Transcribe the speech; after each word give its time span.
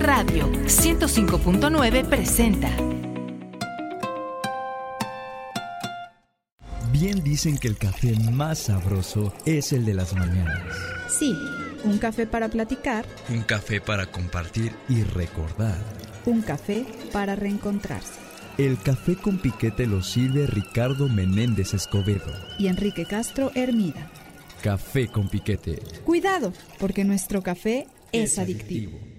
Radio 0.00 0.46
105.9 0.52 2.04
presenta. 2.06 2.70
Bien 6.92 7.22
dicen 7.24 7.58
que 7.58 7.68
el 7.68 7.76
café 7.76 8.14
más 8.30 8.58
sabroso 8.58 9.34
es 9.44 9.72
el 9.72 9.84
de 9.84 9.94
las 9.94 10.14
mañanas. 10.14 10.62
Sí, 11.08 11.34
un 11.84 11.98
café 11.98 12.26
para 12.26 12.48
platicar. 12.48 13.06
Un 13.28 13.42
café 13.42 13.80
para 13.80 14.06
compartir 14.06 14.72
y 14.88 15.02
recordar. 15.02 15.78
Un 16.26 16.42
café 16.42 16.86
para 17.12 17.34
reencontrarse. 17.34 18.20
El 18.56 18.78
café 18.78 19.16
con 19.16 19.38
piquete 19.38 19.86
lo 19.86 20.02
sirve 20.02 20.46
Ricardo 20.46 21.08
Menéndez 21.08 21.74
Escobedo 21.74 22.32
y 22.58 22.68
Enrique 22.68 23.04
Castro 23.04 23.50
Hermida. 23.54 24.10
Café 24.62 25.08
con 25.08 25.28
piquete. 25.28 25.82
Cuidado, 26.04 26.52
porque 26.78 27.04
nuestro 27.04 27.42
café 27.42 27.86
es, 28.12 28.38
adictivo. 28.38 29.17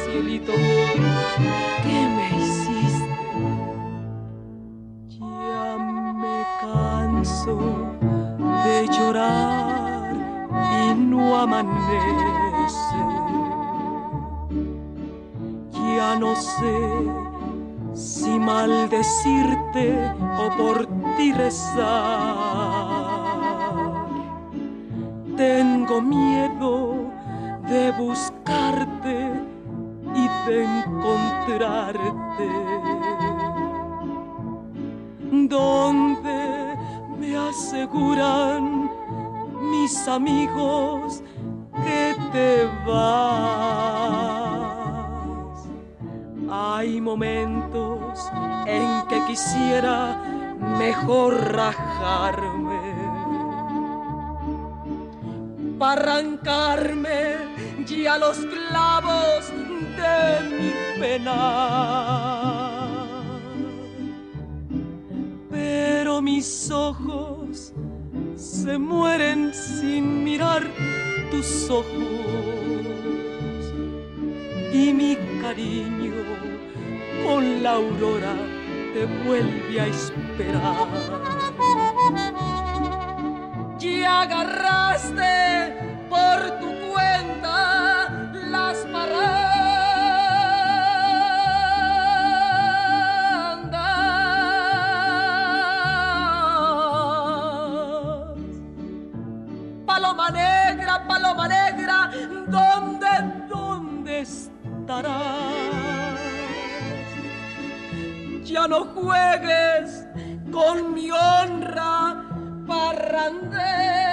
Cielito, 0.00 0.52
¿qué 1.82 1.98
me 2.16 2.26
hiciste? 2.38 3.16
Ya 5.18 5.76
me 6.14 6.38
canso 6.60 7.56
de 8.64 8.76
llorar 8.96 10.14
y 10.82 10.94
no 10.94 11.22
amanece. 11.40 11.98
Ya 15.96 16.14
no 16.16 16.36
sé 16.36 16.78
si 17.92 18.38
maldecirte 18.38 20.14
o 20.38 20.56
por 20.56 20.86
ti 21.16 21.32
rezar. 21.32 22.67
Tengo 25.38 26.02
miedo 26.02 27.12
de 27.68 27.92
buscarte 27.92 29.30
y 30.12 30.28
de 30.48 30.64
encontrarte. 30.64 32.48
Donde 35.30 36.76
me 37.20 37.36
aseguran 37.36 38.90
mis 39.70 40.08
amigos 40.08 41.22
que 41.84 42.16
te 42.32 42.66
vas. 42.84 43.38
Hay 46.50 47.00
momentos 47.00 48.28
en 48.66 49.06
que 49.06 49.24
quisiera 49.28 50.20
mejor 50.80 51.54
rajarme 51.54 52.67
para 55.78 56.16
arrancarme 56.16 57.36
ya 57.86 58.18
los 58.18 58.38
clavos 58.38 59.52
de 59.96 60.42
mi 60.56 60.72
pena. 61.00 61.36
Pero 65.50 66.20
mis 66.20 66.70
ojos 66.70 67.72
se 68.34 68.76
mueren 68.78 69.54
sin 69.54 70.24
mirar 70.24 70.66
tus 71.30 71.70
ojos 71.70 71.86
y 74.72 74.92
mi 74.92 75.16
cariño 75.40 76.12
con 77.24 77.62
la 77.62 77.72
aurora 77.72 78.34
te 78.94 79.06
vuelve 79.26 79.80
a 79.80 79.86
esperar. 79.86 80.88
Agarraste 84.08 85.76
por 86.08 86.58
tu 86.60 86.68
cuenta 86.90 88.08
las 88.32 88.78
parrandas. 88.86 89.48
Paloma 99.86 100.30
negra, 100.30 101.06
paloma 101.06 101.48
negra, 101.48 102.10
¿dónde, 102.48 103.08
dónde 103.48 104.20
estarás? 104.20 105.58
ya 108.48 108.66
no 108.66 108.84
juegues 108.86 110.06
con 110.50 110.94
mi 110.94 111.10
honra 111.10 112.07
parrandera. 112.78 114.07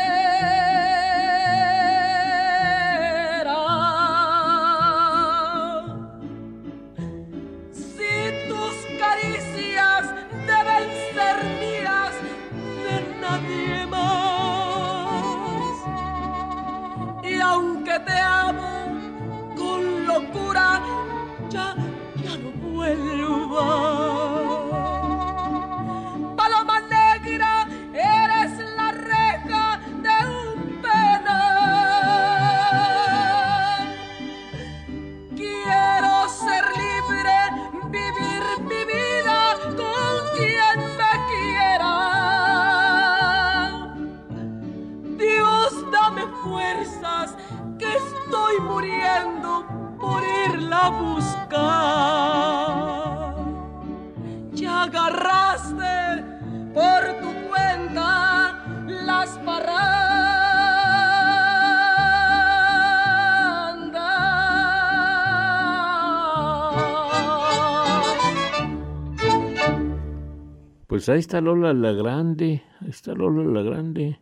Pues 70.95 71.09
ahí 71.09 71.19
está 71.19 71.41
Lola 71.41 71.73
la 71.73 71.91
Grande, 71.91 72.63
ahí 72.79 72.89
está 72.89 73.11
Lola 73.13 73.43
la 73.43 73.61
Grande. 73.69 74.17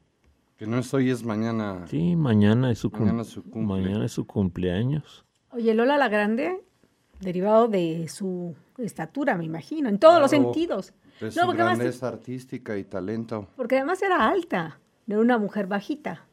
Que 0.57 0.66
no 0.66 0.79
es 0.79 0.91
hoy, 0.91 1.11
es 1.11 1.23
mañana. 1.23 1.85
Sí, 1.85 2.16
mañana 2.16 2.72
es 2.72 2.79
su, 2.79 2.89
Mañana 2.89 3.23
su 3.25 3.44
cumple. 3.44 3.61
mañana 3.84 4.06
es 4.06 4.11
su 4.13 4.25
cumpleaños. 4.25 5.23
Oye, 5.51 5.75
Lola 5.75 6.00
la 6.00 6.09
Grande, 6.09 6.63
derivado 7.19 7.67
de 7.67 8.07
su 8.07 8.56
estatura, 8.79 9.38
me 9.38 9.45
imagino, 9.45 9.88
en 9.88 10.00
todos 10.00 10.19
los 10.19 10.31
sentidos. 10.31 10.94
De 11.22 11.28
No, 11.28 11.45
porque 11.45 11.62
además- 11.62 11.78
grandeza 11.78 12.07
artística 12.07 12.75
y 12.75 12.85
talento. 12.85 13.50
Porque 13.56 13.75
además 13.78 14.01
era 14.01 14.28
alta, 14.28 14.79
no 15.06 15.13
era 15.17 15.22
una 15.23 15.38
mujer 15.38 15.67
bajita, 15.67 16.25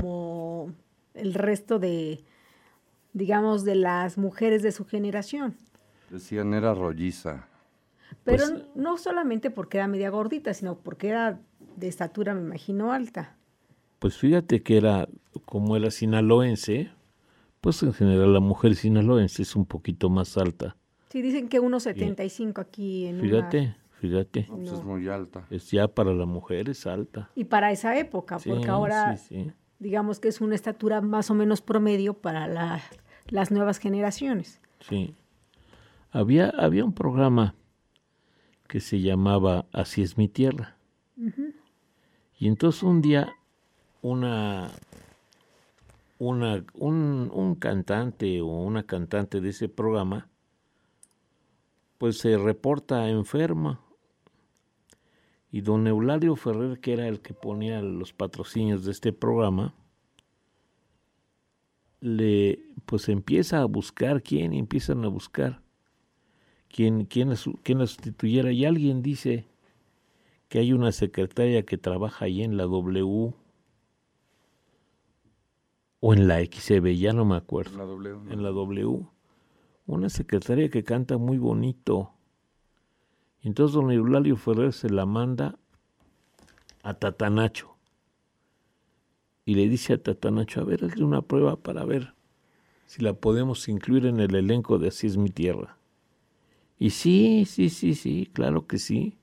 como 0.00 0.72
el 1.14 1.32
resto 1.34 1.78
de, 1.78 2.24
digamos, 3.12 3.62
de 3.64 3.76
las 3.76 4.18
mujeres 4.18 4.64
de 4.64 4.72
su 4.72 4.84
generación. 4.84 5.54
Decían 6.10 6.54
era 6.54 6.74
rolliza. 6.74 7.46
Pero 8.24 8.44
Pues- 8.48 8.64
no 8.74 8.96
solamente 8.98 9.50
porque 9.50 9.78
era 9.78 9.88
media 9.88 10.10
gordita, 10.10 10.52
sino 10.54 10.78
porque 10.78 11.08
era 11.08 11.40
de 11.76 11.88
estatura, 11.88 12.34
me 12.34 12.40
imagino, 12.42 12.92
alta. 12.92 13.36
Pues 13.98 14.16
fíjate 14.16 14.62
que 14.62 14.76
era, 14.76 15.08
como 15.44 15.76
era 15.76 15.90
sinaloense, 15.90 16.90
pues 17.60 17.82
en 17.82 17.92
general 17.92 18.32
la 18.32 18.40
mujer 18.40 18.74
sinaloense 18.74 19.42
es 19.42 19.54
un 19.56 19.66
poquito 19.66 20.08
más 20.10 20.36
alta. 20.38 20.76
Sí, 21.10 21.22
dicen 21.22 21.48
que 21.48 21.60
1,75 21.60 22.60
aquí 22.60 23.06
en 23.06 23.16
una- 23.16 23.24
Fíjate, 23.24 23.76
fíjate. 23.98 24.46
No, 24.48 24.56
pues 24.56 24.72
es 24.72 24.84
muy 24.84 25.08
alta. 25.08 25.44
Es 25.50 25.70
ya 25.70 25.88
para 25.88 26.12
la 26.14 26.24
mujer 26.26 26.68
es 26.70 26.86
alta. 26.86 27.30
Y 27.34 27.44
para 27.44 27.70
esa 27.72 27.98
época, 27.98 28.38
Sí, 28.38 28.48
porque 28.50 28.68
ahora 28.68 29.16
sí, 29.16 29.44
sí. 29.44 29.52
digamos 29.78 30.20
que 30.20 30.28
es 30.28 30.40
una 30.40 30.54
estatura 30.54 31.00
más 31.00 31.30
o 31.30 31.34
menos 31.34 31.60
promedio 31.60 32.14
para 32.14 32.46
la- 32.48 32.80
las 33.28 33.50
nuevas 33.50 33.78
generaciones. 33.78 34.60
Sí. 34.80 35.14
Había, 36.12 36.48
había 36.50 36.84
un 36.84 36.92
programa 36.94 37.54
que 38.70 38.78
se 38.78 39.00
llamaba 39.00 39.66
Así 39.72 40.00
es 40.00 40.16
mi 40.16 40.28
tierra. 40.28 40.76
Y 42.38 42.46
entonces 42.46 42.84
un 42.84 43.02
día 43.02 43.34
una, 44.00 44.70
una 46.20 46.64
un, 46.74 47.30
un 47.34 47.54
cantante 47.56 48.40
o 48.40 48.46
una 48.46 48.84
cantante 48.84 49.40
de 49.40 49.48
ese 49.48 49.68
programa 49.68 50.28
pues 51.98 52.18
se 52.18 52.38
reporta 52.38 53.08
enferma. 53.08 53.80
Y 55.50 55.62
don 55.62 55.88
Eulario 55.88 56.36
Ferrer, 56.36 56.78
que 56.78 56.92
era 56.92 57.08
el 57.08 57.20
que 57.20 57.34
ponía 57.34 57.82
los 57.82 58.12
patrocinios 58.12 58.84
de 58.84 58.92
este 58.92 59.12
programa, 59.12 59.74
le 62.00 62.60
pues 62.86 63.08
empieza 63.08 63.60
a 63.60 63.64
buscar 63.64 64.22
quién, 64.22 64.54
y 64.54 64.60
empiezan 64.60 65.04
a 65.04 65.08
buscar 65.08 65.60
la 66.76 67.36
su- 67.36 67.58
quién 67.62 67.78
la 67.78 67.86
sustituyera. 67.86 68.52
Y 68.52 68.64
alguien 68.64 69.02
dice 69.02 69.46
que 70.48 70.58
hay 70.60 70.72
una 70.72 70.92
secretaria 70.92 71.64
que 71.64 71.78
trabaja 71.78 72.24
ahí 72.26 72.42
en 72.42 72.56
la 72.56 72.64
W 72.64 73.34
o 76.02 76.14
en 76.14 76.28
la 76.28 76.40
XB, 76.40 76.96
ya 76.96 77.12
no 77.12 77.24
me 77.24 77.36
acuerdo 77.36 77.76
La 77.76 77.84
W. 77.84 78.16
¿no? 78.24 78.32
en 78.32 78.42
la 78.42 78.48
W, 78.50 79.06
una 79.86 80.08
secretaria 80.08 80.70
que 80.70 80.82
canta 80.82 81.18
muy 81.18 81.36
bonito. 81.38 82.12
Entonces 83.42 83.74
don 83.74 83.90
Eulalio 83.90 84.36
Ferrer 84.36 84.72
se 84.72 84.88
la 84.90 85.04
manda 85.06 85.58
a 86.82 86.94
Tatanacho. 86.94 87.76
Y 89.44 89.54
le 89.54 89.68
dice 89.68 89.94
a 89.94 90.02
Tatanacho, 90.02 90.60
a 90.60 90.64
ver, 90.64 90.84
hazle 90.84 91.04
una 91.04 91.22
prueba 91.22 91.56
para 91.56 91.84
ver 91.84 92.14
si 92.86 93.02
la 93.02 93.12
podemos 93.14 93.68
incluir 93.68 94.06
en 94.06 94.20
el 94.20 94.34
elenco 94.34 94.78
de 94.78 94.88
Así 94.88 95.06
es 95.06 95.16
mi 95.16 95.28
tierra. 95.30 95.76
Y 96.80 96.90
sí, 96.90 97.44
sí, 97.44 97.68
sí, 97.68 97.94
sí, 97.94 98.28
claro 98.32 98.66
que 98.66 98.78
sí. 98.78 99.18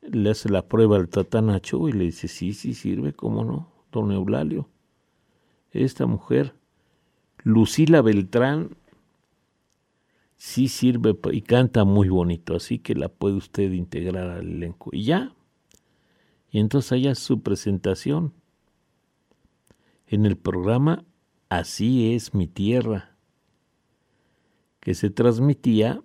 Le 0.00 0.30
hace 0.30 0.48
la 0.48 0.68
prueba 0.68 0.96
al 0.96 1.08
Tatanacho 1.08 1.88
y 1.88 1.92
le 1.92 2.04
dice, 2.04 2.28
sí, 2.28 2.54
sí, 2.54 2.72
sirve, 2.72 3.12
cómo 3.12 3.44
no, 3.44 3.72
don 3.90 4.12
Eulalio. 4.12 4.68
Esta 5.72 6.06
mujer 6.06 6.54
Lucila 7.42 8.00
Beltrán 8.00 8.76
sí 10.36 10.68
sirve 10.68 11.18
y 11.32 11.42
canta 11.42 11.84
muy 11.84 12.08
bonito, 12.08 12.54
así 12.54 12.78
que 12.78 12.94
la 12.94 13.08
puede 13.08 13.34
usted 13.34 13.72
integrar 13.72 14.30
al 14.30 14.48
elenco. 14.48 14.90
Y 14.92 15.02
ya. 15.02 15.34
Y 16.52 16.60
entonces 16.60 16.92
allá 16.92 17.16
su 17.16 17.42
presentación 17.42 18.32
en 20.06 20.24
el 20.24 20.36
programa 20.36 21.04
Así 21.48 22.12
es 22.14 22.34
mi 22.34 22.48
tierra, 22.48 23.16
que 24.80 24.94
se 24.94 25.10
transmitía 25.10 26.02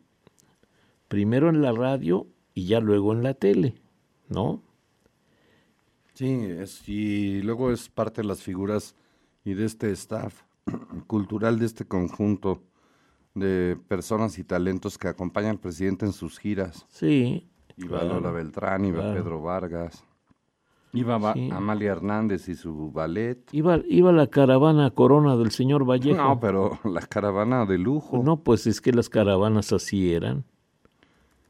primero 1.12 1.50
en 1.50 1.62
la 1.62 1.74
radio 1.74 2.26
y 2.54 2.68
ya 2.68 2.80
luego 2.80 3.12
en 3.12 3.22
la 3.22 3.34
tele, 3.34 3.76
¿no? 4.30 4.62
Sí, 6.14 6.26
es, 6.42 6.88
y 6.88 7.42
luego 7.42 7.70
es 7.72 7.90
parte 7.90 8.22
de 8.22 8.28
las 8.30 8.42
figuras 8.42 8.96
y 9.44 9.54
de 9.56 9.66
este 9.66 9.92
staff 9.92 10.44
cultural 11.08 11.60
de 11.60 11.66
este 11.66 11.84
conjunto 11.86 12.64
de 13.36 13.78
personas 13.90 14.40
y 14.40 14.46
talentos 14.46 14.98
que 14.98 15.10
acompañan 15.10 15.52
al 15.52 15.60
presidente 15.60 16.06
en 16.06 16.14
sus 16.14 16.40
giras. 16.40 16.86
Sí. 16.90 17.46
Iba 17.76 18.00
claro. 18.00 18.16
Lola 18.16 18.32
Beltrán, 18.32 18.86
iba 18.86 19.00
claro. 19.02 19.22
Pedro 19.22 19.42
Vargas, 19.42 20.06
iba 20.94 21.18
Ba- 21.18 21.34
Sí. 21.34 21.50
Amalia 21.52 21.92
Hernández 21.92 22.48
y 22.48 22.56
su 22.56 22.90
ballet. 22.92 23.38
Iba, 23.54 23.82
iba 23.90 24.14
la 24.14 24.28
caravana 24.28 24.92
Corona 24.92 25.36
del 25.36 25.52
señor 25.52 25.84
Vallejo. 25.90 26.16
No, 26.22 26.40
pero 26.40 26.80
la 26.86 27.02
caravana 27.02 27.66
de 27.66 27.78
lujo. 27.78 28.22
No, 28.24 28.44
pues 28.44 28.66
es 28.66 28.80
que 28.80 28.92
las 28.94 29.10
caravanas 29.10 29.74
así 29.74 30.14
eran. 30.14 30.46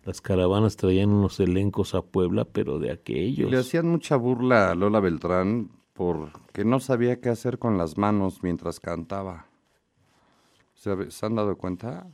Las 0.04 0.20
caravanas 0.22 0.78
traían 0.78 1.10
unos 1.12 1.40
elencos 1.40 1.94
a 1.94 2.02
Puebla, 2.02 2.46
pero 2.46 2.80
de 2.80 2.92
aquellos. 2.92 3.52
le 3.52 3.58
hacían 3.58 3.88
mucha 3.88 4.16
burla 4.16 4.72
a 4.72 4.76
Lola 4.76 5.00
Beltrán 5.00 5.70
porque 5.94 6.66
no 6.66 6.80
sabía 6.80 7.20
qué 7.22 7.30
hacer 7.30 7.60
con 7.60 7.78
las 7.78 7.98
manos 7.98 8.42
mientras 8.42 8.80
cantaba. 8.80 9.46
¿Se, 10.74 11.12
¿se 11.12 11.26
han 11.26 11.36
dado 11.36 11.56
cuenta? 11.58 12.08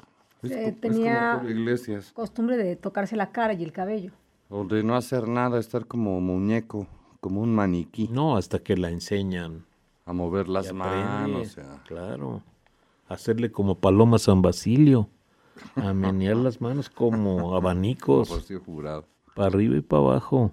Es, 0.44 0.51
Eh, 0.51 0.68
es 0.69 0.81
tenía- 0.81 1.42
Iglesias. 1.48 2.12
Costumbre 2.13 2.57
de 2.57 2.75
tocarse 2.75 3.16
la 3.16 3.31
cara 3.31 3.54
y 3.54 3.63
el 3.63 3.72
cabello. 3.72 4.12
O 4.50 4.66
de 4.66 4.84
no 4.84 4.95
hacer 4.95 5.28
nada, 5.28 5.60
estar 5.60 5.86
como 5.88 6.19
muñeco, 6.19 6.88
como 7.22 7.42
un 7.42 7.56
maniquí, 7.56 8.07
No, 8.10 8.36
hasta 8.38 8.60
que 8.60 8.75
la 8.78 8.89
enseñan. 8.89 9.66
a 10.06 10.13
mover 10.13 10.48
las 10.48 10.72
manos. 10.74 11.42
o 11.42 11.45
sea. 11.50 11.84
Claro. 11.86 12.42
Hacerle 13.10 13.51
como 13.51 13.75
Paloma 13.75 14.19
San 14.19 14.42
Basilio. 14.42 15.10
A 15.75 15.94
menear 15.94 16.38
las 16.38 16.62
manos 16.62 16.89
como 16.89 17.38
como 17.38 17.56
abanicos. 17.56 18.30
Rocío 18.30 18.59
Jurado. 18.59 19.06
Para 19.36 19.48
arriba 19.48 19.77
y 19.77 19.81
para 19.81 20.01
abajo. 20.01 20.51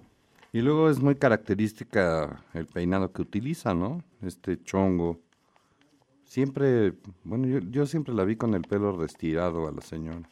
Y 0.53 0.61
luego 0.61 0.89
es 0.89 1.01
muy 1.01 1.17
característica 1.17 2.45
el 2.53 2.67
peinado 2.67 3.12
que 3.12 3.23
utiliza, 3.23 3.75
¿no? 3.75 4.03
Este 4.23 4.62
chongo. 4.62 5.19
Siempre, 6.25 6.95
bueno, 7.25 7.47
yo, 7.47 7.59
yo 7.71 7.87
siempre 7.87 8.15
la 8.15 8.25
vi 8.25 8.37
con 8.37 8.55
el 8.55 8.62
pelo 8.62 8.97
retirado 8.97 9.67
a 9.67 9.73
la 9.73 9.81
señora. 9.81 10.23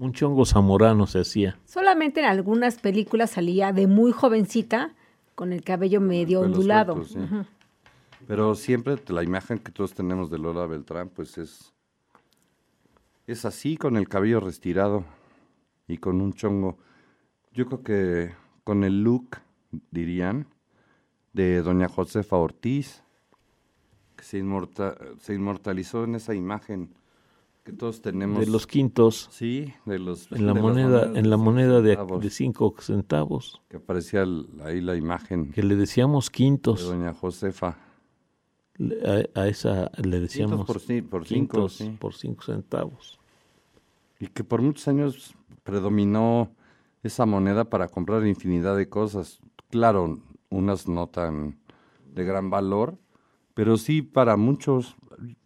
Un 0.00 0.12
chongo 0.12 0.44
zamorano 0.44 1.06
se 1.06 1.20
hacía. 1.20 1.58
Solamente 1.64 2.20
en 2.20 2.26
algunas 2.26 2.78
películas 2.78 3.30
salía 3.30 3.72
de 3.72 3.86
muy 3.86 4.12
jovencita 4.12 4.94
con 5.34 5.52
el 5.52 5.62
cabello 5.62 6.00
medio 6.00 6.40
ondulado. 6.40 7.04
suelto, 7.04 7.12
sí. 7.12 7.18
Ujú. 7.18 7.44
Pero 8.26 8.54
siempre 8.54 8.96
la 9.08 9.22
imagen 9.22 9.58
que 9.58 9.72
todos 9.72 9.94
tenemos 9.94 10.30
de 10.30 10.38
Lola 10.38 10.66
Beltrán, 10.66 11.08
pues 11.08 11.38
es, 11.38 11.72
es 13.32 13.44
así, 13.44 13.76
con 13.76 13.96
el 13.96 14.08
cabello 14.08 14.40
retirado 14.40 15.04
y 15.86 15.98
con 15.98 16.20
un 16.20 16.32
chongo. 16.32 16.78
Yo 17.52 17.66
creo 17.66 17.82
que 17.82 18.34
con 18.64 18.84
el 18.84 19.02
look, 19.02 19.38
dirían, 19.90 20.46
de 21.32 21.62
doña 21.62 21.88
Josefa 21.88 22.36
Ortiz, 22.36 23.02
que 24.16 24.24
se, 24.24 24.38
inmorta- 24.38 24.96
se 25.20 25.34
inmortalizó 25.34 26.04
en 26.04 26.14
esa 26.16 26.34
imagen 26.34 26.90
que 27.64 27.72
todos 27.72 28.00
tenemos. 28.00 28.40
De 28.40 28.46
los 28.50 28.66
quintos. 28.66 29.28
Sí, 29.30 29.72
de 29.84 29.98
los... 29.98 30.32
En 30.32 30.46
la 30.46 30.54
de 30.54 30.60
moneda, 30.62 31.04
en 31.14 31.28
la 31.30 31.36
de 31.36 31.42
moneda 31.42 31.80
de, 31.82 31.96
de 32.20 32.30
cinco 32.30 32.74
centavos. 32.80 33.60
Que 33.68 33.76
aparecía 33.76 34.24
ahí 34.64 34.80
la 34.80 34.96
imagen 34.96 35.52
Que 35.52 35.62
le 35.62 35.76
decíamos 35.76 36.26
de 36.26 36.32
quintos. 36.32 36.82
doña 36.86 37.12
Josefa 37.12 37.76
a, 39.34 39.48
esa 39.48 39.90
le 40.02 40.20
decíamos 40.20 40.66
por, 40.66 40.80
cinco, 40.80 41.66
por 41.98 42.14
cinco 42.14 42.42
centavos. 42.42 43.18
Y 44.20 44.28
que 44.28 44.44
por 44.44 44.62
muchos 44.62 44.86
años 44.88 45.34
predominó 45.64 46.50
esa 47.02 47.26
moneda 47.26 47.64
para 47.64 47.88
comprar 47.88 48.26
infinidad 48.26 48.76
de 48.76 48.88
cosas. 48.88 49.40
Claro, 49.70 50.18
unas 50.50 50.88
no 50.88 51.08
tan 51.08 51.58
de 52.14 52.24
gran 52.24 52.50
valor, 52.50 52.98
pero 53.54 53.76
sí 53.76 54.02
para 54.02 54.36
muchos. 54.36 54.96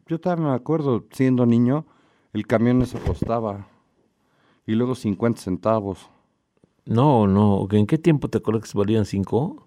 Yo 0.06 0.20
también 0.20 0.50
me 0.50 0.54
acuerdo, 0.54 1.06
siendo 1.10 1.46
niño, 1.46 1.86
el 2.32 2.46
camión 2.46 2.82
eso 2.82 2.98
costaba. 2.98 3.66
Y 4.66 4.74
luego 4.74 4.94
50 4.94 5.40
centavos. 5.40 6.08
No, 6.84 7.26
no. 7.26 7.66
¿En 7.70 7.86
qué 7.86 7.98
tiempo 7.98 8.28
te 8.28 8.38
acuerdas 8.38 8.70
que 8.70 8.78
valían 8.78 9.04
cinco 9.04 9.66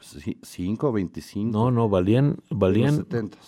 5, 0.00 0.92
25. 0.92 1.50
No, 1.50 1.70
no, 1.70 1.88
valían, 1.88 2.24
en 2.26 2.36
los 2.50 2.58
valían 2.58 2.96
70. 2.96 3.38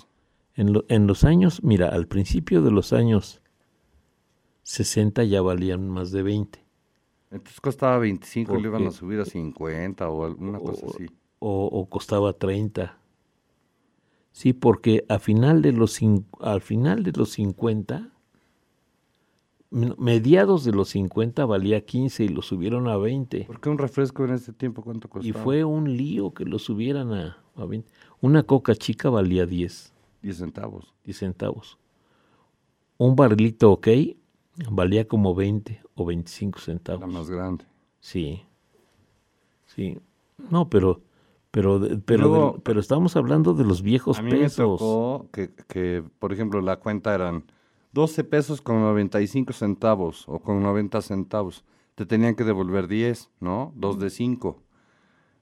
en, 0.55 0.73
lo- 0.73 0.85
en 0.89 1.07
los 1.07 1.25
años, 1.25 1.63
mira, 1.63 1.89
al 1.89 2.07
principio 2.09 2.63
de 2.63 2.71
los 2.71 2.93
años 2.93 3.41
60 4.63 5.25
ya 5.25 5.41
valían 5.43 5.89
más 5.89 6.11
de 6.11 6.23
20. 6.23 6.65
Entonces 7.31 7.61
costaba 7.61 7.99
25 7.99 8.59
y 8.59 8.63
le 8.63 8.69
iban 8.69 8.83
a 8.83 8.85
Porque- 8.87 8.99
subir 8.99 9.21
a 9.21 9.25
50 9.25 10.09
o 10.09 10.25
alguna 10.25 10.59
cosa 10.59 10.87
o- 10.87 10.91
así. 10.91 11.07
o, 11.39 11.67
o 11.67 11.87
costaba 11.89 12.33
30. 12.33 12.99
Sí, 14.33 14.53
porque 14.53 15.05
a 15.09 15.19
final 15.19 15.63
de 15.63 15.73
los 15.73 15.99
al 16.41 16.61
final 16.61 17.03
de 17.03 17.13
los 17.13 17.31
50 17.33 17.97
m- 17.97 18.11
mediados 19.71 20.65
de 20.65 20.73
los 20.73 20.89
50 20.91 21.45
valía 21.45 21.85
15 21.85 22.25
y 22.25 22.29
lo 22.29 22.43
subieron 22.43 22.89
a 22.89 22.97
20. 22.97 23.45
Porque 23.47 23.69
un 23.69 23.79
refresco 23.79 24.25
en 24.25 24.31
ese 24.33 24.53
tiempo, 24.53 24.83
¿cuánto 24.83 25.09
Y 25.09 25.11
costaba? 25.33 25.45
fue 25.45 25.65
un 25.65 25.97
lío 25.97 26.33
que 26.33 26.45
lo 26.45 26.59
subieran 26.59 27.13
a, 27.13 27.39
a 27.57 27.65
20. 27.67 27.89
Una 28.21 28.43
coca 28.43 28.75
chica 28.75 29.11
valía 29.11 29.45
10, 29.47 29.93
10 30.23 30.37
centavos. 30.37 30.95
10 31.05 31.19
centavos. 31.19 31.79
Un 32.97 33.15
barrilito 33.15 33.71
ok 33.73 33.89
valía 34.71 35.07
como 35.07 35.35
20 35.35 35.81
o 35.95 36.05
25 36.07 36.59
La 36.59 36.65
centavos. 36.65 37.13
más 37.13 37.31
grande. 37.31 37.65
Sí. 38.01 38.43
Sí. 39.67 39.99
No, 40.51 40.69
pero 40.69 41.03
pero 41.51 41.81
pero 42.05 42.23
Luego- 42.29 42.59
pero 42.63 42.81
estamos 42.81 43.17
hablando 43.17 43.55
de 43.55 43.65
los 43.65 43.83
viejos 43.83 44.19
A 44.19 44.23
mí 44.23 44.31
me 44.33 44.39
pesos. 44.39 44.79
tocó 44.81 45.27
que, 45.33 45.51
que, 45.69 46.03
por 46.19 46.33
ejemplo, 46.33 46.61
la 46.61 46.77
cuenta 46.79 47.15
eran 47.15 47.45
12 47.99 48.23
pesos 48.23 48.63
con 48.63 48.81
95 48.81 49.53
centavos 49.53 50.23
o 50.29 50.39
con 50.39 50.63
90 50.63 51.03
centavos. 51.03 51.65
Te 51.97 52.07
tenían 52.07 52.37
que 52.37 52.45
devolver 52.45 52.87
10, 52.87 53.29
¿no? 53.41 53.73
Dos 53.75 53.99
de 53.99 54.09
5. 54.11 54.63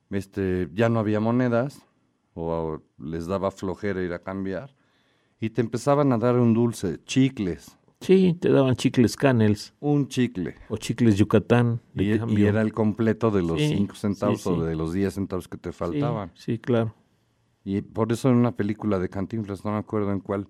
Este, 0.08 0.70
ya 0.72 0.88
no 0.88 0.98
había 1.00 1.20
monedas 1.20 1.82
o 2.32 2.80
les 2.98 3.26
daba 3.26 3.50
flojera 3.50 4.02
ir 4.02 4.14
a 4.14 4.20
cambiar 4.22 4.74
y 5.38 5.50
te 5.50 5.60
empezaban 5.60 6.12
a 6.12 6.18
dar 6.18 6.36
un 6.38 6.54
dulce, 6.54 6.98
chicles, 7.04 7.76
Sí, 8.00 8.34
te 8.40 8.48
daban 8.50 8.74
chicles 8.76 9.16
Canels 9.16 9.74
un 9.80 10.08
chicle. 10.08 10.54
o 10.70 10.78
chicles 10.78 11.16
Yucatán 11.16 11.80
de 11.92 12.04
Y, 12.04 12.40
y 12.40 12.44
era 12.46 12.62
el 12.62 12.72
completo 12.72 13.30
de 13.30 13.42
los 13.42 13.58
Sí, 13.60 13.68
5 13.68 13.94
centavos 13.96 14.40
sí, 14.42 14.48
o 14.48 14.54
sí. 14.54 14.60
de 14.66 14.76
los 14.76 14.92
10 14.94 15.12
centavos 15.12 15.46
que 15.48 15.58
te 15.58 15.72
Sí, 15.72 15.78
faltaban. 15.78 16.30
Sí, 16.34 16.58
claro. 16.58 16.94
Y 17.64 17.82
por 17.82 18.12
eso 18.12 18.30
en 18.30 18.36
una 18.36 18.52
película 18.52 18.98
de 18.98 19.10
Cantinflas, 19.10 19.62
no 19.64 19.72
me 19.72 19.78
acuerdo 19.78 20.10
en 20.12 20.20
cuál, 20.20 20.46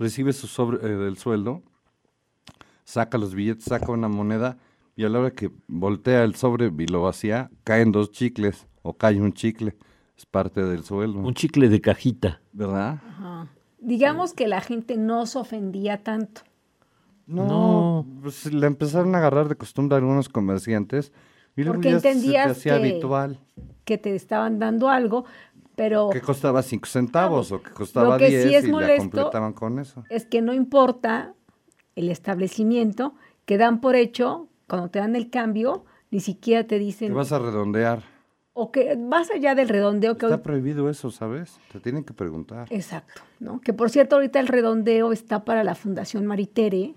recibe 0.00 0.32
su 0.32 0.48
sobre 0.48 0.78
eh, 0.84 0.96
del 0.96 1.16
sueldo, 1.16 1.62
saca 2.84 3.18
los 3.18 3.34
billetes, 3.34 3.64
saca 3.64 3.92
una 3.92 4.08
moneda 4.08 4.56
y 4.96 5.04
a 5.04 5.08
la 5.08 5.20
hora 5.20 5.30
que 5.30 5.50
voltea 5.68 6.24
el 6.24 6.34
sobre 6.34 6.66
y 6.76 6.86
lo 6.86 7.02
vacía, 7.02 7.50
caen 7.64 7.92
dos 7.92 8.10
chicles 8.10 8.66
o 8.82 8.94
cae 8.94 9.20
un 9.20 9.32
chicle. 9.32 9.76
Es 10.16 10.26
parte 10.26 10.62
del 10.64 10.84
sueldo. 10.84 11.20
Un 11.20 11.32
chicle 11.34 11.68
de 11.70 11.80
cajita. 11.80 12.40
¿Verdad? 12.52 12.98
Digamos 13.78 14.34
que 14.34 14.46
la 14.48 14.60
gente 14.60 14.96
no 14.98 15.24
se 15.24 15.38
ofendía 15.38 16.02
tanto. 16.02 16.42
No, 17.26 17.46
No. 17.46 18.06
pues 18.22 18.52
le 18.52 18.66
empezaron 18.66 19.14
a 19.14 19.18
agarrar 19.18 19.48
de 19.48 19.54
costumbre 19.54 19.94
a 19.94 19.98
algunos 19.98 20.28
comerciantes 20.28 21.12
y 21.56 21.64
Porque 21.64 21.90
ya 21.90 21.96
se 22.00 22.02
te 22.02 22.10
entendías 22.10 22.50
hacía 22.50 22.74
que- 22.74 22.90
habitual. 22.90 23.38
que 23.84 23.96
te 23.98 24.14
estaban 24.14 24.58
dando 24.58 24.88
algo, 24.88 25.24
pero 25.80 26.10
Que 26.10 26.20
costaba 26.20 26.62
cinco 26.62 26.84
centavos 26.86 27.52
o 27.52 27.62
que 27.62 27.70
costaba 27.70 28.18
que 28.18 28.26
sí 28.26 28.48
10 28.48 28.64
es 28.64 28.68
y 28.68 28.72
la 28.72 28.96
completaban 28.98 29.54
con 29.54 29.78
eso. 29.78 30.04
es 30.10 30.26
que 30.26 30.42
no 30.42 30.52
importa 30.52 31.32
el 31.96 32.10
establecimiento, 32.10 33.14
que 33.46 33.56
dan 33.56 33.80
por 33.80 33.96
hecho, 33.96 34.48
cuando 34.68 34.90
te 34.90 34.98
dan 34.98 35.16
el 35.16 35.30
cambio, 35.30 35.86
ni 36.10 36.20
siquiera 36.20 36.64
te 36.64 36.68
Te 36.76 36.78
dicen, 36.80 37.14
vas 37.14 37.32
a 37.32 37.38
redondear. 37.38 38.02
o 38.52 38.70
que 38.72 38.94
vas 38.98 39.30
allá 39.30 39.54
del 39.54 39.70
redondeo 39.70 40.18
que 40.18 40.26
Está 40.26 40.36
hoy- 40.36 40.42
prohibido 40.42 40.90
eso, 40.90 41.10
¿sabes? 41.10 41.58
Te 41.72 41.80
tienen 41.80 42.04
que 42.04 42.12
preguntar. 42.12 42.66
Exacto, 42.70 43.22
¿no? 43.38 43.60
Que 43.62 43.72
por 43.72 43.88
cierto, 43.88 44.16
ahorita 44.16 44.38
el 44.38 44.48
redondeo 44.48 45.12
está 45.12 45.44
para 45.46 45.64
la 45.64 45.74
Fundación 45.74 46.26
Maritere, 46.26 46.94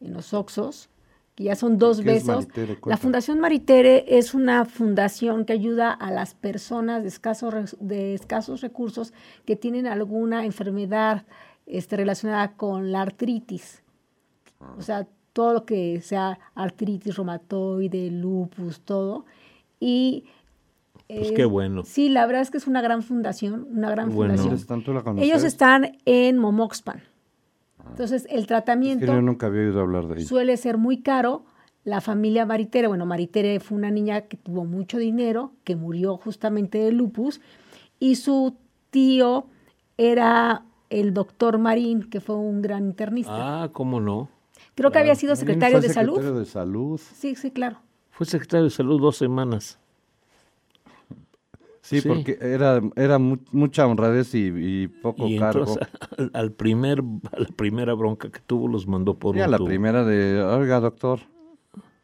en 0.00 0.12
los 0.12 0.34
Oxos, 0.34 0.88
que 1.36 1.44
ya 1.44 1.54
son 1.54 1.78
dos 1.78 2.00
¿Qué 2.00 2.16
es 2.16 2.26
besos. 2.26 2.46
Maritere? 2.48 2.78
La. 2.86 2.96
Fundación 2.96 3.38
Maritere 3.38 4.18
es 4.18 4.34
una 4.34 4.64
fundación 4.64 5.44
que 5.44 5.52
ayuda 5.52 5.92
a 5.92 6.10
las 6.10 6.34
personas 6.34 7.02
de 7.02 7.08
escasos, 7.08 7.76
de 7.78 8.14
escasos 8.14 8.62
recursos 8.62 9.12
que 9.44 9.54
tienen 9.54 9.86
alguna 9.86 10.44
enfermedad 10.46 11.24
este, 11.66 11.96
relacionada 11.96 12.52
con 12.52 12.90
la 12.90 13.02
artritis. 13.02 13.82
O 14.78 14.82
sea, 14.82 15.06
todo 15.34 15.52
lo 15.52 15.64
que 15.66 16.00
sea 16.00 16.38
artritis 16.54 17.14
reumatoide, 17.16 18.10
lupus, 18.10 18.80
todo. 18.80 19.26
Y 19.78 20.24
Pues 21.06 21.28
eh, 21.32 21.34
qué 21.34 21.44
bueno. 21.44 21.82
Sí, 21.84 22.08
la 22.08 22.24
verdad 22.24 22.40
es 22.40 22.50
que 22.50 22.56
es 22.56 22.66
una 22.66 22.80
gran 22.80 23.02
fundación, 23.02 23.68
una 23.70 23.90
gran 23.90 24.06
Bueno. 24.08 24.32
fundación. 24.32 24.48
¿Dónde 24.48 24.60
están? 24.62 24.82
¿Tú 24.82 24.94
la 24.94 25.02
conoces? 25.02 25.28
Ellos 25.28 25.44
están 25.44 25.98
en 26.06 26.38
Momoxpan. 26.38 27.02
Entonces, 27.90 28.26
el 28.26 28.30
Ah. 28.30 28.34
Es 28.36 28.42
que 28.42 28.46
tratamiento 28.48 29.06
yo 29.06 29.22
nunca 29.22 29.46
había 29.46 29.62
oído 29.62 29.80
hablar 29.80 30.06
de 30.08 30.24
suele 30.24 30.56
ser 30.56 30.78
muy 30.78 31.02
caro. 31.02 31.44
La 31.84 32.00
familia 32.00 32.44
Maritere, 32.46 32.88
bueno, 32.88 33.06
Maritere 33.06 33.60
fue 33.60 33.78
una 33.78 33.90
niña 33.90 34.22
que 34.22 34.36
tuvo 34.36 34.64
mucho 34.64 34.98
dinero, 34.98 35.52
que 35.62 35.76
murió 35.76 36.16
justamente 36.16 36.78
de 36.78 36.90
lupus, 36.90 37.40
y 38.00 38.16
su 38.16 38.56
tío 38.90 39.46
era 39.96 40.64
el 40.90 41.14
doctor 41.14 41.58
Marín, 41.58 42.10
que 42.10 42.20
fue 42.20 42.36
un 42.36 42.60
gran 42.60 42.86
internista. 42.86 43.62
Ah, 43.62 43.70
cómo 43.72 44.00
no. 44.00 44.28
Creo 44.74 44.90
que 44.90 44.98
había 44.98 45.14
sido 45.14 45.34
Marín 45.34 45.46
secretario 45.46 45.78
fue 45.78 45.88
de 45.88 45.94
salud. 45.94 46.14
secretario 46.14 46.38
de 46.40 46.46
salud. 46.46 47.00
Sí, 47.00 47.34
sí, 47.34 47.50
claro. 47.50 47.78
Fue 48.10 48.26
secretario 48.26 48.64
de 48.64 48.70
salud 48.70 49.00
dos 49.00 49.16
semanas. 49.16 49.78
Sí, 51.86 52.00
Sí. 52.00 52.08
porque 52.08 52.36
era, 52.40 52.80
era 52.96 53.18
mu- 53.18 53.38
mucha 53.52 53.86
honradez 53.86 54.34
y, 54.34 54.46
y 54.54 54.88
poco 54.88 55.28
Y 55.28 55.38
cargo. 55.38 55.76
al, 56.18 56.30
al 56.34 56.52
primer, 56.52 57.00
a 57.32 57.40
la 57.40 57.46
primera 57.48 57.94
bronca 57.94 58.28
que 58.30 58.40
tuvo 58.40 58.66
los 58.68 58.86
mandó 58.88 59.14
por 59.14 59.36
Y 59.36 59.40
a 59.40 59.44
un 59.44 59.50
la 59.52 59.56
tubo. 59.58 59.68
primera 59.68 60.04
de, 60.04 60.42
oiga, 60.42 60.80
doctor. 60.80 61.20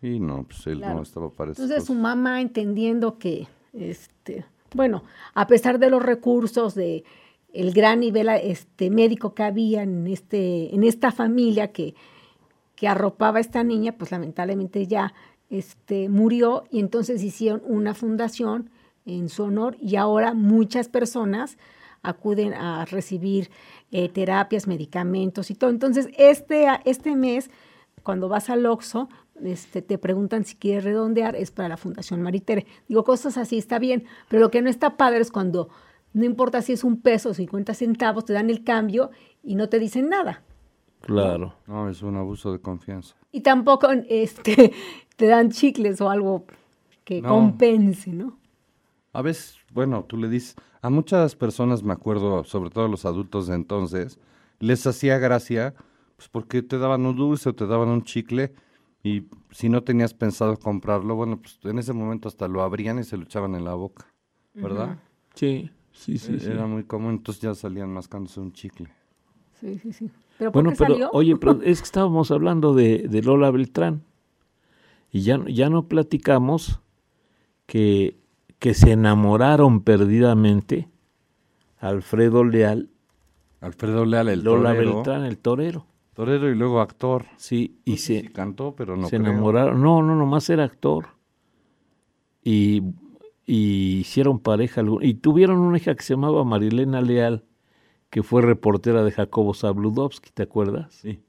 Y 0.01 0.21
no, 0.21 0.45
pues 0.45 0.67
él 0.69 0.79
Claro. 0.79 0.97
no 0.97 1.03
estaba 1.03 1.31
para 1.31 1.51
Entonces 1.51 1.85
su 1.85 1.95
mamá 1.95 2.41
entendiendo 2.41 3.19
que, 3.19 3.47
este, 3.73 4.45
bueno, 4.75 5.03
a 5.35 5.47
pesar 5.47 5.79
de 5.79 5.91
los 5.91 6.03
recursos, 6.03 6.75
de 6.75 7.05
el 7.53 7.73
gran 7.73 8.01
nivel 8.01 8.29
este, 8.29 8.89
médico 8.91 9.35
que 9.35 9.43
había 9.43 9.83
en, 9.83 10.07
este, 10.07 10.75
en 10.75 10.85
esta 10.85 11.11
familia 11.13 11.73
que, 11.73 11.95
que 12.77 12.89
arropaba 12.89 13.39
a 13.39 13.41
esta 13.41 13.63
niña, 13.65 13.93
pues 13.99 14.11
lamentablemente 14.11 14.87
ya 14.87 15.13
este, 15.51 16.09
murió 16.09 16.65
y 16.71 16.79
entonces 16.81 17.23
hicieron 17.23 17.63
una 17.67 17.95
fundación 17.95 18.71
en 19.07 19.29
su 19.29 19.45
honor 19.45 19.77
y 19.81 19.97
ahora 19.97 20.35
muchas 20.35 20.89
personas 20.89 21.59
acuden 22.03 22.53
a 22.55 22.85
recibir 22.85 23.51
eh, 23.91 24.09
terapias, 24.09 24.67
medicamentos 24.67 25.51
y 25.51 25.55
todo. 25.55 25.71
Entonces, 25.71 26.09
este, 26.19 26.67
este 26.85 27.15
mes, 27.15 27.51
cuando 28.03 28.29
vas 28.29 28.51
al 28.51 28.67
OXXO, 28.67 29.09
este, 29.45 29.83
te 29.83 29.99
preguntan 29.99 30.45
si 30.45 30.57
quieres 30.57 30.85
redondear, 30.85 31.37
es 31.37 31.51
para 31.51 31.69
la 31.69 31.77
Fundación 31.77 32.23
Maritere. 32.23 32.67
Digo, 32.89 33.05
cosas 33.05 33.39
así, 33.39 33.59
está 33.59 33.79
bien, 33.79 34.05
pero 34.29 34.41
lo 34.41 34.51
que 34.51 34.63
no 34.63 34.69
está 34.71 34.97
padre 34.97 35.21
es 35.21 35.31
cuando, 35.31 35.69
no 36.13 36.25
importa 36.25 36.61
si 36.63 36.73
es 36.73 36.83
un 36.85 37.01
peso 37.01 37.31
o 37.31 37.35
50 37.35 37.73
centavos, 37.75 38.25
te 38.25 38.33
dan 38.33 38.51
el 38.51 38.65
cambio 38.65 39.11
y 39.43 39.55
no 39.55 39.69
te 39.69 39.79
dicen 39.79 40.09
nada. 40.09 40.43
Claro. 41.01 41.55
No, 41.67 41.89
es 41.89 42.03
un 42.03 42.17
abuso 42.17 42.53
de 42.53 42.61
confianza. 42.61 43.17
Y 43.33 43.41
tampoco 43.41 43.89
este, 44.09 44.73
te 45.17 45.27
dan 45.27 45.51
chicles 45.51 46.01
o 46.01 46.11
algo 46.11 46.45
que 47.05 47.21
No. 47.23 47.29
compense, 47.31 48.13
¿no? 48.13 48.39
A 49.13 49.23
veces, 49.23 49.59
bueno, 49.73 50.05
tú 50.05 50.17
le 50.17 50.29
dices, 50.29 50.57
a 50.81 50.91
muchas 50.91 51.37
personas, 51.37 51.83
me 51.83 51.93
acuerdo, 51.93 52.45
sobre 52.45 52.71
todo 52.71 52.87
a 52.87 52.89
los 52.89 53.05
adultos 53.05 53.47
de 53.47 53.55
entonces, 53.55 54.19
les 54.59 54.87
hacía 54.87 55.19
gracia, 55.19 55.75
pues 56.17 56.29
porque 56.29 56.63
te 56.63 56.79
daban 56.79 57.05
un 57.05 57.17
dulce 57.17 57.51
o 57.51 57.55
te 57.55 57.67
daban 57.67 57.89
un 57.89 58.05
chicle 58.05 58.53
y 59.03 59.27
si 59.51 59.69
no 59.69 59.83
tenías 59.83 60.15
pensado 60.15 60.57
comprarlo, 60.57 61.15
bueno, 61.15 61.41
pues 61.41 61.59
en 61.65 61.79
ese 61.79 61.93
momento 61.93 62.29
hasta 62.29 62.49
lo 62.49 62.63
abrían 62.63 62.99
y 62.99 63.05
se 63.05 63.17
lo 63.17 63.25
echaban 63.25 63.55
en 63.55 63.65
la 63.65 63.75
boca, 63.75 64.07
¿verdad? 64.55 64.99
Sí, 65.35 65.71
sí, 65.93 66.19
sí. 66.19 66.39
sí. 66.39 66.47
Era 66.47 66.67
muy 66.67 66.85
común, 66.85 67.15
entonces 67.15 67.43
ya 67.43 67.55
salían 67.55 67.93
mascándose 67.93 68.41
un 68.41 68.53
chicle. 68.53 68.89
Sí, 69.61 69.79
sí, 69.79 69.93
sí. 69.93 70.11
¿Pero 70.39 70.53
por 70.53 70.63
qué 70.65 70.75
pero 70.77 70.95
salió? 70.95 71.11
oye, 71.13 71.37
pero 71.37 71.61
es 71.63 71.81
que 71.81 71.85
estábamos 71.85 72.31
hablando 72.31 72.75
de, 72.75 73.07
de 73.09 73.23
Lola 73.23 73.51
Beltrán 73.51 74.05
y 75.11 75.23
ya, 75.23 75.39
ya 75.47 75.69
no 75.69 75.89
platicamos 75.89 76.81
que, 77.67 78.22
que 78.63 78.75
se 78.75 78.93
enamoraron 78.93 79.83
perdidamente 79.83 80.89
Alfredo 81.79 82.45
Leal, 82.45 82.91
Alfredo 83.63 84.05
Leal, 84.05 84.29
el 84.29 84.45
Lola 84.45 84.75
torero, 84.75 84.77
Beltrán, 84.77 85.25
el 85.25 85.39
torero. 85.39 85.87
torero 86.15 86.49
y 86.51 86.55
luego 86.55 86.81
actor. 86.81 87.27
Sí, 87.37 87.81
y 87.85 87.93
No 87.93 87.99
sé 87.99 88.15
se, 88.15 88.21
si 88.21 88.29
cantó, 88.29 88.75
pero 88.75 88.97
no 88.97 89.11
se 89.11 89.21
creo. 89.21 89.33
enamoraron. 89.33 89.83
No, 89.83 90.03
no, 90.03 90.15
nomás 90.17 90.49
era 90.51 90.65
actor. 90.65 91.09
Y, 92.45 92.83
y 93.47 93.99
hicieron 94.01 94.39
pareja. 94.41 94.83
Y 95.01 95.15
tuvieron 95.15 95.59
una 95.61 95.79
hija 95.79 95.95
que 95.95 96.03
se 96.03 96.15
llamaba 96.15 96.45
Marilena 96.45 97.01
Leal, 97.01 97.45
que 98.11 98.23
fue 98.23 98.43
reportera 98.43 99.05
de 99.05 99.13
Jacobo 99.13 99.55
Zabludovsky, 99.55 100.31
¿te 100.33 100.45
acuerdas? 100.45 100.91
Sí, 100.91 101.25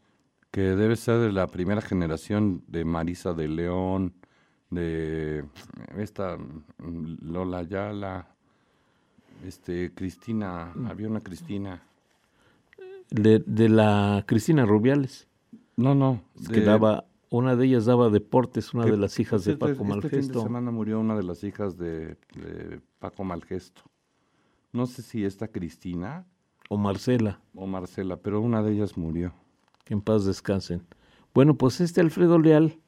que 0.51 0.61
debe 0.61 0.95
ser 0.95 1.19
de 1.19 1.31
la 1.31 1.47
primera 1.47 1.81
generación 1.81 2.63
de 2.67 2.85
Marisa 2.85 3.33
de 3.33 3.47
León, 3.47 4.15
de 4.73 5.45
esta 5.97 6.37
mm, 6.37 7.17
Lola 7.31 7.59
Ayala, 7.59 8.27
este 9.45 9.93
Cristina, 9.93 10.73
había 10.87 11.07
una 11.07 11.21
Cristina. 11.21 11.83
De, 13.09 13.39
de 13.45 13.69
la 13.69 14.23
Cristina 14.25 14.65
Rubiales, 14.65 15.27
No, 15.77 15.93
no, 15.93 16.21
de- 16.35 16.61
daba, 16.61 17.05
una 17.29 17.55
de 17.55 17.65
ellas 17.65 17.85
daba 17.85 18.09
deportes, 18.09 18.73
una 18.73 18.85
que, 18.85 18.91
de 18.91 18.97
las 18.97 19.19
hijas 19.19 19.43
de 19.45 19.53
este- 19.53 19.59
Paco 19.59 19.71
Este 19.71 19.83
fin 19.83 19.89
de 19.89 19.95
Malgesto. 20.09 20.41
semana 20.41 20.71
murió 20.71 20.99
una 20.99 21.15
de 21.15 21.23
las 21.23 21.43
hijas 21.43 21.77
de, 21.77 22.17
de 22.35 22.79
Paco 22.99 23.23
Malgesto. 23.23 23.81
No 24.71 24.87
sé 24.87 25.03
si 25.03 25.23
esta 25.25 25.47
Cristina 25.49 26.25
o 26.69 26.77
Marcela, 26.77 27.39
o 27.53 27.67
Marcela, 27.67 28.17
pero 28.17 28.41
una 28.41 28.63
de 28.63 28.71
ellas 28.73 28.97
murió. 28.97 29.33
que 29.85 29.93
en 29.93 30.01
paz 30.01 30.25
descansen. 30.25 30.81
Bueno, 31.35 31.55
pues 31.55 31.81
este 31.81 32.01
Alfredo 32.01 32.39
Leal, 32.39 32.79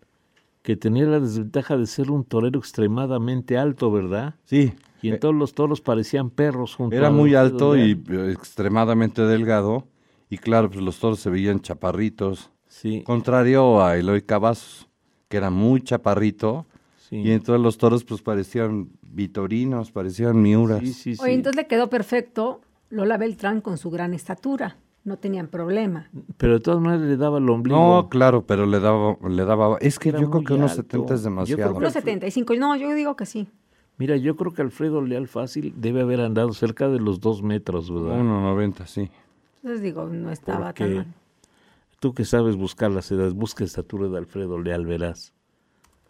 que 0.66 0.76
tenía 0.76 1.06
la 1.06 1.20
desventaja 1.20 1.78
de 1.78 1.86
ser 1.86 2.10
un 2.10 2.26
torero 2.26 2.58
extremadamente 2.58 3.56
alto, 3.56 3.92
¿verdad? 3.92 4.34
Sí, 4.46 4.74
Y 5.04 5.10
en 5.10 5.14
eh, 5.14 5.18
todos 5.20 5.36
los 5.36 5.54
toros 5.54 5.80
parecían 5.80 6.32
perros 6.32 6.74
junto 6.74 6.96
Era 6.96 7.12
muy 7.12 7.36
alto 7.36 7.78
y 7.78 7.92
eh, 7.92 8.32
extremadamente 8.32 9.22
delgado. 9.22 9.88
Y 10.28 10.40
claro, 10.40 10.72
pues 10.72 10.82
los 10.82 10.98
toros 10.98 11.20
se 11.20 11.30
veían 11.30 11.60
chaparritos. 11.60 12.50
Sí, 12.68 13.04
Contrario 13.04 13.84
a 13.84 13.96
Eloy 13.96 14.24
Cavazos, 14.24 14.90
que 15.28 15.38
era 15.38 15.52
muy 15.52 15.82
chaparrito. 15.82 16.66
sí. 16.98 17.18
Y 17.18 17.32
entonces 17.32 17.62
los 17.62 17.78
toros 17.78 18.04
pues 18.04 18.24
parecían 18.24 18.90
vitorinos, 19.04 19.92
parecían 19.92 20.42
miuras. 20.42 20.80
Sí, 20.80 20.94
sí, 20.94 21.16
sí. 21.16 21.22
Oye, 21.22 21.36
entonces 21.36 21.58
le 21.58 21.68
quedó 21.68 21.92
perfecto 21.92 22.62
Lola 22.90 23.18
Beltrán 23.18 23.62
con 23.62 23.78
su 23.78 23.92
gran 23.92 24.16
estatura. 24.16 24.78
No 25.06 25.18
tenían 25.18 25.48
problema. 25.48 26.10
Pero 26.38 26.54
de 26.56 26.60
todas 26.60 26.82
maneras 26.82 27.06
le 27.08 27.16
daba 27.16 27.38
el 27.38 27.48
ombligo. 27.50 27.80
No, 27.80 28.10
claro, 28.10 28.42
pero 28.46 28.66
le 28.66 28.80
daba, 28.80 29.16
le 29.30 29.46
daba, 29.46 29.78
es 29.80 30.00
que 30.00 30.10
Era 30.10 30.20
yo 30.20 30.30
creo 30.32 30.44
que 30.44 30.54
unos 30.56 30.72
alto. 30.72 30.82
70 30.82 31.14
es 31.14 31.22
Yo 31.22 31.26
creo 31.28 31.32
demasiado. 31.32 31.72
que- 31.74 31.78
Unos 31.78 31.94
75. 31.94 32.56
No, 32.56 32.76
yo 32.76 32.94
digo 32.94 33.16
que 33.16 33.26
sí. 33.28 33.48
Mira, 33.98 34.18
yo 34.18 34.36
creo 34.36 34.52
que 34.54 34.62
Alfredo 34.64 35.02
Leal 35.02 35.28
fácil 35.28 35.74
debe 35.78 36.02
haber 36.02 36.20
andado 36.22 36.52
cerca 36.54 36.90
de 36.90 37.00
los 37.00 37.22
dos 37.22 37.42
metros, 37.44 37.94
¿verdad? 37.94 38.20
1.90, 38.20 38.88
sí. 38.88 39.10
Entonces 39.58 39.82
digo, 39.82 40.06
no 40.08 40.32
estaba 40.32 40.74
tan 40.74 40.96
mal. 40.96 41.08
tú 42.00 42.14
que 42.14 42.26
sabes 42.26 42.56
buscar 42.56 42.92
las 42.92 43.10
edades, 43.12 43.34
busca 43.34 43.64
estatura 43.64 44.08
de 44.10 44.18
Alfredo 44.18 44.60
Leal, 44.60 44.86
verás. 44.86 45.34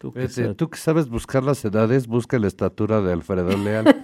Tú 0.06 0.14
que 0.14 0.28
sabes- 0.30 0.58
tú 0.58 0.70
que 0.70 0.78
sabes 0.78 1.10
buscar 1.10 1.44
las 1.44 1.64
edades, 1.66 2.08
busca 2.08 2.38
la 2.40 2.48
estatura 2.48 3.02
de 3.02 3.14
Alfredo 3.14 3.58
Leal. 3.58 3.96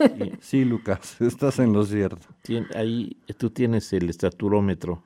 sí, 0.41 0.65
Lucas, 0.65 1.19
estás 1.21 1.59
en 1.59 1.73
lo 1.73 1.83
cierto. 1.85 2.27
tien- 2.43 2.67
ahí 2.75 3.17
tú 3.37 3.49
tienes 3.49 3.91
el 3.93 4.09
estaturómetro. 4.09 5.03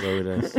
Pero 0.00 0.24
verás, 0.24 0.54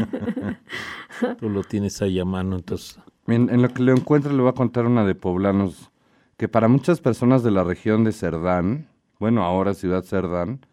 tú 1.39 1.49
lo 1.49 1.63
tienes 1.63 2.01
ahí 2.01 2.19
a 2.19 2.25
mano, 2.25 2.55
entonces... 2.57 2.99
En, 3.27 3.49
en 3.49 3.61
lo 3.61 3.69
que 3.69 3.81
lo 3.83 3.93
encuentro 3.93 4.31
le 4.33 4.41
voy 4.41 4.49
a 4.49 4.53
contar 4.53 4.85
una 4.85 5.05
de 5.05 5.15
poblanos, 5.15 5.89
que 6.37 6.47
para 6.47 6.67
muchas 6.67 6.99
personas 7.01 7.41
de 7.43 7.51
la 7.51 7.63
región 7.63 8.03
de 8.03 8.11
Cerdán, 8.11 8.89
bueno, 9.19 9.43
ahora 9.43 9.73
ciudad 9.73 10.03
Cerdán, 10.03 10.65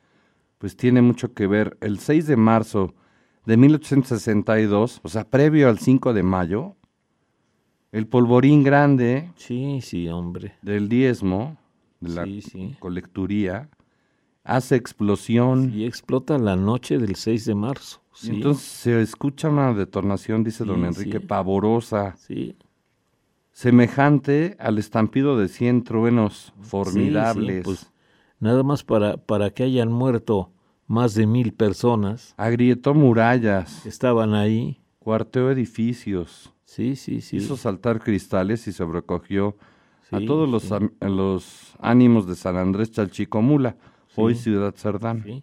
pues 0.58 0.76
tiene 0.76 1.00
mucho 1.02 1.32
que 1.32 1.46
ver. 1.46 1.76
El 1.80 1.98
6 2.00 2.26
de 2.26 2.36
marzo 2.36 2.94
de 3.46 3.56
1862, 3.56 5.00
o 5.02 5.08
sea, 5.08 5.24
previo 5.24 5.68
al 5.68 5.78
5 5.78 6.12
de 6.12 6.22
mayo, 6.22 6.74
el 7.92 8.06
polvorín 8.06 8.62
grande 8.62 9.30
Sí, 9.36 9.80
sí, 9.82 10.08
hombre. 10.08 10.54
del 10.62 10.88
diezmo, 10.88 11.56
de 12.00 12.10
la 12.14 12.24
Sí, 12.24 12.40
sí. 12.42 12.76
colecturía, 12.78 13.68
hace 14.44 14.76
explosión. 14.76 15.72
Y 15.74 15.84
explota 15.84 16.38
la 16.38 16.56
noche 16.56 16.98
del 16.98 17.16
6 17.16 17.44
de 17.44 17.54
marzo. 17.54 18.00
Y 18.22 18.26
Sí, 18.26 18.30
entonces 18.32 18.64
se 18.64 19.00
escucha 19.00 19.48
una 19.48 19.72
detonación, 19.74 20.44
dice 20.44 20.64
don 20.64 20.84
Enrique, 20.84 21.20
pavorosa, 21.20 22.16
sí. 22.16 22.56
semejante 23.52 24.56
al 24.58 24.78
estampido 24.78 25.38
de 25.38 25.48
100 25.48 25.84
truenos 25.84 26.52
formidables. 26.62 27.64
pues, 27.64 27.92
nada 28.38 28.62
más 28.62 28.84
para, 28.84 29.16
para 29.18 29.50
que 29.50 29.62
hayan 29.64 29.90
muerto 29.92 30.52
más 30.86 31.14
de 31.14 31.26
mil 31.26 31.52
personas 31.52 32.34
Agrietó 32.36 32.94
murallas, 32.94 33.86
estaban 33.86 34.34
ahí. 34.34 34.80
cuarteó 34.98 35.50
edificios, 35.50 36.52
Sí, 36.70 36.94
sí, 36.94 37.20
sí. 37.20 37.38
hizo 37.38 37.56
saltar 37.56 37.98
cristales 37.98 38.68
y 38.68 38.72
sobrecogió 38.72 39.56
a 40.12 40.20
todos 40.24 40.48
los, 40.48 40.70
a 40.70 41.90
ánimos 41.90 42.28
de 42.28 42.36
San 42.36 42.56
Andrés 42.56 42.92
Chalchicomula, 42.92 43.76
hoy. 44.14 44.36
Ciudad 44.36 44.72
Cerdán. 44.76 45.24
Sí, 45.24 45.42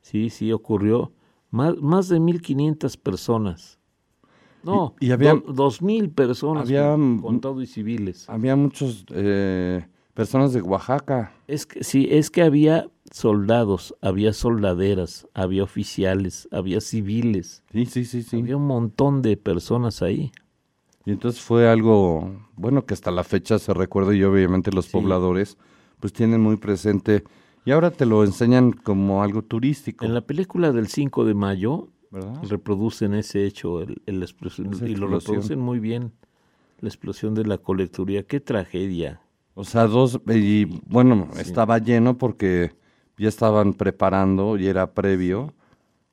sí, 0.00 0.30
sí, 0.30 0.52
ocurrió. 0.52 1.12
Más, 1.50 1.76
más 1.80 2.08
de 2.08 2.18
1.500 2.18 2.96
personas. 2.96 3.78
No, 4.64 4.96
Y- 4.98 5.06
y 5.06 5.10
había- 5.12 5.34
do- 5.34 5.52
2.000 5.52 6.10
personas 6.10 6.64
había, 6.64 6.90
con, 6.90 7.20
con 7.20 7.40
todo 7.40 7.62
y 7.62 7.66
civiles. 7.68 8.28
Había 8.28 8.56
muchos 8.56 9.04
eh, 9.10 9.86
personas 10.12 10.52
de 10.52 10.60
Oaxaca. 10.62 11.32
Es 11.46 11.66
que, 11.66 11.84
sí, 11.84 12.08
es 12.10 12.30
que 12.30 12.42
había 12.42 12.90
soldados, 13.12 13.94
había 14.00 14.32
soldaderas, 14.32 15.28
había 15.34 15.62
oficiales, 15.62 16.48
había 16.50 16.80
civiles, 16.80 17.62
Sí, 17.72 17.86
sí, 17.86 18.04
sí, 18.04 18.22
sí. 18.24 18.38
había 18.40 18.56
un 18.56 18.66
montón 18.66 19.22
de 19.22 19.36
personas 19.36 20.02
ahí. 20.02 20.32
Y 21.08 21.12
entonces 21.12 21.40
fue 21.40 21.66
algo, 21.66 22.30
bueno, 22.54 22.84
que 22.84 22.92
hasta 22.92 23.10
la 23.10 23.24
fecha 23.24 23.58
se 23.58 23.72
recuerda 23.72 24.14
y 24.14 24.22
obviamente 24.24 24.70
los 24.70 24.84
Sí. 24.84 24.92
pobladores 24.92 25.56
pues 26.00 26.12
tienen 26.12 26.42
muy 26.42 26.56
presente. 26.56 27.24
Y 27.64 27.70
ahora 27.70 27.90
te 27.90 28.04
lo 28.04 28.24
enseñan 28.24 28.72
como 28.72 29.22
algo 29.22 29.40
turístico, 29.40 30.04
En 30.04 30.12
la 30.12 30.20
película 30.20 30.70
del 30.70 30.88
5 30.88 31.24
de 31.24 31.32
mayo 31.32 31.88
¿verdad? 32.10 32.42
reproducen 32.42 33.14
ese 33.14 33.46
hecho, 33.46 33.80
el, 33.80 34.02
el 34.04 34.22
y 34.86 34.94
lo 34.96 35.06
reproducen 35.08 35.58
muy 35.60 35.78
bien, 35.80 36.12
la 36.80 36.88
explosión 36.90 37.34
de 37.34 37.46
la 37.46 37.56
colecturía. 37.56 38.22
Qué 38.24 38.38
tragedia. 38.40 39.22
O 39.54 39.64
sea, 39.64 39.86
dos, 39.86 40.20
y 40.28 40.66
bueno, 40.90 41.28
Sí. 41.32 41.40
estaba 41.40 41.78
lleno 41.78 42.18
porque 42.18 42.72
ya 43.16 43.28
estaban 43.28 43.72
preparando 43.72 44.58
y 44.58 44.66
era 44.66 44.92
previo 44.92 45.54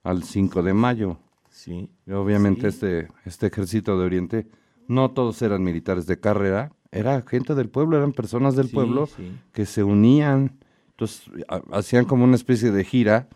al 0.04 0.24
5 0.24 0.64
de 0.64 0.74
mayo. 0.74 1.18
Sí, 1.50 1.90
Y 2.08 2.12
obviamente 2.14 2.62
Sí. 2.62 2.68
este, 2.78 3.08
este 3.25 3.48
ejército 3.48 4.00
de 4.00 4.06
Oriente, 4.06 4.48
no 4.88 5.12
todos 5.12 5.42
eran 5.42 5.63
militares 5.63 6.06
de 6.08 6.20
carrera, 6.20 6.72
era 6.92 7.22
gente 7.24 7.56
del 7.56 7.70
pueblo, 7.70 7.98
eran 7.98 8.13
personas 8.13 8.56
del 8.56 8.68
Sí, 8.68 8.74
pueblo 8.74 9.08
sí. 9.08 9.32
que 9.51 9.65
se 9.65 9.84
unían, 9.84 10.58
entonces 10.92 11.30
ha- 11.50 11.62
hacían 11.77 12.06
como 12.06 12.24
una 12.24 12.36
especie 12.36 12.72
de 12.72 12.84
gira, 12.84 13.27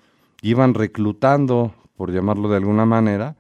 iban 0.41 0.73
reclutando, 0.73 1.73
por 1.95 2.11
llamarlo 2.11 2.47
de 2.49 2.57
alguna 2.57 2.85
manera, 2.85 3.35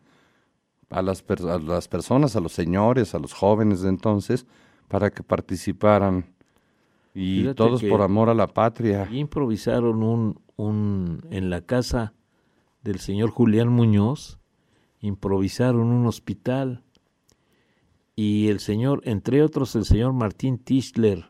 a 0.89 1.01
las, 1.01 1.21
per- 1.21 1.47
a 1.47 1.59
las 1.59 1.87
personas, 1.87 2.35
a 2.35 2.39
los 2.41 2.51
señores, 2.51 3.15
a 3.15 3.19
los 3.19 3.33
jóvenes 3.33 3.81
de 3.81 3.89
entonces, 3.89 4.45
para 4.87 5.11
que 5.11 5.23
participaran. 5.23 6.25
Y 7.13 7.41
Fíjate 7.41 7.55
todos 7.55 7.83
por 7.83 8.01
amor 8.01 8.29
a 8.29 8.33
la 8.33 8.47
patria. 8.47 9.07
Y 9.11 9.19
improvisaron 9.19 10.03
un, 10.03 10.39
un, 10.57 11.21
en 11.29 11.49
la 11.49 11.61
casa 11.61 12.13
del 12.83 12.99
señor 12.99 13.29
Julián 13.29 13.69
Muñoz, 13.69 14.39
improvisaron 14.99 15.87
un 15.87 16.05
hospital. 16.07 16.83
Y 18.21 18.49
el 18.49 18.59
señor, 18.59 19.01
entre 19.05 19.41
otros, 19.43 19.75
el 19.75 19.85
señor 19.85 20.11
Martín 20.11 20.57
Tischler, 20.57 21.25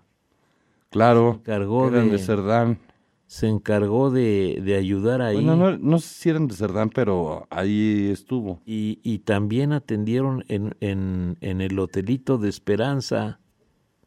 Claro, 0.90 1.34
encargó 1.36 1.88
eran 1.88 2.06
de- 2.08 2.14
de 2.14 2.18
Cerdán. 2.18 2.80
se 3.28 3.48
encargó 3.48 4.10
de, 4.10 4.60
de 4.66 4.76
ayudar 4.76 5.22
ahí. 5.22 5.36
Bueno, 5.36 5.56
no, 5.56 5.78
no 5.78 6.00
sé 6.00 6.08
si 6.16 6.30
eran 6.30 6.48
de 6.48 6.56
Cerdán, 6.56 6.90
pero 6.90 7.46
ahí 7.52 8.10
estuvo. 8.12 8.60
y, 8.66 9.00
y 9.04 9.20
también 9.20 9.72
atendieron 9.72 10.44
en, 10.48 10.74
en, 10.80 11.38
en 11.42 11.62
el 11.62 11.78
hotelito 11.78 12.40
de 12.40 12.50
Esperanza 12.50 13.40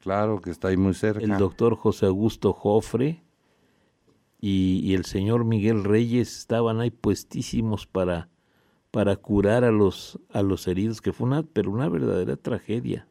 Claro, 0.00 0.40
que 0.40 0.50
está 0.50 0.66
ahí 0.68 0.76
muy 0.76 0.94
cerca. 0.94 1.22
el 1.24 1.36
doctor 1.38 1.76
José 1.76 2.06
Augusto 2.06 2.52
Jofre 2.52 3.22
y, 4.40 4.80
y 4.82 4.94
el 4.94 5.04
señor 5.04 5.44
Miguel 5.44 5.84
Reyes 5.84 6.36
estaban 6.36 6.80
ahí 6.80 6.90
puestísimos 6.90 7.86
para, 7.86 8.28
para 8.92 9.16
curar 9.16 9.64
a 9.64 9.72
los, 9.72 10.20
a 10.30 10.42
los 10.42 10.68
heridos, 10.68 11.00
que 11.00 11.12
fue 11.12 11.26
una, 11.26 11.42
pero 11.42 11.72
una 11.72 11.88
verdadera 11.88 12.36
tragedia. 12.36 13.08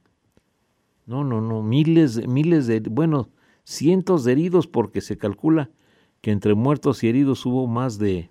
No, 1.05 1.23
no, 1.25 1.41
no, 1.41 1.61
miles, 1.63 2.15
de- 2.15 2.27
miles 2.27 2.67
de, 2.67 2.79
bueno, 2.81 3.27
cientos 3.65 4.23
de 4.23 4.31
heridos, 4.31 4.67
porque 4.67 5.01
se 5.01 5.17
calcula 5.17 5.69
que 6.21 6.31
entre 6.31 6.53
muertos 6.53 7.03
y 7.03 7.09
heridos 7.09 7.45
hubo 7.45 7.65
más 7.67 7.97
de, 7.97 8.29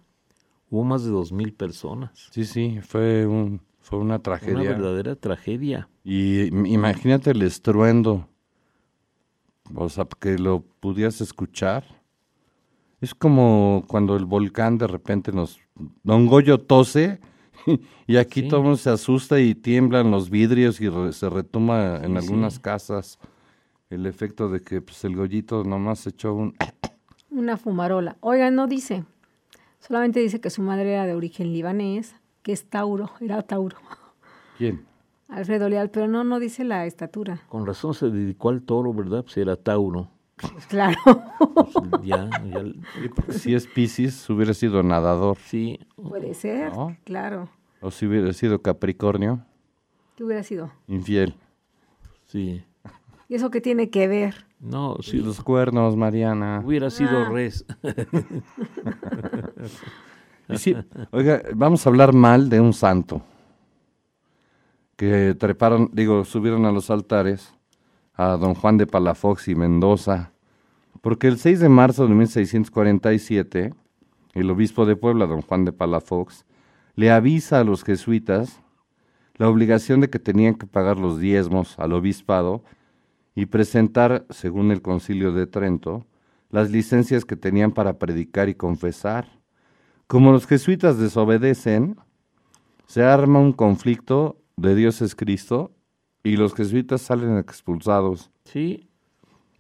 hubo 0.71 0.85
más 0.85 1.05
de 1.05 1.11
dos 1.11 1.33
mil 1.33 1.53
personas. 1.53 2.29
Sí, 2.31 2.45
sí, 2.45 2.79
fue, 2.83 3.27
un, 3.27 3.61
fue 3.81 3.99
una 3.99 4.15
Una 4.15 4.19
tragedia. 4.23 4.71
verdadera 4.71 5.17
tragedia. 5.17 5.89
Y 6.05 6.51
im- 6.51 6.67
imagínate 6.71 7.33
el 7.33 7.43
estruendo. 7.43 8.29
O 9.75 9.89
sea, 9.89 10.07
que 10.21 10.39
lo 10.39 10.63
pudieras 10.81 11.21
escuchar. 11.21 11.85
Es 13.01 13.15
como 13.15 13.85
cuando 13.89 14.17
el 14.17 14.25
volcán 14.25 14.79
de 14.79 14.87
repente 14.87 15.33
nos... 15.33 15.59
Don 16.05 16.27
Goyo 16.27 16.59
tose 16.59 17.21
y 18.07 18.17
aquí 18.17 18.43
Sí. 18.43 18.49
todo 18.49 18.61
el 18.61 18.65
mundo 18.65 18.77
se 18.79 18.91
asusta 18.91 19.41
y 19.41 19.55
tiemblan 19.55 20.11
los 20.11 20.31
vidrios 20.31 20.81
y 20.81 20.89
re- 20.89 21.13
se 21.13 21.29
retoma 21.31 21.99
en 22.03 22.17
algunas 22.17 22.55
sí. 22.55 22.61
casas 22.61 23.19
el 23.91 24.07
efecto 24.07 24.49
de 24.49 24.61
que 24.63 24.81
pues, 24.81 25.05
el 25.05 25.17
Goyito 25.17 25.65
nomás 25.65 26.07
echó 26.07 26.35
un... 26.35 26.55
Una 27.31 27.57
fumarola. 27.57 28.17
Oiga, 28.21 28.51
no 28.51 28.67
dice. 28.67 29.05
Solamente 29.79 30.21
dice 30.21 30.41
que 30.41 30.51
su 30.51 30.63
madre 30.63 30.93
era 30.93 31.07
de 31.07 31.15
origen 31.15 31.53
libanés, 31.53 32.15
que 32.43 32.53
es 32.53 32.65
Tauro, 32.69 33.11
era 33.21 33.43
Tauro. 33.43 33.77
¿Quién? 34.59 34.85
Alfredo 35.29 35.69
Leal, 35.69 35.91
pero 35.91 36.09
no, 36.09 36.25
no 36.25 36.41
dice 36.41 36.65
la 36.65 36.87
estatura. 36.87 37.43
Con 37.49 37.65
razón 37.67 37.95
se 37.95 38.11
dedicó 38.11 38.49
al 38.49 38.63
toro, 38.63 38.93
¿verdad? 38.93 39.23
Pues 39.23 39.37
era 39.37 39.55
Tauro. 39.57 40.09
Claro. 40.69 40.97
Pues 41.39 42.03
ya, 42.05 42.29
ya, 42.45 42.63
Si 43.33 43.55
es 43.55 43.67
Piscis, 43.67 44.29
hubiera 44.31 44.55
sido 44.55 44.83
nadador. 44.83 45.37
sí, 45.47 45.79
Puede 45.97 46.35
ser, 46.35 46.73
No. 46.73 46.97
claro. 47.05 47.49
O 47.81 47.91
si 47.91 48.07
hubiera 48.07 48.33
sido 48.33 48.61
Capricornio, 48.63 49.45
¿Qué 50.17 50.25
hubiera 50.25 50.43
sido? 50.43 50.71
infiel. 50.87 51.35
sí. 52.27 52.63
¿Y 53.29 53.37
eso 53.37 53.51
qué 53.51 53.61
tiene 53.61 53.91
que 53.91 54.09
ver? 54.09 54.45
No, 54.59 54.97
sí, 55.03 55.19
Los 55.19 55.41
cuernos, 55.41 55.97
Mariana. 55.97 56.63
hubiera 56.65 56.91
sido 56.91 57.27
Ah. 57.27 57.29
res. 57.31 57.65
Sí, 60.57 60.75
oiga, 61.13 61.43
vamos 61.55 61.87
a 61.87 61.91
hablar 61.91 62.13
mal 62.13 62.49
de 62.49 62.61
un 62.61 62.73
santo 62.73 63.23
que 64.97 65.35
treparon, 65.39 65.91
digo, 65.93 66.25
subieron 66.25 66.65
a 66.67 66.73
los 66.73 66.91
altares 66.91 67.55
a 68.21 68.37
don 68.37 68.55
Juan 68.55 68.77
de 68.77 68.87
Palafox 68.87 69.49
y 69.49 69.55
Mendoza, 69.55 70.33
porque 71.01 71.27
el 71.27 71.39
6 71.39 71.61
de 71.61 71.71
marzo 71.71 72.07
de 72.07 72.15
1647, 72.15 73.73
el 74.35 74.51
obispo 74.51 74.85
de 74.85 74.95
Puebla, 74.95 75.27
don 75.27 75.41
Juan 75.41 75.65
de 75.65 75.73
Palafox, 75.73 76.45
le 76.97 77.11
avisa 77.11 77.61
a 77.61 77.65
los 77.65 77.83
jesuitas 77.83 78.61
la 79.37 79.49
obligación 79.49 80.03
de 80.03 80.11
que 80.11 80.19
tenían 80.19 80.55
que 80.57 80.67
pagar 80.67 80.99
los 80.99 81.19
diezmos 81.19 81.79
al 81.79 81.95
obispado 81.95 82.63
y 83.35 83.47
presentar, 83.47 84.27
según 84.29 84.71
el 84.71 84.83
concilio 84.83 85.33
de 85.33 85.47
Trento, 85.47 86.05
las 86.51 86.71
licencias 86.71 87.25
que 87.25 87.37
tenían 87.37 87.73
para 87.73 87.99
predicar 87.99 88.51
y 88.51 88.55
confesar. 88.55 89.29
Como 90.09 90.31
los 90.31 90.47
jesuitas 90.47 90.99
desobedecen, 90.99 91.97
se 92.87 93.03
arma 93.03 93.39
un 93.39 93.55
conflicto 93.55 94.37
de 94.59 94.75
Dios 94.75 95.01
es 95.01 95.15
Cristo 95.15 95.73
y 96.23 96.37
los 96.37 96.55
jesuitas 96.55 97.01
salen 97.03 97.39
expulsados, 97.39 98.31
Sí, 98.45 98.89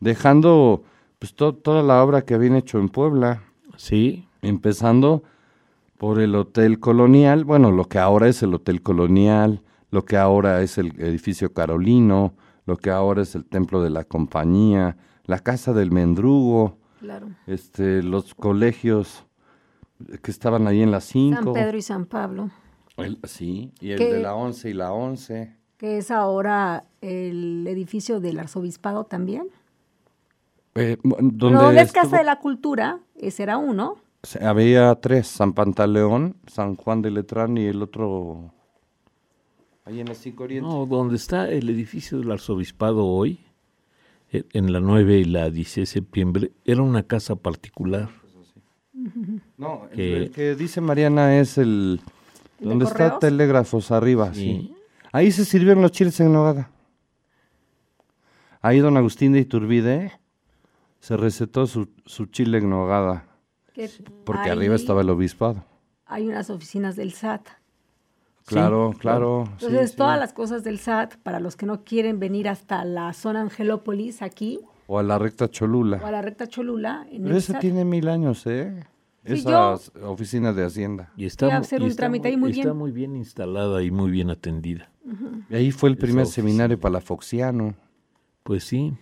dejando 0.00 0.84
pues 1.18 1.34
to- 1.34 1.54
toda 1.54 1.82
la 1.82 2.02
obra 2.02 2.22
que 2.22 2.34
habían 2.34 2.56
hecho 2.56 2.78
en 2.78 2.88
Puebla, 2.88 3.42
sí, 3.76 4.26
empezando 4.42 5.22
por 5.98 6.18
el 6.20 6.34
Hotel 6.34 6.80
Colonial, 6.80 7.44
bueno, 7.44 7.70
lo 7.70 7.84
que 7.84 7.98
ahora 7.98 8.28
es 8.28 8.42
el 8.42 8.54
Hotel 8.54 8.82
Colonial, 8.82 9.62
lo 9.90 10.04
que 10.04 10.16
ahora 10.16 10.62
es 10.62 10.78
el 10.78 10.98
edificio 11.00 11.52
Carolino, 11.52 12.34
lo 12.64 12.76
que 12.76 12.90
ahora 12.90 13.22
es 13.22 13.34
el 13.34 13.44
Templo 13.44 13.82
de 13.82 13.90
la 13.90 14.04
Compañía, 14.04 14.96
la 15.24 15.40
Casa 15.40 15.72
del 15.72 15.90
Mendrugo, 15.90 16.78
Claro. 17.00 17.28
este, 17.46 18.02
los 18.02 18.34
colegios 18.34 19.26
que 20.22 20.30
estaban 20.30 20.66
ahí 20.66 20.80
en 20.82 20.90
las 20.90 21.04
San 21.04 21.12
cinco. 21.12 21.52
Pedro 21.52 21.76
y 21.76 21.82
San 21.82 22.06
Pablo. 22.06 22.50
El- 22.96 23.18
sí, 23.24 23.72
y 23.80 23.90
el 23.90 23.98
¿Qué? 23.98 24.12
de 24.14 24.20
la 24.20 24.34
11 24.34 24.70
y 24.70 24.74
la 24.74 24.92
11. 24.92 25.54
Que 25.80 25.96
es 25.96 26.10
ahora 26.10 26.84
el 27.00 27.66
edificio 27.66 28.20
del 28.20 28.38
arzobispado 28.38 29.04
también. 29.04 29.48
Eh, 30.74 30.98
donde 31.02 31.50
No, 31.56 31.70
es 31.70 31.86
estuvo- 31.86 32.02
Casa 32.02 32.18
de 32.18 32.24
la 32.24 32.38
Cultura, 32.38 33.00
ese 33.16 33.44
era 33.44 33.56
uno. 33.56 33.96
había 34.42 34.94
tres, 34.96 35.26
San 35.26 35.54
Pantaleón, 35.54 36.36
San 36.48 36.76
Juan 36.76 37.00
de 37.00 37.10
Letrán 37.10 37.56
y 37.56 37.64
el 37.64 37.80
otro 37.82 38.52
ahí 39.86 40.00
en 40.00 40.08
las 40.08 40.18
cinco 40.18 40.44
orientes. 40.44 40.70
No, 40.70 40.84
donde 40.84 41.16
está 41.16 41.48
el 41.48 41.70
edificio 41.70 42.18
del 42.18 42.30
arzobispado 42.30 43.06
hoy, 43.06 43.40
eh, 44.32 44.44
en 44.52 44.74
la 44.74 44.80
9 44.80 45.16
y 45.20 45.24
la 45.24 45.48
16 45.48 45.88
de 45.88 45.92
septiembre, 46.00 46.52
era 46.66 46.82
una 46.82 47.04
casa 47.04 47.36
particular. 47.36 48.10
No, 49.56 49.86
el, 49.92 49.96
que- 49.96 50.16
el 50.18 50.30
que 50.30 50.54
dice 50.56 50.82
Mariana 50.82 51.38
es 51.38 51.56
el 51.56 52.02
¿De 52.58 52.66
donde 52.68 52.84
está 52.84 53.18
telégrafos 53.18 53.90
arriba, 53.90 54.34
Sí. 54.34 54.40
sí. 54.68 54.74
Ahí 55.12 55.32
se 55.32 55.44
sirvieron 55.44 55.82
los 55.82 55.92
chiles 55.92 56.18
en 56.20 56.32
nogada. 56.32 56.70
Ahí 58.62 58.78
don 58.78 58.96
Agustín 58.96 59.32
de 59.32 59.40
Iturbide 59.40 60.12
se 61.00 61.16
recetó 61.16 61.66
su, 61.66 61.88
su 62.04 62.26
chile 62.26 62.58
en 62.58 62.68
nogada, 62.70 63.26
que 63.72 63.88
porque 64.24 64.42
ahí 64.42 64.50
arriba 64.50 64.74
estaba 64.74 65.00
el 65.00 65.10
obispado. 65.10 65.64
Hay 66.06 66.28
unas 66.28 66.50
oficinas 66.50 66.94
del 66.96 67.12
SAT. 67.12 67.46
Claro, 68.44 68.92
claro. 68.98 69.44
Entonces, 69.52 69.92
sí. 69.92 69.96
todas 69.96 70.18
las 70.18 70.32
cosas 70.32 70.64
del 70.64 70.78
SAT, 70.78 71.16
para 71.22 71.40
los 71.40 71.56
que 71.56 71.66
no 71.66 71.84
quieren 71.84 72.18
venir 72.18 72.48
hasta 72.48 72.84
la 72.84 73.12
zona 73.12 73.40
Angelópolis, 73.42 74.22
aquí, 74.22 74.60
O 74.86 74.98
a 74.98 75.02
la 75.02 75.18
recta 75.18 75.44
o 75.44 75.46
a 75.46 75.50
Cholula. 75.50 76.10
la 76.10 76.20
recta 76.20 76.48
Cholula, 76.48 77.06
en 77.10 77.22
Pero 77.22 77.34
el 77.34 77.38
ese 77.38 77.52
SAT. 77.52 77.60
tiene 77.60 77.84
mil 77.84 78.08
años, 78.08 78.46
¿eh? 78.46 78.84
Sí, 79.24 79.32
Esa 79.34 79.74
oficina 80.04 80.52
de 80.52 80.64
Hacienda. 80.64 81.12
Y 81.16 81.26
está, 81.26 81.54
hacer 81.56 81.80
y 81.80 81.84
un 81.84 81.90
está 81.90 82.02
trámite 82.04 82.28
ahí 82.28 82.36
muy 82.38 82.50
está 82.52 82.64
bien. 82.64 82.76
muy 82.76 82.90
bien 82.90 83.16
instalada 83.16 83.82
y 83.82 83.90
muy 83.90 84.10
bien 84.10 84.30
atendida. 84.30 84.90
Y 85.50 85.54
ahí 85.54 85.70
fue 85.72 85.90
el 85.90 85.94
Esa 85.96 86.00
primer 86.06 86.22
oficina. 86.24 86.46
seminario 86.46 86.80
para 86.80 86.92
la 86.94 87.00
Foxiano. 87.00 87.74
Pues 88.42 88.64
sí, 88.64 88.92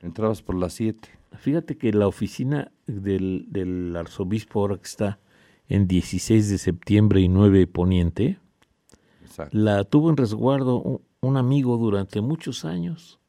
Entrabas 0.00 0.40
por 0.42 0.54
las 0.54 0.72
siete. 0.74 1.08
fíjate 1.38 1.76
que 1.76 1.92
la 1.92 2.06
oficina 2.06 2.70
del, 2.86 3.46
del 3.50 3.94
arzobispo 3.96 4.60
ahora 4.60 4.76
que 4.76 4.84
está 4.86 5.18
en 5.68 5.86
16 5.88 6.48
de 6.48 6.58
septiembre 6.58 7.20
y 7.20 7.28
9 7.28 7.66
Poniente, 7.66 8.38
Exacto. 9.22 9.56
la 9.56 9.84
tuvo 9.84 10.10
en 10.10 10.16
resguardo 10.16 10.80
un, 10.80 11.02
un 11.20 11.36
amigo 11.36 11.76
durante 11.76 12.20
muchos 12.20 12.64
años, 12.64 13.20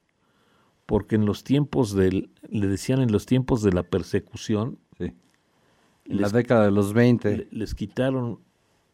porque 0.85 1.15
en 1.15 1.25
los 1.25 1.43
tiempos 1.43 1.93
del, 1.93 2.29
le 2.49 2.67
decían 2.67 3.01
en 3.01 3.11
los 3.11 3.25
tiempos 3.25 3.61
de 3.63 3.73
la 3.73 3.83
persecución. 3.83 4.77
En 6.11 6.21
la 6.21 6.29
década 6.29 6.65
de 6.65 6.71
los 6.71 6.93
20. 6.93 7.37
le- 7.37 7.47
les 7.51 7.73
quitaron 7.75 8.39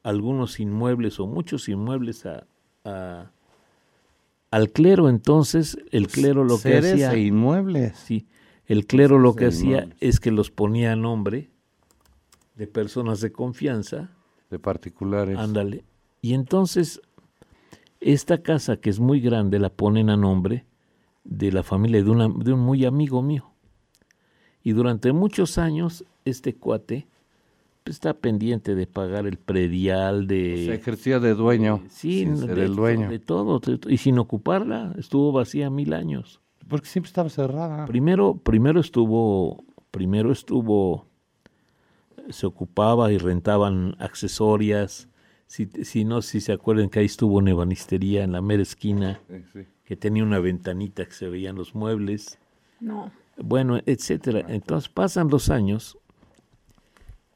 algunos 0.04 0.60
inmuebles 0.60 1.20
o 1.20 1.28
muchos 1.28 1.68
inmuebles 1.70 2.26
a, 2.26 2.48
a- 2.86 3.32
al 4.52 4.70
clero. 4.72 5.10
Entonces, 5.10 5.78
el 5.92 6.08
clero 6.08 6.44
lo 6.44 6.60
que 6.62 6.78
hacía, 6.78 7.14
e 7.14 7.20
inmuebles. 7.22 7.98
sí, 7.98 8.26
el 8.66 8.86
clero 8.86 9.20
lo 9.20 9.36
que 9.36 9.46
e 9.46 9.48
hacía 9.50 9.78
inmuebles. 9.84 9.98
es 10.00 10.20
que 10.20 10.32
los 10.32 10.52
ponía 10.52 10.94
a 10.94 10.96
nombre 10.96 11.50
de 12.56 12.68
personas 12.68 13.22
de 13.22 13.32
confianza, 13.32 14.10
De 14.50 14.60
particulares. 14.60 15.38
ándale. 15.38 15.84
Y 16.22 16.34
entonces, 16.34 17.02
esta 18.00 18.42
casa 18.42 18.78
que 18.78 18.90
es 18.90 19.00
muy 19.00 19.20
grande 19.20 19.60
la 19.60 19.70
ponen 19.70 20.10
a 20.10 20.18
nombre 20.18 20.66
de 21.24 21.52
la 21.52 21.62
familia 21.64 22.02
de, 22.04 22.10
una, 22.10 22.28
de 22.30 22.54
un 22.54 22.60
muy 22.62 22.86
amigo 22.86 23.22
mío. 23.22 23.52
Y 24.68 24.74
durante 24.74 25.14
muchos 25.14 25.58
años, 25.58 26.04
este 26.26 26.54
cuate 26.54 27.08
pues, 27.86 27.96
está 27.96 28.14
pendiente 28.14 28.76
de 28.76 28.86
pagar 28.86 29.26
el 29.26 29.38
predial, 29.38 30.28
de... 30.28 30.66
Se 30.66 30.74
ejercía 30.74 31.20
de 31.20 31.36
dueño. 31.36 31.84
Sí, 31.88 32.26
sin 32.26 32.36
ser 32.36 32.54
de, 32.54 32.66
el 32.66 32.76
dueño. 32.76 33.10
de 33.10 33.20
todo, 33.20 33.62
y 33.88 33.96
sin 33.96 34.20
ocuparla, 34.20 34.94
estuvo 34.98 35.32
vacía 35.32 35.70
mil 35.70 35.94
años. 35.94 36.42
Porque 36.68 36.86
siempre 36.90 37.08
estaba 37.08 37.30
cerrada. 37.30 37.86
Primero, 37.86 38.36
primero 38.44 38.82
estuvo, 38.82 39.64
primero 39.90 40.34
estuvo, 40.34 41.06
se 42.30 42.46
ocupaba 42.46 43.10
y 43.14 43.20
rentaban 43.20 43.96
accesorias. 44.00 45.08
Si, 45.46 45.68
si 45.86 46.04
no, 46.04 46.22
si 46.22 46.42
se 46.42 46.52
acuerdan 46.52 46.90
que 46.90 47.00
ahí 47.00 47.06
estuvo 47.06 47.38
una 47.38 47.52
ebanistería 47.52 48.26
en 48.26 48.34
la 48.34 48.42
mera 48.42 48.64
esquina, 48.64 49.22
Sí, 49.30 49.44
sí. 49.54 49.60
que 49.86 49.96
tenía 49.96 50.24
una 50.26 50.40
ventanita 50.40 51.06
que 51.06 51.14
se 51.14 51.30
veían 51.30 51.56
los 51.56 51.74
muebles 51.74 52.38
No. 52.82 53.14
Bueno, 53.38 53.80
etcétera. 53.86 54.44
Entonces 54.48 54.90
pasan 54.90 55.30
los 55.30 55.50
años 55.50 55.98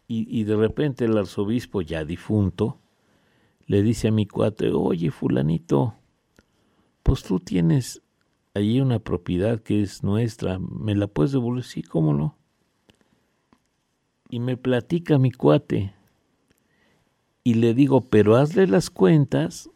y, 0.08 0.28
y 0.30 0.44
de 0.44 0.56
repente 0.56 1.06
el 1.06 1.18
arzobispo 1.18 1.82
ya 1.82 2.04
difunto 2.06 2.80
le 3.68 3.82
dice 3.84 4.10
a 4.10 4.12
mi 4.12 4.26
cuate, 4.28 4.72
oye 4.72 5.12
fulanito, 5.12 5.96
pues 7.04 7.24
tú 7.24 7.40
tienes 7.40 8.02
allí 8.54 8.82
una 8.82 9.00
propiedad 9.00 9.60
que 9.62 9.82
es 9.82 10.04
nuestra, 10.04 10.60
¿me 10.60 10.96
la 10.96 11.08
puedes 11.08 11.32
devolver? 11.32 11.64
Sí, 11.64 11.82
¿cómo 11.84 12.14
no? 12.14 12.38
Y 14.30 14.40
me 14.40 14.58
platica 14.58 15.20
mi 15.20 15.32
cuate 15.32 15.94
y 17.44 17.56
le 17.56 17.74
digo, 17.74 18.02
pero 18.02 18.36
hazle 18.36 18.68
las 18.68 18.90
cuentas 18.90 19.70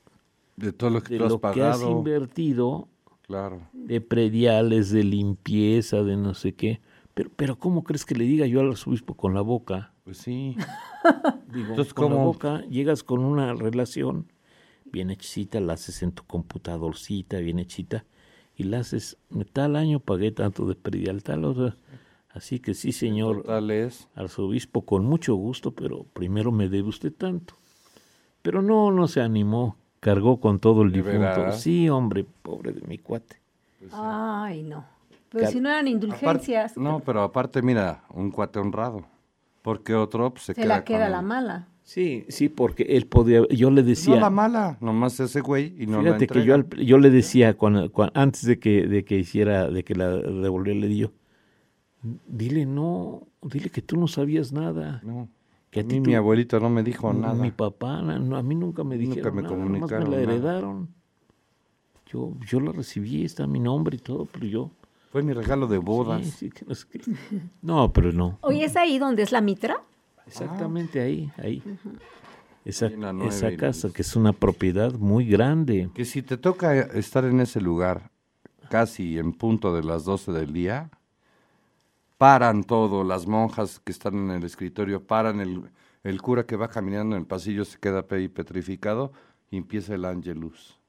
De 0.58 0.72
todo 0.74 0.90
lo 0.90 1.02
que 1.04 1.14
de 1.14 1.18
tú 1.18 1.24
has 1.26 1.32
lo 1.32 1.40
que 1.40 1.64
has 1.64 1.80
pagado. 1.80 1.92
invertido 1.92 2.88
Claro. 3.28 3.62
de 3.74 4.02
prediales, 4.02 4.92
de 4.92 5.04
limpieza, 5.04 6.04
de 6.04 6.16
no 6.16 6.34
sé 6.34 6.54
qué. 6.54 6.82
Pero, 7.14 7.32
pero 7.36 7.58
¿cómo 7.58 7.84
crees 7.84 8.06
que 8.06 8.16
le 8.16 8.26
diga 8.26 8.46
yo 8.46 8.60
al 8.60 8.70
arzobispo 8.72 9.16
con 9.16 9.34
la 9.34 9.42
boca? 9.42 9.94
Pues 10.04 10.18
sí. 10.18 10.56
Digo, 11.52 11.70
Entonces, 11.70 11.94
con 11.94 12.12
la 12.12 12.24
boca 12.24 12.62
llegas 12.70 13.04
con 13.04 13.24
una 13.24 13.54
relación 13.54 14.32
bien 14.86 15.10
hechicita, 15.10 15.60
la 15.60 15.74
haces 15.74 16.04
en 16.04 16.12
tu 16.12 16.24
computadorcita, 16.24 17.38
bien 17.40 17.60
hechita, 17.60 18.06
y 18.56 18.64
la 18.64 18.80
haces, 18.80 19.18
tal 19.54 19.76
año 19.76 20.00
pagué 20.00 20.32
tanto 20.32 20.66
de 20.66 20.76
predial, 20.76 21.24
tal 21.24 21.46
otra. 21.46 21.78
Así 22.30 22.60
que 22.60 22.74
sí, 22.74 22.92
señor 22.92 23.44
Tal 23.44 23.72
es. 23.72 24.10
arzobispo, 24.14 24.86
con 24.86 25.06
mucho 25.06 25.36
gusto, 25.36 25.72
pero 25.72 26.04
primero 26.04 26.52
me 26.52 26.70
debe 26.70 26.90
usted 26.90 27.14
tanto. 27.14 27.56
Pero 28.42 28.62
no, 28.62 28.92
no 28.92 29.08
se 29.08 29.22
animó, 29.22 29.78
cargó 30.06 30.40
con 30.40 30.60
todo 30.60 30.84
el 30.84 30.92
¿De 30.92 31.02
difunto. 31.02 31.52
Sí, 31.54 31.90
hombre, 31.90 32.28
pobre 32.44 32.74
de 32.74 32.82
mi 32.88 33.00
cuate. 33.00 33.38
Ay, 33.92 34.62
no. 34.62 34.86
Pero 35.30 35.48
si 35.48 35.60
no 35.60 35.68
eran 35.70 35.88
indulgencias, 35.88 36.74
Aparte- 36.74 36.80
no, 36.80 37.00
pero 37.00 37.24
aparte, 37.24 37.64
mira, 37.64 38.04
un 38.14 38.30
cuate 38.30 38.60
honrado. 38.60 39.04
Porque 39.64 39.96
otro 39.96 40.30
pues, 40.30 40.44
se, 40.44 40.54
se 40.54 40.62
queda 40.62 40.76
la 40.76 40.84
queda 40.84 41.06
con 41.06 41.12
la 41.12 41.22
mala. 41.24 41.68
Sí, 41.82 42.24
sí, 42.30 42.50
porque 42.50 42.84
él 42.84 43.08
podía, 43.08 43.48
yo 43.50 43.72
le 43.72 43.82
decía, 43.82 44.14
No 44.14 44.22
la 44.22 44.30
mala, 44.30 44.78
nomás 44.80 45.20
ese 45.20 45.42
güey 45.42 45.74
y 45.80 45.88
no 45.88 46.04
la 46.04 46.14
fíjate 46.20 46.28
que 46.28 46.46
yo, 46.46 46.58
yo 46.78 46.98
le 47.00 47.10
decía 47.10 47.56
cuando, 47.58 47.92
cuan- 47.92 48.12
antes 48.14 48.46
de 48.46 48.60
que, 48.60 48.86
de 48.86 49.04
que 49.06 49.18
hiciera, 49.18 49.72
de 49.72 49.84
que 49.84 49.96
la 49.96 50.10
devolviera, 50.10 50.80
le 50.82 50.88
digo, 50.88 51.14
dile 52.28 52.68
no, 52.68 53.24
dile 53.42 53.72
que 53.72 53.82
tú 53.82 53.98
no 53.98 54.08
sabías 54.08 54.52
nada. 54.52 55.02
No. 55.04 55.30
Que 55.76 55.82
a 55.82 55.84
a 55.84 55.86
mí 55.88 55.96
tú- 56.00 56.08
mi 56.10 56.16
abuelito 56.16 56.58
no 56.62 56.70
me 56.70 56.84
dijo 56.84 57.12
nada. 57.12 57.34
Mi 57.34 57.52
papá, 57.52 58.02
no, 58.02 58.38
a 58.38 58.42
mí 58.42 58.56
nunca 58.56 58.86
me 58.86 58.96
Nunca 58.96 59.10
dijeron 59.10 59.36
me 59.36 59.42
nada, 59.42 59.54
comunicaron 59.56 60.10
me 60.10 60.16
la 60.16 60.22
nada. 60.22 60.34
heredaron. 60.34 60.88
Yo, 62.08 62.32
yo 62.48 62.62
la 62.62 62.72
recibí, 62.72 63.26
está 63.26 63.46
mi 63.46 63.60
nombre 63.60 63.98
y 63.98 64.00
todo, 64.00 64.26
pero 64.26 64.46
yo... 64.46 64.72
Fue 65.12 65.22
mi 65.22 65.34
regalo 65.34 65.68
de 65.68 65.78
bodas. 65.78 66.24
Sí, 66.24 66.32
sí, 66.32 66.50
que 66.50 66.64
no, 66.64 66.74
sé 66.76 66.88
qué. 66.90 67.02
No, 67.62 67.92
pero 67.92 68.14
no. 68.14 68.38
Oye, 68.40 68.64
¿es 68.64 68.78
ahí 68.78 68.98
donde 69.00 69.24
es 69.24 69.34
la 69.34 69.42
mitra? 69.42 69.82
Exactamente 70.26 71.02
ahí, 71.02 71.30
ahí. 71.38 71.62
Esa, 72.64 72.86
En 72.88 73.02
la 73.02 73.12
nueve 73.12 73.36
esa 73.36 73.52
y 73.52 73.58
casa 73.58 73.90
que 73.92 74.02
es 74.02 74.16
una 74.16 74.32
propiedad 74.32 74.94
muy 74.94 75.26
grande. 75.28 75.90
Que 75.94 76.06
si 76.06 76.22
te 76.22 76.38
toca 76.38 76.74
estar 76.80 77.26
en 77.26 77.42
ese 77.42 77.60
lugar 77.60 78.12
casi 78.70 79.18
en 79.20 79.34
punto 79.34 79.76
de 79.76 79.84
las 79.84 80.06
12 80.06 80.32
del 80.32 80.54
día, 80.54 80.90
paran 82.18 82.64
todo, 82.64 83.04
las 83.04 83.28
monjas 83.28 83.80
que 83.80 83.92
están 83.92 84.16
en 84.16 84.32
el 84.32 84.44
escritorio 84.44 85.04
paran, 85.06 85.40
el, 85.40 85.70
el 86.04 86.22
cura 86.22 86.46
que 86.46 86.56
va 86.56 86.68
caminando 86.70 87.16
en 87.16 87.22
el 87.22 87.28
pasillo 87.28 87.66
se 87.66 87.78
queda 87.80 88.04
pe- 88.08 88.30
petrificado 88.30 89.12
y 89.52 89.58
empieza 89.58 89.96
el 89.96 90.06
ángelus. 90.06 90.80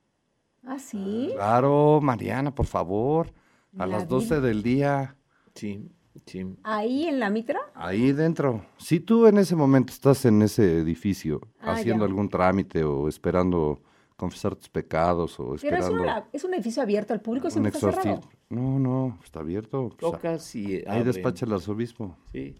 Ah, 0.64 0.78
sí. 0.78 1.30
Claro, 1.34 2.00
Mariana, 2.02 2.54
por 2.54 2.66
favor, 2.66 3.32
a 3.78 3.86
La 3.86 3.98
las 3.98 4.08
12 4.08 4.40
del 4.40 4.62
día, 4.62 5.16
Sí, 5.54 5.88
sí. 6.26 6.44
Ahí 6.64 7.06
en 7.06 7.18
la 7.20 7.30
mitra. 7.30 7.60
ahí 7.74 8.12
dentro. 8.12 8.64
Si 8.76 9.00
tú 9.00 9.26
en 9.26 9.38
ese 9.38 9.56
momento 9.56 9.92
estás 9.92 10.24
en 10.26 10.42
ese 10.42 10.78
edificio 10.78 11.40
Ah, 11.60 11.72
haciendo 11.72 12.04
ya. 12.04 12.08
algún 12.08 12.28
trámite 12.28 12.84
o 12.84 13.08
esperando 13.08 13.80
confesar 14.16 14.54
tus 14.56 14.68
pecados 14.68 15.38
o 15.40 15.44
Pero 15.44 15.54
es, 15.54 15.62
esperando 15.64 16.02
una- 16.02 16.24
es 16.32 16.44
un 16.44 16.54
edificio 16.54 16.82
abierto 16.82 17.12
al 17.14 17.20
público, 17.20 17.46
un 17.46 17.52
siempre 17.52 17.70
está 17.70 17.90
cerrado. 17.92 18.20
No, 18.48 18.78
no, 18.78 19.18
está 19.24 19.40
abierto. 19.40 19.88
Pues, 19.88 19.98
Tocas 20.12 20.54
y 20.54 20.76
ahí 20.76 20.85
abren. 20.87 21.04
despacha 21.04 21.46
el 21.46 21.52
arzobispo. 21.52 22.16
Sí. 22.32 22.56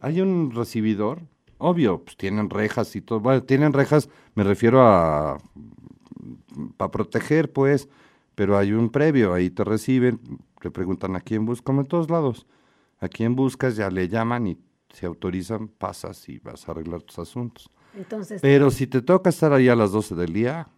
Hay 0.00 0.20
un 0.20 0.52
recibidor, 0.52 1.22
obvio, 1.58 2.02
pues 2.04 2.16
tienen 2.16 2.50
rejas 2.50 2.94
y 2.96 3.00
todo. 3.00 3.20
Bueno, 3.20 3.42
tienen 3.42 3.72
rejas, 3.72 4.08
me 4.34 4.44
refiero 4.44 4.82
a 4.86 5.38
para 6.76 6.90
proteger, 6.90 7.52
pues, 7.52 7.88
pero 8.34 8.56
hay 8.56 8.72
un 8.72 8.90
previo, 8.90 9.34
ahí 9.34 9.50
te 9.50 9.64
reciben, 9.64 10.20
te 10.60 10.70
preguntan 10.70 11.16
a 11.16 11.20
quién 11.20 11.44
buscas, 11.44 11.64
como 11.64 11.80
en 11.80 11.86
todos 11.86 12.10
lados. 12.10 12.46
A 12.98 13.08
quién 13.08 13.34
buscas, 13.36 13.76
ya 13.76 13.90
le 13.90 14.08
llaman 14.08 14.46
y 14.46 14.58
se 14.92 15.04
autorizan, 15.06 15.68
pasas 15.68 16.28
y 16.28 16.38
vas 16.38 16.66
a 16.68 16.72
arreglar 16.72 17.02
tus 17.02 17.18
asuntos. 17.18 17.68
Entonces, 17.94 18.40
Pero 18.40 18.70
si 18.70 18.86
te 18.86 19.02
toca 19.02 19.30
estar 19.30 19.52
ahí 19.52 19.68
a 19.68 19.76
las 19.76 19.92
12 19.92 20.14
del 20.14 20.32
día, 20.32 20.68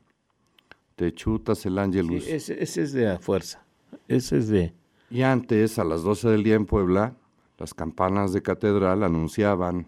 te 0.97 1.12
chutas 1.12 1.64
el 1.66 1.75
Sí, 1.75 1.79
Ángelus. 1.79 2.27
ese, 2.27 2.61
ese 2.62 2.83
es 2.83 2.92
de 2.92 3.09
a 3.11 3.18
fuerza. 3.18 3.64
Ese 4.09 4.38
es 4.38 4.48
de... 4.48 4.74
Y 5.11 5.22
antes, 5.22 5.79
a 5.79 5.85
las 5.85 6.03
12 6.03 6.29
del 6.29 6.42
día 6.44 6.55
en 6.55 6.66
Puebla, 6.66 7.14
las 7.59 7.72
campanas 7.74 8.33
de 8.33 8.42
catedral 8.42 9.03
anunciaban 9.03 9.87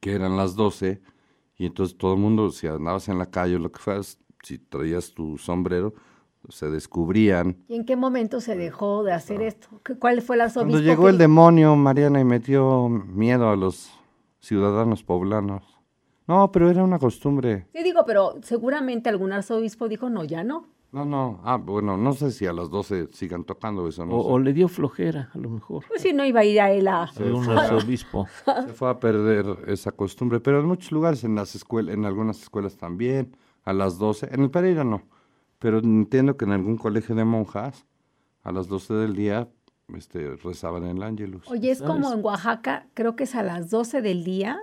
que 0.00 0.12
eran 0.14 0.36
las 0.36 0.54
12 0.56 1.00
y 1.56 1.66
entonces 1.66 1.96
todo 1.96 2.14
el 2.14 2.20
mundo, 2.20 2.50
si 2.50 2.66
andabas 2.66 3.08
en 3.08 3.18
la 3.18 3.26
calle 3.30 3.56
o 3.56 3.58
lo 3.58 3.70
que 3.72 3.78
fueras, 3.80 4.18
si 4.42 4.58
traías 4.58 5.12
tu 5.12 5.38
sombrero, 5.38 5.94
se 6.48 6.68
descubrían. 6.68 7.56
¿y 7.68 7.76
en 7.76 7.84
qué 7.84 7.94
momento 7.96 8.40
se 8.40 8.56
dejó 8.56 9.04
de 9.04 9.12
hacer 9.12 9.42
esto? 9.42 9.68
¿Qué- 9.84 9.94
¿Cuál 9.96 10.20
fue 10.22 10.34
el 10.36 10.42
arzobispo? 10.42 10.72
Cuando 10.72 10.80
llegó 10.90 11.04
que- 11.04 11.10
el 11.10 11.18
demonio, 11.18 11.76
Mariana, 11.76 12.20
y 12.20 12.24
metió 12.24 12.88
miedo 12.88 13.48
a 13.48 13.56
los 13.56 13.92
ciudadanos 14.40 15.04
poblanos. 15.04 15.62
No, 16.26 16.50
pero 16.50 16.68
era 16.68 16.82
una 16.82 16.98
costumbre. 16.98 17.66
Sí, 17.72 17.82
digo, 17.84 18.04
pero 18.06 18.34
seguramente 18.42 19.08
algún 19.08 19.32
arzobispo 19.32 19.88
dijo, 19.88 20.10
no, 20.10 20.24
ya 20.24 20.42
no. 20.42 20.66
No, 20.92 21.06
no, 21.06 21.40
ah, 21.42 21.56
bueno, 21.56 21.96
no 21.96 22.12
sé 22.12 22.30
si 22.30 22.44
a 22.44 22.52
las 22.52 22.68
12 22.68 23.08
sigan 23.12 23.44
tocando 23.44 23.88
eso, 23.88 24.04
no 24.04 24.14
O, 24.18 24.22
sé. 24.24 24.28
o 24.32 24.38
le 24.38 24.52
dio 24.52 24.68
flojera, 24.68 25.30
a 25.32 25.38
lo 25.38 25.48
mejor. 25.48 25.84
Pues 25.88 26.02
sí, 26.02 26.12
no 26.12 26.22
iba 26.24 26.40
a 26.40 26.44
ir 26.44 26.60
a 26.60 26.70
él 26.70 26.86
a... 26.86 27.06
Fue 27.06 27.32
un 27.32 27.48
arzobispo. 27.48 28.26
Se 28.44 28.72
fue 28.74 28.90
a 28.90 29.00
perder 29.00 29.46
esa 29.68 29.90
costumbre, 29.92 30.38
pero 30.40 30.60
en 30.60 30.66
muchos 30.66 30.92
lugares, 30.92 31.24
en 31.24 31.34
las 31.34 31.54
escuelas, 31.54 31.94
en 31.94 32.04
algunas 32.04 32.42
escuelas 32.42 32.76
también, 32.76 33.34
a 33.64 33.72
las 33.72 33.96
12, 33.98 34.28
en 34.34 34.42
el 34.42 34.50
Pereira 34.50 34.84
no, 34.84 35.02
pero 35.58 35.78
entiendo 35.78 36.36
que 36.36 36.44
en 36.44 36.52
algún 36.52 36.76
colegio 36.76 37.14
de 37.14 37.24
monjas, 37.24 37.86
a 38.42 38.52
las 38.52 38.68
12 38.68 38.92
del 38.92 39.14
día, 39.16 39.48
este, 39.96 40.36
rezaban 40.36 40.84
el 40.84 41.02
Ángelus. 41.02 41.48
Oye, 41.50 41.70
es 41.70 41.80
como 41.80 42.12
en 42.12 42.22
Oaxaca, 42.22 42.86
creo 42.92 43.16
que 43.16 43.24
es 43.24 43.34
a 43.34 43.42
las 43.42 43.70
12 43.70 44.02
del 44.02 44.24
día 44.24 44.58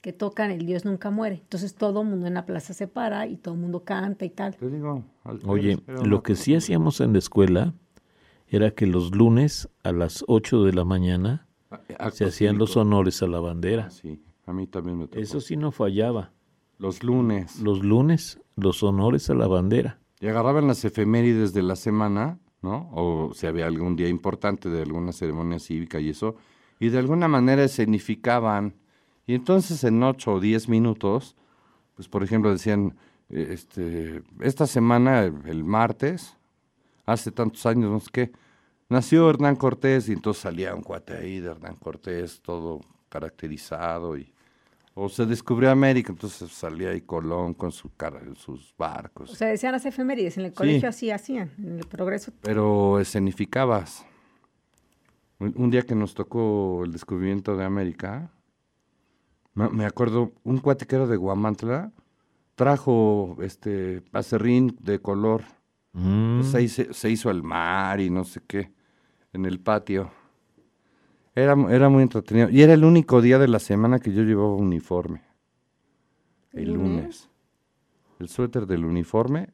que 0.00 0.12
tocan 0.12 0.50
El 0.50 0.66
Dios 0.66 0.84
Nunca 0.84 1.10
Muere. 1.10 1.36
Entonces 1.36 1.74
todo 1.74 2.02
el 2.02 2.08
mundo 2.08 2.26
en 2.26 2.34
la 2.34 2.46
plaza 2.46 2.72
se 2.72 2.86
para 2.86 3.26
y 3.26 3.36
todo 3.36 3.54
el 3.54 3.60
mundo 3.60 3.84
canta 3.84 4.24
y 4.24 4.30
tal. 4.30 4.56
Digo, 4.60 5.04
Oye, 5.44 5.78
lo 5.86 6.22
que 6.22 6.34
sí 6.34 6.54
hacíamos 6.54 7.00
en 7.00 7.12
la 7.12 7.18
escuela 7.18 7.74
era 8.48 8.72
que 8.72 8.86
los 8.86 9.14
lunes 9.14 9.68
a 9.84 9.92
las 9.92 10.24
8 10.26 10.64
de 10.64 10.72
la 10.72 10.84
mañana 10.84 11.46
se 12.12 12.24
hacían 12.24 12.58
los 12.58 12.76
honores 12.76 13.22
a 13.22 13.26
la 13.26 13.40
bandera. 13.40 13.86
Ah, 13.86 13.90
sí, 13.90 14.22
a 14.46 14.52
mí 14.52 14.66
también 14.66 14.98
me 14.98 15.06
tocó. 15.06 15.20
Eso 15.20 15.40
sí 15.40 15.56
no 15.56 15.70
fallaba. 15.70 16.32
Los 16.78 17.02
lunes. 17.02 17.60
Los 17.60 17.84
lunes, 17.84 18.40
los 18.56 18.82
honores 18.82 19.28
a 19.30 19.34
la 19.34 19.46
bandera. 19.46 20.00
Y 20.18 20.26
agarraban 20.26 20.66
las 20.66 20.84
efemérides 20.84 21.52
de 21.52 21.62
la 21.62 21.76
semana, 21.76 22.38
¿no? 22.62 22.90
O 22.92 23.32
si 23.34 23.46
había 23.46 23.66
algún 23.66 23.96
día 23.96 24.08
importante 24.08 24.68
de 24.68 24.82
alguna 24.82 25.12
ceremonia 25.12 25.58
cívica 25.58 26.00
y 26.00 26.08
eso, 26.08 26.36
y 26.78 26.88
de 26.88 26.98
alguna 26.98 27.28
manera 27.28 27.62
escenificaban. 27.62 28.74
Y 29.30 29.34
entonces 29.34 29.84
en 29.84 30.02
ocho 30.02 30.32
o 30.32 30.40
diez 30.40 30.68
minutos, 30.68 31.36
pues 31.94 32.08
por 32.08 32.24
ejemplo 32.24 32.50
decían, 32.50 32.96
eh, 33.28 33.50
este, 33.50 34.24
esta 34.40 34.66
semana, 34.66 35.22
el 35.22 35.62
martes, 35.62 36.36
hace 37.06 37.30
tantos 37.30 37.64
años, 37.64 37.92
no 37.92 38.00
sé 38.00 38.08
qué, 38.12 38.32
nació 38.88 39.30
Hernán 39.30 39.54
Cortés 39.54 40.08
y 40.08 40.14
entonces 40.14 40.42
salía 40.42 40.74
un 40.74 40.82
cuate 40.82 41.16
ahí 41.16 41.38
de 41.38 41.48
Hernán 41.48 41.76
Cortés, 41.76 42.40
todo 42.40 42.80
caracterizado 43.08 44.18
y... 44.18 44.34
O 44.94 45.08
se 45.08 45.24
descubrió 45.26 45.70
América, 45.70 46.10
entonces 46.10 46.50
salía 46.50 46.90
ahí 46.90 47.02
Colón 47.02 47.54
con 47.54 47.70
su 47.70 47.94
cara, 47.94 48.20
sus 48.34 48.74
barcos. 48.76 49.30
O 49.30 49.34
sea, 49.36 49.46
decían 49.46 49.70
las 49.70 49.86
efemérides, 49.86 50.38
en 50.38 50.46
el 50.46 50.52
colegio 50.52 50.88
así 50.88 51.12
hacían, 51.12 51.52
en 51.56 51.78
el 51.78 51.86
progreso. 51.86 52.32
pero 52.40 52.98
escenificabas. 52.98 54.04
Un 55.38 55.70
día 55.70 55.82
que 55.82 55.94
nos 55.94 56.14
tocó 56.14 56.82
el 56.84 56.90
descubrimiento 56.90 57.56
de 57.56 57.64
América, 57.64 58.32
me, 59.60 59.68
me 59.70 59.84
acuerdo, 59.86 60.32
un 60.44 60.58
cuate 60.58 60.86
que 60.86 60.96
era 60.96 61.06
de 61.06 61.16
Guamantla 61.16 61.92
trajo 62.54 63.36
este 63.40 64.02
acerrín 64.12 64.76
de 64.80 65.00
color. 65.00 65.42
Mm, 65.92 66.42
Se, 66.42 66.62
hizo, 66.62 66.92
se 66.92 67.10
hizo 67.10 67.30
el 67.30 67.42
mar 67.42 68.00
y 68.00 68.10
no 68.10 68.24
sé 68.24 68.40
qué 68.46 68.72
en 69.32 69.46
el 69.46 69.60
patio. 69.60 70.10
Era, 71.34 71.54
era 71.70 71.88
muy 71.88 72.02
entretenido. 72.02 72.48
Y 72.50 72.62
era 72.62 72.74
el 72.74 72.84
único 72.84 73.20
día 73.22 73.38
de 73.38 73.48
la 73.48 73.58
semana 73.60 73.98
que 73.98 74.12
yo 74.12 74.22
llevaba 74.22 74.54
uniforme. 74.54 75.22
El 76.52 76.72
lunes. 76.74 77.28
El 78.18 78.28
suéter 78.28 78.66
del 78.66 78.84
uniforme, 78.84 79.50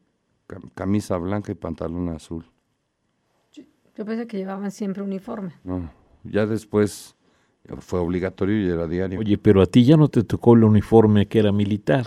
cam- 0.48 0.70
camisa 0.74 1.16
blanca 1.18 1.52
y 1.52 1.54
pantalón 1.54 2.08
azul. 2.08 2.50
Yo 3.96 4.04
pensé 4.04 4.26
que 4.26 4.36
llevaban 4.36 4.70
siempre 4.70 5.02
uniforme. 5.02 5.54
No, 5.64 5.90
ya 6.24 6.44
después 6.46 7.15
fue 7.78 7.98
obligatorio 8.00 8.60
y 8.60 8.68
era 8.70 8.86
diario. 8.86 9.18
Oye, 9.20 9.38
pero 9.38 9.62
a 9.62 9.66
ti 9.66 9.84
ya 9.84 9.96
no 9.96 10.08
te 10.08 10.22
tocó 10.24 10.54
el 10.54 10.64
uniforme 10.64 11.26
que 11.26 11.38
era 11.38 11.52
militar. 11.52 12.06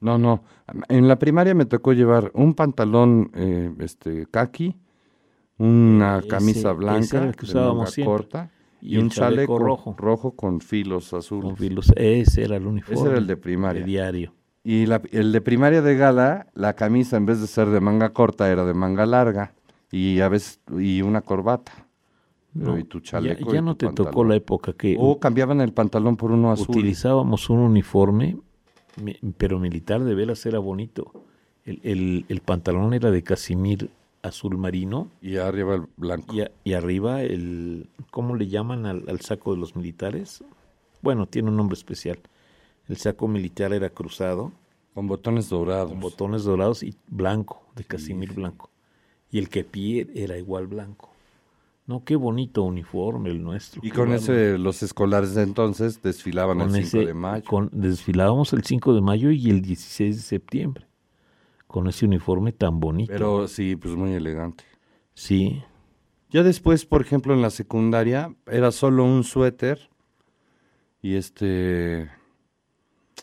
No, 0.00 0.18
no. 0.18 0.42
En 0.88 1.08
la 1.08 1.18
primaria 1.18 1.54
me 1.54 1.64
tocó 1.64 1.92
llevar 1.92 2.30
un 2.34 2.54
pantalón 2.54 3.30
eh, 3.34 3.72
este 3.80 4.26
kaki, 4.30 4.76
una 5.58 6.18
Ese- 6.18 6.28
camisa 6.28 6.72
blanca 6.72 7.32
que 7.32 7.44
usábamos 7.46 7.96
corta 8.04 8.50
y, 8.80 8.98
un 8.98 9.08
chaleco, 9.08 9.54
chaleco 9.54 9.58
rojo. 9.58 9.94
rojo. 9.98 10.30
con 10.36 10.60
filos 10.60 11.12
azules. 11.14 11.44
Con 11.46 11.56
filos. 11.56 11.92
Ese 11.96 12.44
era 12.44 12.56
el 12.56 12.66
uniforme. 12.66 12.94
Ese 13.00 13.08
era 13.08 13.18
el 13.18 13.26
de 13.26 13.36
primaria. 13.36 13.84
Diario. 13.84 14.32
Y 14.62 14.86
la- 14.86 15.00
el 15.12 15.32
de 15.32 15.40
primaria 15.40 15.80
de 15.80 15.96
gala, 15.96 16.46
la 16.54 16.74
camisa 16.74 17.16
en 17.16 17.24
vez 17.24 17.40
de 17.40 17.46
ser 17.46 17.68
de 17.70 17.80
manga 17.80 18.10
corta 18.10 18.50
era 18.50 18.64
de 18.64 18.74
manga 18.74 19.06
larga 19.06 19.54
y 19.90 20.20
a 20.20 20.28
veces 20.28 20.60
y 20.78 21.02
una 21.02 21.22
corbata. 21.22 21.85
No, 22.64 22.78
y 22.78 22.84
tu 22.84 23.00
chaleco. 23.00 23.52
ya 23.52 23.58
y 23.58 23.62
no 23.62 23.74
tu 23.76 23.86
te 23.86 23.86
tocó 23.92 24.04
pantalón. 24.04 24.28
la 24.28 24.34
época 24.36 24.72
que 24.72 24.96
O 24.98 25.18
cambiaban 25.20 25.60
el 25.60 25.72
pantalón 25.72 26.16
por 26.16 26.30
uno 26.32 26.50
azul. 26.52 26.66
utilizábamos 26.70 27.50
un 27.50 27.58
uniforme, 27.58 28.36
pero 29.36 29.58
militar 29.58 30.02
de 30.04 30.14
veras 30.14 30.44
era 30.46 30.58
bonito. 30.58 31.12
El, 31.64 31.80
el- 31.82 32.24
el 32.28 32.40
pantalón 32.40 32.94
era 32.94 33.10
de 33.10 33.22
casimir 33.22 33.90
azul 34.22 34.56
marino 34.56 35.08
Y 35.20 35.36
arriba 35.36 35.74
el 35.76 35.82
blanco. 35.96 36.34
y, 36.34 36.40
a- 36.40 36.50
y 36.64 36.72
arriba 36.72 37.22
el, 37.22 37.88
¿cómo 38.10 38.36
le 38.36 38.48
llaman 38.48 38.86
al, 38.86 39.04
al 39.08 39.20
saco 39.20 39.52
de 39.54 39.60
los 39.60 39.76
militares? 39.76 40.42
Bueno, 41.02 41.26
tiene 41.26 41.48
un 41.50 41.56
nombre 41.56 41.74
especial. 41.76 42.18
El 42.88 42.96
saco 42.96 43.28
militar 43.28 43.72
era 43.72 43.90
cruzado, 43.90 44.52
Con 44.94 45.08
botones 45.08 45.48
dorados. 45.48 45.90
con 45.90 46.00
botones 46.00 46.44
dorados 46.44 46.82
y 46.82 46.94
blanco, 47.08 47.62
de 47.76 47.84
casimir 47.84 48.32
blanco. 48.32 48.70
Y 49.30 49.38
el 49.38 49.48
kepi 49.48 50.06
era 50.14 50.38
igual 50.38 50.68
blanco. 50.68 51.10
No, 51.86 52.02
qué 52.04 52.16
bonito 52.16 52.62
uniforme 52.64 53.30
el 53.30 53.42
nuestro. 53.42 53.80
Y 53.84 53.90
con 53.90 54.12
ese, 54.12 54.58
los 54.58 54.82
escolares 54.82 55.34
de 55.36 55.42
entonces 55.42 56.02
desfilaban 56.02 56.58
Con 56.58 56.74
el 56.74 56.84
5 56.84 56.86
ese- 56.98 57.06
de 57.06 57.14
mayo. 57.14 57.44
con- 57.44 57.70
desfilábamos 57.72 58.52
el 58.52 58.64
5 58.64 58.92
de 58.92 59.00
mayo 59.00 59.30
y 59.30 59.50
el 59.50 59.62
16 59.62 60.16
de 60.16 60.22
septiembre. 60.22 60.86
Con 61.68 61.86
ese 61.86 62.04
uniforme 62.06 62.52
tan 62.52 62.80
bonito. 62.80 63.12
Pero 63.12 63.46
sí, 63.48 63.76
pues 63.76 63.94
muy 63.94 64.12
elegante. 64.12 64.64
sí, 65.14 65.62
Ya 66.30 66.42
después, 66.42 66.84
por 66.84 67.02
ejemplo, 67.02 67.32
en 67.34 67.40
la 67.40 67.50
secundaria, 67.50 68.34
era 68.46 68.72
solo 68.72 69.04
un 69.04 69.22
suéter. 69.22 69.88
Y 71.00 71.14
este. 71.14 72.10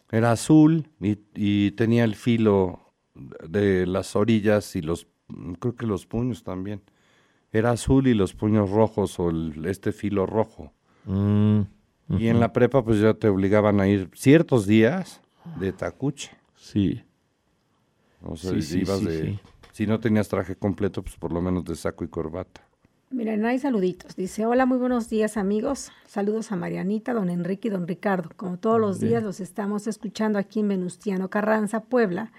Era 0.09 0.31
azul 0.31 0.87
y, 1.01 1.17
y 1.35 1.71
tenía 1.71 2.05
el 2.05 2.15
filo 2.15 2.93
de 3.47 3.85
las 3.87 4.15
orillas 4.15 4.75
y 4.77 4.81
los. 4.81 5.07
Creo 5.59 5.75
que 5.75 5.85
los 5.85 6.05
puños 6.05 6.43
también. 6.43 6.81
Era 7.53 7.71
azul 7.71 8.07
y 8.07 8.13
los 8.13 8.33
puños 8.33 8.69
rojos 8.71 9.17
o 9.19 9.29
el- 9.29 9.65
este 9.67 9.91
filo 9.93 10.25
rojo. 10.25 10.73
Mm, 11.05 11.61
Y 12.09 12.27
en 12.27 12.39
la 12.41 12.51
prepa, 12.51 12.83
pues 12.83 12.99
ya 12.99 13.13
te 13.13 13.29
obligaban 13.29 13.79
a 13.79 13.87
ir 13.87 14.09
ciertos 14.13 14.67
días 14.67 15.21
de 15.59 15.71
tacuche. 15.71 16.31
sí. 16.55 17.01
O 18.25 18.35
sea, 18.37 18.51
Sí, 18.51 18.61
sí, 18.61 18.79
ibas 18.79 18.99
sí, 18.99 19.05
de. 19.05 19.21
sí. 19.21 19.39
Si 19.73 19.87
no 19.87 19.99
tenías 19.99 20.29
traje 20.29 20.55
completo, 20.55 21.01
pues 21.01 21.15
por 21.17 21.33
lo 21.33 21.41
menos 21.41 21.65
de 21.65 21.75
saco 21.75 22.03
y 22.03 22.07
corbata. 22.07 22.61
Miren, 23.09 23.45
hay 23.45 23.59
saluditos. 23.59 24.15
Dice, 24.15 24.45
hola, 24.45 24.65
muy 24.65 24.77
buenos 24.77 25.09
días 25.09 25.35
amigos. 25.37 25.91
Saludos 26.07 26.51
a 26.51 26.55
Marianita, 26.55 27.13
don 27.13 27.29
Enrique 27.29 27.67
y 27.67 27.71
don 27.71 27.85
Ricardo. 27.87 28.29
Como 28.37 28.57
todos 28.57 28.79
los 28.79 28.99
días 28.99 29.21
los 29.23 29.39
estamos 29.41 29.85
escuchando 29.87 30.39
aquí 30.39 30.61
en 30.61 30.69
Venustiano 30.69 31.29
Carranza, 31.29 31.81
Puebla. 31.81 32.31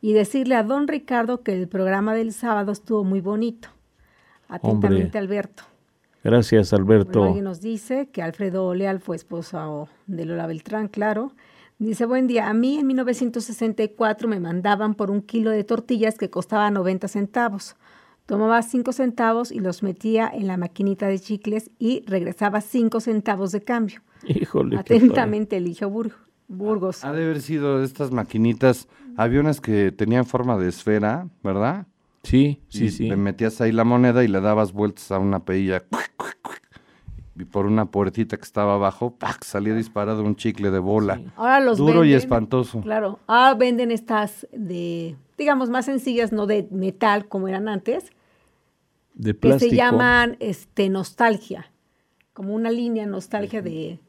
Y 0.00 0.14
decirle 0.14 0.54
a 0.56 0.62
don 0.62 0.88
Ricardo 0.88 1.42
que 1.42 1.52
el 1.52 1.68
programa 1.68 2.14
del 2.14 2.32
sábado 2.32 2.72
estuvo 2.72 3.04
muy 3.04 3.20
bonito. 3.20 3.68
Atentamente, 4.48 5.18
Alberto. 5.18 5.62
Gracias, 6.24 6.72
Alberto. 6.72 7.10
Bueno, 7.20 7.24
alguien 7.26 7.44
nos 7.44 7.60
dice 7.60 8.08
que 8.12 8.22
Alfredo 8.22 8.66
Oleal 8.66 9.00
fue 9.00 9.16
esposo 9.16 9.88
de 10.06 10.24
Lola 10.24 10.46
Beltrán, 10.46 10.88
claro. 10.88 11.32
Dice, 11.78 12.06
buen 12.06 12.26
día, 12.26 12.48
a 12.48 12.54
mí 12.54 12.78
en 12.78 12.86
1964 12.86 14.28
me 14.28 14.40
mandaban 14.40 14.94
por 14.94 15.10
un 15.10 15.22
kilo 15.22 15.50
de 15.50 15.62
tortillas 15.62 16.16
que 16.18 16.30
costaba 16.30 16.70
90 16.70 17.06
centavos. 17.08 17.76
Tomaba 18.24 18.60
5 18.62 18.92
centavos 18.92 19.52
y 19.52 19.60
los 19.60 19.82
metía 19.84 20.28
en 20.32 20.48
la 20.48 20.56
maquinita 20.56 21.06
de 21.06 21.18
chicles 21.20 21.70
y 21.78 22.02
regresaba 22.06 22.60
5 22.60 22.98
centavos 23.00 23.52
de 23.52 23.60
cambio. 23.62 24.00
Híjole. 24.26 24.78
Atentamente, 24.78 25.58
Eligio 25.58 25.88
Bur- 25.90 26.12
Burgos. 26.48 27.04
Ha 27.04 27.12
de 27.12 27.22
haber 27.22 27.40
sido 27.40 27.78
de 27.78 27.84
estas 27.84 28.10
maquinitas, 28.10 28.88
aviones 29.16 29.60
que 29.60 29.92
tenían 29.92 30.24
forma 30.26 30.56
de 30.58 30.68
esfera, 30.68 31.28
¿verdad? 31.44 31.86
Sí, 32.26 32.60
sí, 32.68 32.86
Y 32.86 32.90
sí. 32.90 33.08
Le 33.08 33.16
metías 33.16 33.60
ahí 33.60 33.70
la 33.72 33.84
moneda 33.84 34.24
y 34.24 34.28
le 34.28 34.40
dabas 34.40 34.72
vueltas 34.72 35.10
a 35.12 35.18
una 35.18 35.44
peilla. 35.44 35.84
y 37.38 37.44
por 37.44 37.66
una 37.66 37.90
puertita 37.90 38.36
que 38.36 38.42
estaba 38.42 38.74
abajo, 38.74 39.14
¡pac! 39.16 39.44
salía 39.44 39.74
disparado 39.74 40.22
un 40.22 40.36
chicle 40.36 40.70
de 40.70 40.78
bola. 40.78 41.20
Ahora 41.36 41.60
los 41.60 41.78
Duro 41.78 42.04
y 42.04 42.14
espantoso. 42.14 42.80
Claro, 42.80 43.20
ahora 43.26 43.54
venden 43.54 43.90
estas 43.90 44.46
de, 44.52 45.16
digamos, 45.38 45.68
más 45.70 45.84
sencillas, 45.84 46.32
no 46.32 46.46
de 46.46 46.66
metal 46.70 47.28
como 47.28 47.46
eran 47.48 47.68
antes, 47.68 48.10
De 49.14 49.32
que 49.32 49.38
plástico. 49.38 49.70
se 49.70 49.76
llaman 49.76 50.36
este 50.40 50.88
nostalgia, 50.88 51.70
como 52.32 52.54
una 52.54 52.70
línea 52.70 53.06
nostalgia 53.06 53.60
de, 53.62 54.00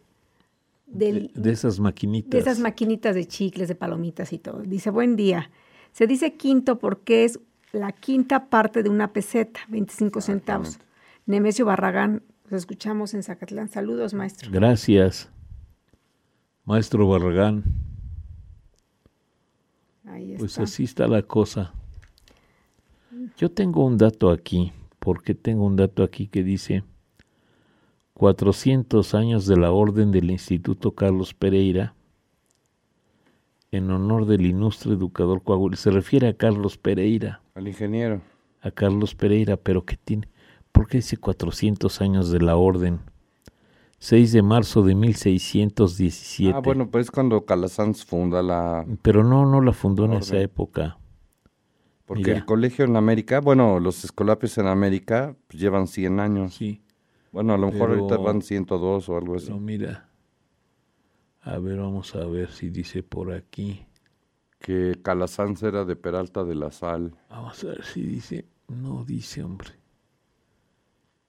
de 0.86 1.52
esas 1.52 1.80
maquinitas. 1.80 2.32
de 2.32 2.40
esas 2.40 2.60
maquinitas 2.60 3.14
de 3.14 3.26
chicles, 3.28 3.68
de 3.68 3.76
palomitas 3.76 4.32
y 4.34 4.40
todo. 4.40 4.62
Dice, 4.62 4.90
buen 4.90 5.16
día. 5.18 5.52
Se 5.92 6.08
dice 6.08 6.34
quinto 6.36 6.80
porque 6.80 7.24
es 7.26 7.40
la 7.72 7.92
quinta 7.92 8.50
parte 8.50 8.84
de 8.84 8.90
una 8.90 9.12
peseta, 9.14 9.60
25 9.70 10.22
centavos. 10.22 10.80
Nemesio 11.26 11.66
Barragán, 11.66 12.24
los 12.50 12.60
escuchamos 12.60 13.14
en 13.14 13.24
Zacatlán. 13.24 13.70
Saludos, 13.70 14.14
maestro. 14.14 14.50
Gracias. 14.52 15.30
Maestro 16.66 17.08
Barragán, 17.08 17.64
Ahí 20.06 20.32
está. 20.32 20.40
pues 20.40 20.60
así 20.60 20.84
está 20.84 21.08
la 21.08 21.22
cosa. 21.22 21.74
Yo 23.38 23.52
tengo 23.52 23.86
un 23.86 23.98
dato 23.98 24.32
aquí, 24.32 24.72
porque 25.00 25.34
tengo 25.36 25.66
un 25.66 25.76
dato 25.76 26.04
aquí 26.04 26.28
que 26.28 26.44
dice 26.44 26.84
400 28.14 29.14
años 29.14 29.46
de 29.46 29.58
la 29.58 29.72
Orden 29.72 30.12
del 30.12 30.32
Instituto 30.32 30.92
Carlos 30.96 31.34
Pereira 31.34 31.94
en 33.72 33.92
honor 33.92 34.26
del 34.26 34.46
ilustre 34.46 34.94
educador 34.94 35.44
Coahuila. 35.44 35.76
Se 35.78 35.92
refiere 35.92 36.28
a 36.30 36.34
Carlos 36.38 36.78
Pereira, 36.78 37.42
Al 37.58 37.68
ingeniero. 37.68 38.22
a 38.62 38.70
Carlos 38.70 39.16
Pereira, 39.16 39.58
pero 39.58 39.84
que 39.84 39.98
tiene, 39.98 40.28
¿por 40.72 40.88
qué 40.88 40.98
dice 41.00 41.18
400 41.18 42.02
años 42.02 42.30
de 42.30 42.40
la 42.40 42.56
Orden? 42.56 43.00
6 43.98 44.32
de 44.32 44.42
marzo 44.44 44.84
de 44.84 44.94
1617. 44.94 46.56
Ah, 46.56 46.60
bueno, 46.60 46.90
pues 46.92 47.10
cuando 47.10 47.46
Calasanz 47.46 48.06
funda 48.06 48.44
la... 48.44 48.86
Pero 49.02 49.24
no, 49.24 49.46
no 49.48 49.60
la 49.62 49.74
fundó 49.74 50.06
en 50.06 50.14
esa 50.14 50.38
época. 50.40 51.00
Porque 52.06 52.26
Mira. 52.26 52.38
el 52.38 52.46
colegio 52.46 52.86
en 52.86 52.96
América, 52.96 53.40
bueno, 53.42 53.80
los 53.80 54.06
escolapios 54.06 54.56
en 54.60 54.68
América 54.68 55.36
pues, 55.48 55.60
llevan 55.60 55.88
100 55.88 56.20
años. 56.20 56.54
Sí, 56.54 56.84
Bueno, 57.32 57.54
a 57.54 57.58
lo 57.58 57.72
mejor 57.72 57.90
Pero- 57.90 58.02
ahorita 58.04 58.18
van 58.18 58.42
102 58.44 59.10
o 59.10 59.18
algo 59.18 59.36
así. 59.36 59.48
pero 59.48 59.60
mira. 59.60 60.10
A 61.42 61.58
ver, 61.58 61.78
vamos 61.80 62.14
a 62.16 62.24
ver 62.26 62.52
si 62.52 62.70
dice 62.70 63.02
por 63.02 63.34
aquí. 63.34 63.84
Que 64.60 65.00
Calasanz 65.04 65.64
era 65.64 65.86
de 65.86 65.96
Peralta 65.96 66.44
de 66.44 66.56
la 66.56 66.72
Sal. 66.72 67.16
Vamos 67.30 67.64
a 67.64 67.68
ver 67.68 67.84
si 67.84 68.02
dice. 68.02 68.46
No 68.68 69.04
dice, 69.06 69.44
hombre. 69.44 69.70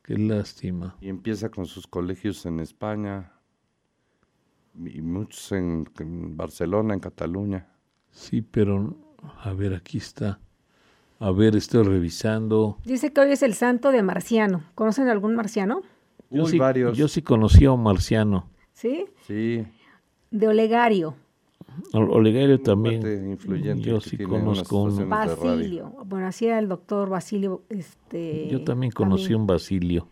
Qué 0.02 0.16
lástima. 0.16 0.96
Y 1.00 1.08
empieza 1.08 1.50
con 1.50 1.66
sus 1.66 1.86
colegios 1.86 2.46
en 2.46 2.60
España. 2.60 3.32
Y 4.74 5.00
muchos 5.02 5.52
en, 5.52 5.88
en 5.98 6.36
Barcelona, 6.36 6.94
en 6.94 7.00
Cataluña. 7.00 7.68
Sí, 8.10 8.40
pero 8.42 8.96
a 9.42 9.52
ver, 9.52 9.74
aquí 9.74 9.98
está. 9.98 10.40
A 11.20 11.30
ver, 11.32 11.56
estoy 11.56 11.82
revisando. 11.84 12.78
Dice 12.84 13.12
que 13.12 13.20
hoy 13.20 13.32
es 13.32 13.42
el 13.42 13.54
santo 13.54 13.90
de 13.90 14.02
Marciano. 14.02 14.62
¿Conocen 14.74 15.08
algún 15.08 15.34
marciano? 15.34 15.82
Yo, 16.30 16.44
Uy, 16.44 16.50
sí, 16.52 16.58
varios. 16.58 16.96
yo 16.96 17.08
sí 17.08 17.22
conocí 17.22 17.64
a 17.64 17.72
un 17.72 17.82
marciano. 17.82 18.48
¿Sí? 18.72 19.06
Sí, 19.26 19.66
De 20.30 20.46
Olegario, 20.48 21.16
O- 21.92 21.98
Olegario 21.98 22.60
también. 22.60 23.36
Yo 23.80 24.00
sí 24.00 24.16
conozco 24.18 24.88
radio. 24.88 25.06
Basilio. 25.08 25.92
Bueno, 26.04 26.26
así 26.26 26.46
era 26.46 26.58
el 26.58 26.68
doctor 26.68 27.08
Basilio. 27.08 27.62
Este, 27.68 28.48
Yo 28.48 28.64
también 28.64 28.92
conocí 28.92 29.34
un 29.34 29.46
Basilio. 29.46 30.08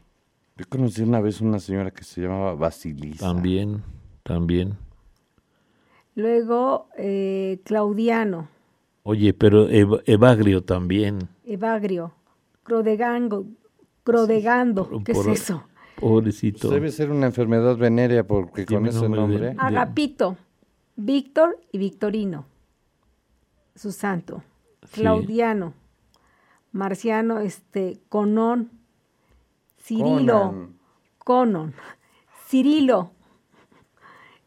Yo 0.56 0.64
conocí 0.68 1.02
una 1.02 1.20
vez 1.20 1.40
una 1.40 1.58
señora 1.58 1.90
que 1.90 2.02
se 2.04 2.22
llamaba 2.22 2.54
Basilisa. 2.54 3.26
También, 3.26 3.82
también. 4.22 4.74
Luego, 6.14 6.88
eh, 6.96 7.60
Claudiano, 7.64 8.48
Oye, 9.02 9.32
pero 9.34 9.68
Eva- 9.68 10.00
Evagrio 10.06 10.64
también. 10.64 11.28
Evagrio, 11.44 12.12
Crodegango, 12.64 13.44
Crodegando. 14.02 14.88
por- 14.88 15.04
¿Qué 15.04 15.12
por- 15.12 15.28
es 15.30 15.42
eso? 15.42 15.62
Pobrecito. 16.00 16.68
Debe 16.70 16.90
ser 16.90 17.10
una 17.10 17.26
enfermedad 17.26 17.76
venérea 17.76 18.26
porque 18.26 18.64
Tiene 18.66 18.88
con 18.90 18.96
ese 18.98 19.08
nombre... 19.08 19.38
de- 19.38 19.54
Agapito, 19.58 20.36
Víctor 20.96 21.60
y 21.72 21.78
Victorino, 21.78 22.46
su 23.74 23.92
santo. 23.92 24.42
Sí. 24.84 25.00
Claudiano, 25.00 25.74
Marciano, 26.72 27.38
este, 27.40 28.00
Conón, 28.08 28.70
Cirilo, 29.78 30.38
Conan. 30.38 30.76
Conon, 31.18 31.74
Cirilo, 32.48 33.10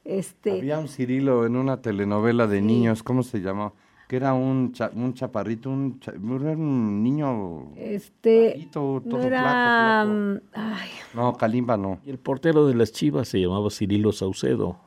este, 0.05 0.53
Había 0.59 0.79
un 0.79 0.88
Cirilo 0.88 1.45
en 1.45 1.55
una 1.55 1.81
telenovela 1.81 2.47
de 2.47 2.62
niños, 2.62 3.03
¿cómo 3.03 3.21
se 3.23 3.41
llamaba? 3.41 3.73
Que 4.07 4.15
era 4.15 4.33
un, 4.33 4.71
cha- 4.71 4.89
un 4.95 5.13
chaparrito, 5.13 5.69
un, 5.69 5.99
cha- 5.99 6.13
era 6.13 6.19
un 6.57 7.03
niño... 7.03 7.73
este, 7.75 8.53
bajito, 8.55 9.01
no 9.05 9.09
todo 9.12 9.21
era, 9.21 9.39
flaco, 9.41 10.39
flaco. 10.51 10.79
ay, 10.81 10.89
No, 11.13 11.33
Kalimba 11.38 11.77
no. 11.77 11.99
Y 12.03 12.09
el 12.09 12.17
portero 12.17 12.65
de 12.65 12.73
las 12.73 12.91
Chivas 12.91 13.27
se 13.27 13.39
llamaba 13.39 13.69
Cirilo 13.69 14.12
Saucedo. 14.12 14.79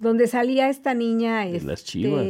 Donde 0.00 0.26
salía 0.26 0.68
esta 0.68 0.94
niña, 0.94 1.40
De 1.40 1.52
las 1.60 1.80
este, 1.80 1.90
Chivas. 1.90 2.26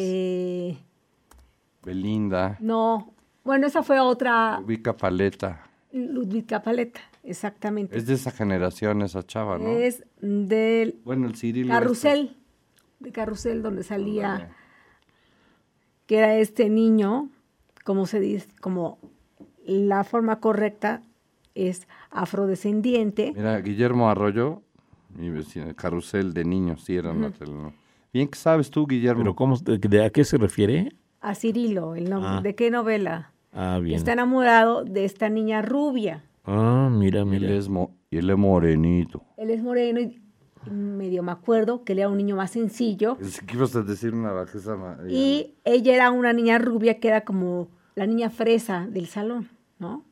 Belinda, 1.82 2.58
no, 2.60 3.14
bueno, 3.42 3.66
esa 3.66 3.82
fue 3.82 3.98
otra, 4.00 4.60
Ubica 4.62 4.94
Paleta. 4.96 5.66
Ludwig 5.92 6.46
Paleta, 6.62 7.00
exactamente. 7.24 7.96
Es 7.96 8.06
de 8.06 8.14
esa 8.14 8.30
generación 8.30 9.02
esa 9.02 9.22
chava, 9.22 9.58
¿no? 9.58 9.68
Es 9.70 10.04
del 10.20 11.00
Bueno, 11.04 11.26
el 11.26 11.36
Cirilo... 11.36 11.72
Carrusel, 11.72 12.36
de 13.00 13.12
Carrusel, 13.12 13.62
donde 13.62 13.82
salía, 13.82 14.50
que 16.06 16.18
era 16.18 16.36
este 16.36 16.68
niño, 16.68 17.30
como 17.84 18.06
se 18.06 18.20
dice, 18.20 18.48
como 18.60 18.98
la 19.64 20.04
forma 20.04 20.38
correcta 20.40 21.02
es 21.54 21.88
afrodescendiente. 22.10 23.28
este. 23.28 23.38
Mira, 23.38 23.60
Guillermo 23.60 24.10
Arroyo, 24.10 24.62
mi 25.14 25.30
vecino, 25.30 25.74
Carrusel 25.74 26.32
de 26.32 26.44
niños, 26.44 26.82
sí 26.84 26.96
era 26.96 27.10
una 27.12 27.30
telenovela. 27.30 27.72
Bien 28.12 28.28
que 28.28 28.38
sabes 28.38 28.70
tú, 28.70 28.86
Guillermo. 28.86 29.22
¿Pero 29.22 29.36
cómo, 29.36 29.56
de, 29.56 29.78
de 29.78 30.04
a 30.04 30.10
qué 30.10 30.24
se 30.24 30.36
refiere? 30.36 30.92
A 31.20 31.34
Cirilo, 31.34 31.94
el 31.94 32.08
nombre. 32.10 32.30
Ah. 32.32 32.40
¿De 32.42 32.54
qué 32.54 32.70
novela? 32.70 33.32
Ah, 33.52 33.78
bien. 33.82 33.96
Está 33.96 34.12
enamorado 34.12 34.84
de 34.84 35.04
esta 35.04 35.28
niña 35.28 35.62
rubia. 35.62 36.24
Ah, 36.44 36.88
mira, 36.90 37.18
Y 37.18 37.22
él 37.22 37.28
mira. 37.28 37.50
es, 37.54 37.68
mo- 37.68 37.94
y 38.10 38.16
él 38.18 38.30
es 38.30 38.36
morenito. 38.36 39.22
Él 39.36 39.50
es 39.50 39.62
moreno 39.62 40.00
y 40.00 40.20
medio 40.70 41.22
me 41.22 41.32
acuerdo 41.32 41.84
que 41.84 41.92
él 41.94 42.00
era 42.00 42.08
un 42.08 42.16
niño 42.16 42.36
más 42.36 42.50
sencillo. 42.50 43.16
Es 43.20 43.40
que 43.40 43.56
ibas 43.56 43.74
a 43.76 43.82
decir 43.82 44.12
una 44.14 44.32
bajeza. 44.32 44.76
Y 45.08 45.54
ella 45.64 45.94
era 45.94 46.10
una 46.10 46.32
niña 46.32 46.58
rubia 46.58 46.98
que 47.00 47.08
era 47.08 47.22
como 47.22 47.68
la 47.94 48.06
niña 48.06 48.30
fresa 48.30 48.86
del 48.86 49.06
salón, 49.06 49.48
¿no? 49.78 50.04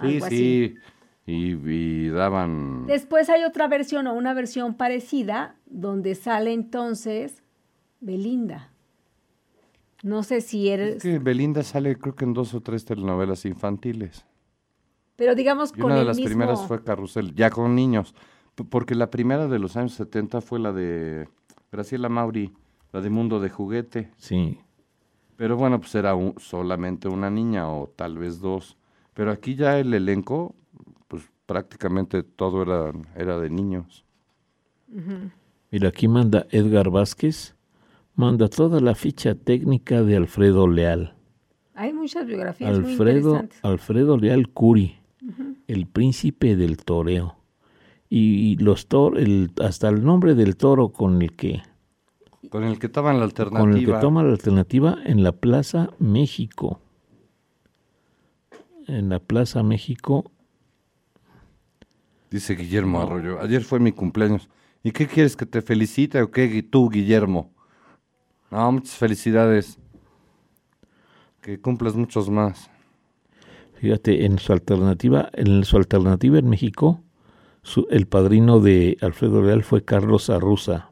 Sí, 0.00 0.06
Algo 0.14 0.26
así. 0.26 0.74
Y, 1.26 1.54
y 1.54 2.08
daban... 2.08 2.86
Después 2.86 3.28
hay 3.28 3.42
otra 3.44 3.66
versión 3.66 4.06
o 4.06 4.14
una 4.14 4.32
versión 4.32 4.74
parecida 4.74 5.56
donde 5.66 6.14
sale 6.14 6.52
entonces 6.52 7.42
Belinda. 8.00 8.70
No 10.02 10.22
sé 10.22 10.40
si 10.40 10.68
eres, 10.68 10.96
Es 10.96 11.02
que 11.02 11.18
Belinda 11.18 11.62
sale 11.64 11.96
creo 11.96 12.14
que 12.14 12.24
en 12.24 12.32
dos 12.34 12.54
o 12.54 12.60
tres 12.60 12.84
telenovelas 12.84 13.44
infantiles. 13.44 14.24
pero 15.16 15.34
digamos 15.34 15.70
Y 15.70 15.80
con 15.80 15.86
una 15.86 15.94
de 15.96 16.00
el 16.02 16.06
las 16.06 16.16
mismo. 16.18 16.28
primeras 16.28 16.64
fue 16.66 16.84
Carrusel, 16.84 17.34
ya 17.34 17.50
con 17.50 17.74
niños. 17.74 18.14
Porque 18.70 18.94
la 18.94 19.10
primera 19.10 19.48
de 19.48 19.58
los 19.58 19.76
años 19.76 19.92
70 19.94 20.40
fue 20.40 20.58
la 20.60 20.72
de 20.72 21.28
Graciela 21.72 22.08
Mauri, 22.08 22.52
la 22.92 23.00
de 23.00 23.10
Mundo 23.10 23.40
de 23.40 23.50
Juguete. 23.50 24.10
Sí. 24.16 24.58
Pero 25.36 25.56
bueno, 25.56 25.80
pues 25.80 25.94
era 25.94 26.14
un- 26.14 26.34
solamente 26.38 27.08
una 27.08 27.30
niña 27.30 27.68
o 27.70 27.88
tal 27.88 28.16
vez 28.16 28.40
dos. 28.40 28.76
Pero 29.12 29.30
aquí 29.32 29.56
ya 29.56 29.78
el 29.78 29.92
elenco, 29.92 30.54
prácticamente 31.46 32.22
todo 32.22 32.62
era, 32.62 32.92
era 33.14 33.38
de 33.38 33.50
niños. 33.50 34.04
Mira, 35.70 35.88
aquí 35.88 36.08
manda 36.08 36.46
Edgar 36.50 36.90
Vázquez. 36.90 37.54
Manda 38.14 38.48
toda 38.48 38.80
la 38.80 38.94
ficha 38.94 39.34
técnica 39.34 40.02
de 40.02 40.16
Alfredo 40.16 40.66
Leal. 40.68 41.14
Hay 41.74 41.92
muchas 41.92 42.26
biografías 42.26 42.78
muy 42.80 42.90
Alfredo, 42.92 43.16
interesantes. 43.34 43.58
Alfredo 43.62 44.16
Leal 44.16 44.48
Curi, 44.48 44.96
el 45.66 45.86
príncipe 45.86 46.56
del 46.56 46.78
toreo. 46.78 47.36
Y 48.08 48.56
los 48.56 48.86
tor 48.86 49.18
el, 49.18 49.50
hasta 49.62 49.88
el 49.88 50.02
nombre 50.04 50.34
del 50.34 50.56
toro 50.56 50.90
con 50.90 51.20
el 51.20 51.34
que 51.36 51.60
Con 52.48 52.64
el 52.64 52.78
que 52.78 52.88
toman 52.88 53.18
la 53.18 53.24
alternativa. 53.24 53.60
con 53.60 53.76
el 53.76 53.84
que 53.84 53.92
toma 54.00 54.22
la 54.22 54.30
alternativa 54.30 54.96
en 55.04 55.22
la 55.22 55.32
Plaza 55.32 55.90
México. 55.98 56.80
En 58.86 59.08
la 59.10 59.18
Plaza 59.18 59.62
México, 59.62 60.30
Dice 62.30 62.54
Guillermo 62.54 63.00
Arroyo. 63.00 63.40
Ayer 63.40 63.62
fue 63.62 63.78
mi 63.80 63.92
cumpleaños. 63.92 64.48
¿Y 64.82 64.92
qué 64.92 65.06
quieres 65.06 65.36
que 65.36 65.46
te 65.46 65.62
felicite 65.62 66.20
o 66.22 66.30
qué 66.30 66.62
tú, 66.62 66.88
Guillermo? 66.90 67.52
No, 68.50 68.72
muchas 68.72 68.94
felicidades. 68.96 69.78
Que 71.40 71.60
cumplas 71.60 71.94
muchos 71.94 72.28
más. 72.30 72.70
Fíjate, 73.80 74.24
en 74.24 74.38
su 74.38 74.52
alternativa, 74.52 75.28
en 75.34 75.64
su 75.64 75.76
alternativa 75.76 76.38
en 76.38 76.48
México, 76.48 77.02
su- 77.62 77.86
el 77.90 78.06
padrino 78.06 78.60
de 78.60 78.96
Alfredo 79.00 79.42
Leal 79.42 79.62
fue 79.62 79.84
Carlos 79.84 80.30
Arruza. 80.30 80.90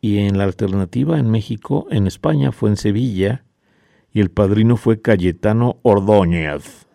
Y 0.00 0.18
en 0.18 0.36
la 0.36 0.44
alternativa 0.44 1.18
en 1.18 1.30
México, 1.30 1.86
en 1.90 2.06
España, 2.06 2.52
fue 2.52 2.70
en 2.70 2.76
Sevilla, 2.76 3.44
y 4.12 4.20
el 4.20 4.30
padrino 4.30 4.76
fue 4.76 5.00
Cayetano 5.00 5.78
Ordóñez. 5.82 6.86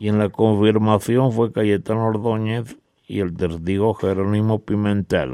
Y 0.00 0.08
en 0.08 0.18
la 0.18 0.30
confirmación 0.30 1.30
fue 1.30 1.52
Cayetano 1.52 2.06
Ordóñez 2.06 2.76
y 3.06 3.20
el 3.20 3.36
testigo 3.36 3.92
Jerónimo 3.94 4.60
Pimentel. 4.60 5.32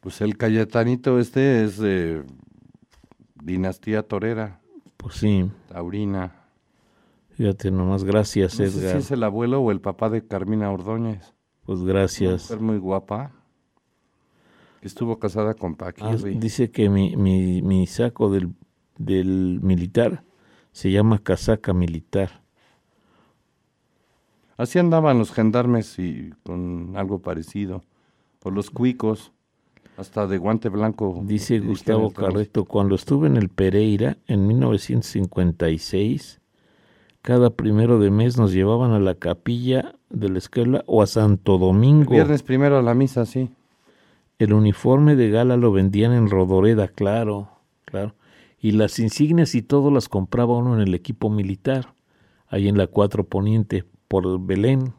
Pues 0.00 0.20
el 0.20 0.36
Cayetanito 0.36 1.18
este 1.20 1.62
es 1.64 1.78
de 1.78 2.24
dinastía 3.42 4.02
torera, 4.02 4.60
Pues 4.96 5.14
sí, 5.16 5.48
taurina. 5.68 6.34
fíjate 7.36 7.70
nomás, 7.70 8.02
gracias 8.04 8.58
No 8.58 8.66
sé 8.66 8.70
si 8.72 8.78
Edgar. 8.80 8.96
es 8.96 9.10
el 9.12 9.22
abuelo 9.22 9.60
o 9.60 9.70
el 9.70 9.80
papá 9.80 10.10
de 10.10 10.26
Carmina 10.26 10.70
Ordóñez. 10.70 11.32
Pues 11.64 11.78
Una 11.80 11.92
gracias. 11.92 12.50
mujer 12.50 12.60
muy 12.60 12.78
guapa. 12.78 13.32
Estuvo 14.82 15.18
casada 15.18 15.54
con 15.54 15.72
Ah, 15.72 15.76
Paquirri. 15.76 16.38
dice 16.38 16.70
que 16.70 16.88
mi, 16.88 17.14
mi, 17.16 17.62
mi 17.62 17.86
saco 17.86 18.30
del, 18.30 18.52
del 18.98 19.60
militar 19.62 20.24
se 20.72 20.90
llama 20.90 21.18
casaca 21.18 21.72
militar. 21.72 22.42
Así 24.60 24.78
andaban 24.78 25.18
los 25.18 25.32
gendarmes 25.32 25.98
y 25.98 26.34
con 26.42 26.92
algo 26.94 27.20
parecido. 27.20 27.82
O 28.42 28.50
los 28.50 28.68
cuicos, 28.68 29.32
hasta 29.96 30.26
de 30.26 30.36
guante 30.36 30.68
blanco. 30.68 31.22
Dice 31.24 31.60
Gustavo 31.60 32.10
Carreto, 32.10 32.66
cuando 32.66 32.94
estuve 32.94 33.26
en 33.28 33.38
el 33.38 33.48
Pereira 33.48 34.18
en 34.26 34.46
1956, 34.46 36.42
cada 37.22 37.48
primero 37.48 37.98
de 38.00 38.10
mes 38.10 38.36
nos 38.36 38.52
llevaban 38.52 38.90
a 38.90 39.00
la 39.00 39.14
capilla 39.14 39.94
de 40.10 40.28
la 40.28 40.36
escuela 40.36 40.84
o 40.86 41.00
a 41.00 41.06
Santo 41.06 41.56
Domingo. 41.56 42.10
Viernes 42.10 42.42
primero 42.42 42.76
a 42.76 42.82
la 42.82 42.92
misa, 42.92 43.24
sí. 43.24 43.48
El 44.38 44.52
uniforme 44.52 45.16
de 45.16 45.30
gala 45.30 45.56
lo 45.56 45.72
vendían 45.72 46.12
en 46.12 46.28
Rodoreda, 46.28 46.86
claro, 46.88 47.48
claro. 47.86 48.14
Y 48.60 48.72
las 48.72 48.98
insignias 48.98 49.54
y 49.54 49.62
todo 49.62 49.90
las 49.90 50.10
compraba 50.10 50.58
uno 50.58 50.74
en 50.74 50.82
el 50.82 50.94
equipo 50.94 51.30
militar, 51.30 51.94
ahí 52.46 52.68
en 52.68 52.76
la 52.76 52.88
4 52.88 53.24
Poniente, 53.24 53.86
por 54.10 54.40
Belén. 54.40 54.92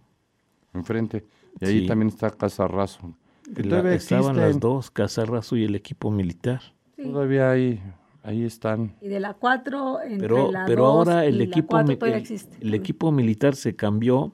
Enfrente. 0.74 1.26
Y 1.59 1.66
ahí 1.66 1.80
Sí. 1.82 1.86
también 1.88 2.07
está 2.07 2.32
Casa 2.32 2.66
Razo. 2.66 3.14
Que 3.53 3.64
La- 3.64 3.70
todavía 3.72 3.93
estaban 3.95 4.38
las 4.38 4.57
dos, 4.57 4.89
Casa 4.89 5.26
Razo 5.26 5.57
y 5.57 5.66
el 5.66 5.76
equipo 5.76 6.09
militar. 6.12 6.62
Sí. 6.95 7.03
Todavía 7.03 7.51
ahí, 7.51 7.82
ahí 8.24 8.45
están. 8.45 8.95
Y 9.01 9.09
de 9.09 9.20
la 9.20 9.34
4 9.34 9.99
entre 10.01 10.20
Pero, 10.30 10.49
la 10.49 10.66
pero 10.66 10.84
2 10.86 10.93
ahora 11.09 11.26
el 11.26 11.36
y 11.36 11.38
la 11.39 11.43
equipo, 11.43 11.68
4 11.72 11.88
mi- 11.89 11.97
todavía 11.97 12.16
el, 12.16 12.22
existe. 12.22 12.57
el 12.62 12.74
equipo 12.74 13.12
militar 13.12 13.55
se 13.55 13.76
cambió 13.76 14.32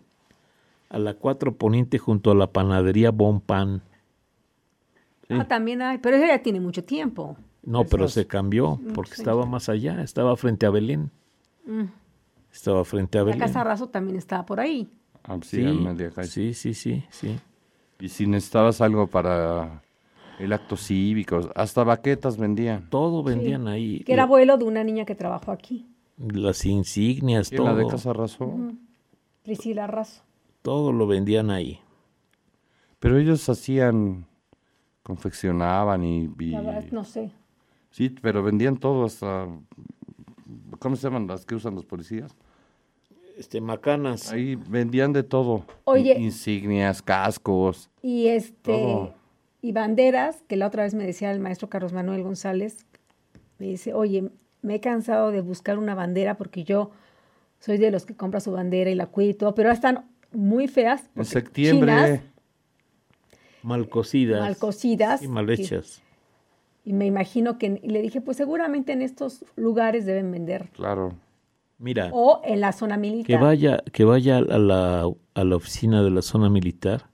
a 0.89 0.99
la 0.99 1.15
4 1.15 1.55
Poniente 1.55 1.97
junto 1.97 2.29
a 2.29 2.35
la 2.35 2.45
panadería 2.51 3.09
Bon 3.09 3.41
Pan. 3.41 3.81
Ah, 5.29 5.47
también 5.47 5.81
hay, 5.81 5.97
pero 5.97 6.17
eso 6.17 6.27
ya 6.27 6.43
tiene 6.43 6.59
mucho 6.59 6.83
tiempo. 6.83 7.35
No, 7.63 7.83
pero 7.83 8.07
se 8.07 8.27
cambió 8.27 8.79
porque 8.93 9.15
sí. 9.15 9.21
estaba 9.21 9.45
más 9.47 9.69
allá, 9.69 10.03
estaba 10.03 10.37
frente 10.37 10.67
a 10.67 10.69
Belén. 10.69 11.09
Mm. 11.65 11.85
Estaba 12.57 12.83
frente 12.83 13.19
a 13.19 13.23
La. 13.23 13.37
Casa 13.37 13.63
Razo 13.63 13.87
también 13.87 14.17
estaba 14.17 14.43
por 14.43 14.59
ahí. 14.59 14.89
Ah, 15.23 15.37
sí, 15.43 15.57
Sí, 15.57 15.63
al 15.63 15.75
media 15.75 16.09
calle. 16.09 16.27
sí, 16.27 16.53
sí, 16.55 16.73
sí, 16.73 17.03
sí. 17.11 17.39
Y 17.99 18.09
si 18.09 18.25
necesitabas 18.25 18.81
algo 18.81 19.05
para 19.05 19.83
el 20.39 20.51
acto 20.51 20.75
cívico, 20.75 21.51
hasta 21.55 21.83
baquetas 21.83 22.35
vendían. 22.35 22.89
Todo 22.89 23.21
vendían 23.21 23.67
ahí. 23.67 23.99
Que 24.03 24.13
era 24.13 24.23
abuelo 24.23 24.57
de 24.57 24.63
una 24.65 24.83
niña 24.83 25.05
que 25.05 25.13
trabajó 25.13 25.51
aquí, 25.51 25.85
las 26.17 26.65
insignias, 26.65 27.51
Y 27.51 27.57
en 27.57 27.63
la 27.63 27.75
de 27.75 27.83
todo, 27.83 27.91
Casa 27.91 28.11
Razo. 28.13 28.55
Priscila 29.43 29.85
Razo. 29.85 30.23
todo 30.63 30.91
lo 30.91 31.05
vendían 31.05 31.51
ahí. 31.51 31.79
Pero 32.99 33.19
ellos 33.19 33.47
hacían, 33.49 34.25
confeccionaban 35.03 36.03
y... 36.03 36.29
y- 36.39 36.49
La 36.49 36.61
verdad, 36.61 36.85
no 36.91 37.03
sé. 37.03 37.31
Sí, 37.91 38.09
pero 38.09 38.41
vendían 38.41 38.77
todo 38.77 39.05
hasta... 39.05 39.47
¿Cómo 40.79 40.95
se 40.95 41.03
llaman 41.03 41.27
las 41.27 41.45
que 41.45 41.53
usan 41.53 41.75
los 41.75 41.85
policías? 41.85 42.35
Este, 43.37 43.61
macanas. 43.61 44.31
Ahí 44.31 44.55
vendían 44.55 45.13
de 45.13 45.23
todo. 45.23 45.65
Oye. 45.83 46.13
In- 46.17 46.23
Insignias, 46.23 47.01
cascos. 47.01 47.89
Y 48.01 48.27
este 48.27 48.53
Todo. 48.73 49.13
y 49.61 49.71
banderas, 49.73 50.43
que 50.47 50.55
la 50.55 50.67
otra 50.67 50.83
vez 50.83 50.93
me 50.95 51.05
decía 51.05 51.31
el 51.31 51.39
maestro 51.39 51.69
Carlos 51.69 51.93
Manuel 51.93 52.23
González, 52.23 52.85
me 53.59 53.67
dice, 53.67 53.93
oye, 53.93 54.29
me 54.61 54.75
he 54.75 54.79
cansado 54.79 55.31
de 55.31 55.41
buscar 55.41 55.77
una 55.77 55.93
bandera 55.95 56.35
porque 56.37 56.63
yo 56.63 56.91
soy 57.59 57.77
de 57.77 57.91
los 57.91 58.05
que 58.05 58.15
compra 58.15 58.39
su 58.39 58.51
bandera 58.51 58.89
y 58.89 58.95
la 58.95 59.07
cuida 59.07 59.29
y 59.29 59.33
todo, 59.33 59.53
pero 59.55 59.69
ahora 59.69 59.75
están 59.75 60.05
muy 60.31 60.67
feas. 60.67 61.09
En 61.15 61.25
septiembre... 61.25 61.91
chinas, 61.93 62.21
Mal 63.63 63.89
cocidas. 63.89 64.39
mal 64.39 64.55
cocidas. 64.57 65.21
Y 65.23 65.27
mal 65.27 65.49
hechas. 65.49 66.01
Y, 66.85 66.91
y 66.91 66.93
me 66.93 67.05
imagino 67.05 67.57
que, 67.57 67.79
y 67.83 67.89
le 67.89 68.01
dije, 68.01 68.21
pues 68.21 68.37
seguramente 68.37 68.93
en 68.93 69.01
estos 69.01 69.43
lugares 69.55 70.05
deben 70.05 70.31
vender. 70.31 70.69
Claro. 70.73 71.13
Mira, 71.79 72.09
O 72.11 72.41
en 72.43 72.59
la 72.61 72.71
zona 72.71 72.97
militar. 72.97 73.27
que 73.27 73.37
vaya, 73.43 73.83
que 73.93 74.03
vaya 74.03 74.37
a 74.37 74.41
la, 74.57 75.07
a 75.35 75.43
la 75.43 75.55
oficina 75.55 76.01
de 76.01 76.09
la 76.09 76.21
zona 76.23 76.49
militar, 76.49 77.05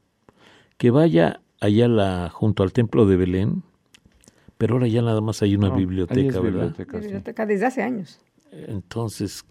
que 0.77 0.89
vaya 0.89 1.41
allá 1.59 1.87
la, 1.87 2.29
junto 2.29 2.63
al 2.63 2.71
templo 2.71 3.05
de 3.05 3.17
Belén, 3.17 3.63
pero 4.57 4.75
ahora 4.75 4.87
ya 4.87 5.01
nada 5.01 5.19
más 5.21 5.41
hay 5.41 5.55
una 5.55 5.67
No, 5.69 5.75
ahí 5.75 5.81
es 5.81 5.87
biblioteca, 5.87 6.39
¿verdad? 6.39 6.43
biblioteca, 6.43 6.97
sí. 6.99 7.03
Biblioteca 7.03 7.45
desde 7.45 7.65
hace 7.65 7.83
años. 7.83 8.19
Entonces, 8.51 9.43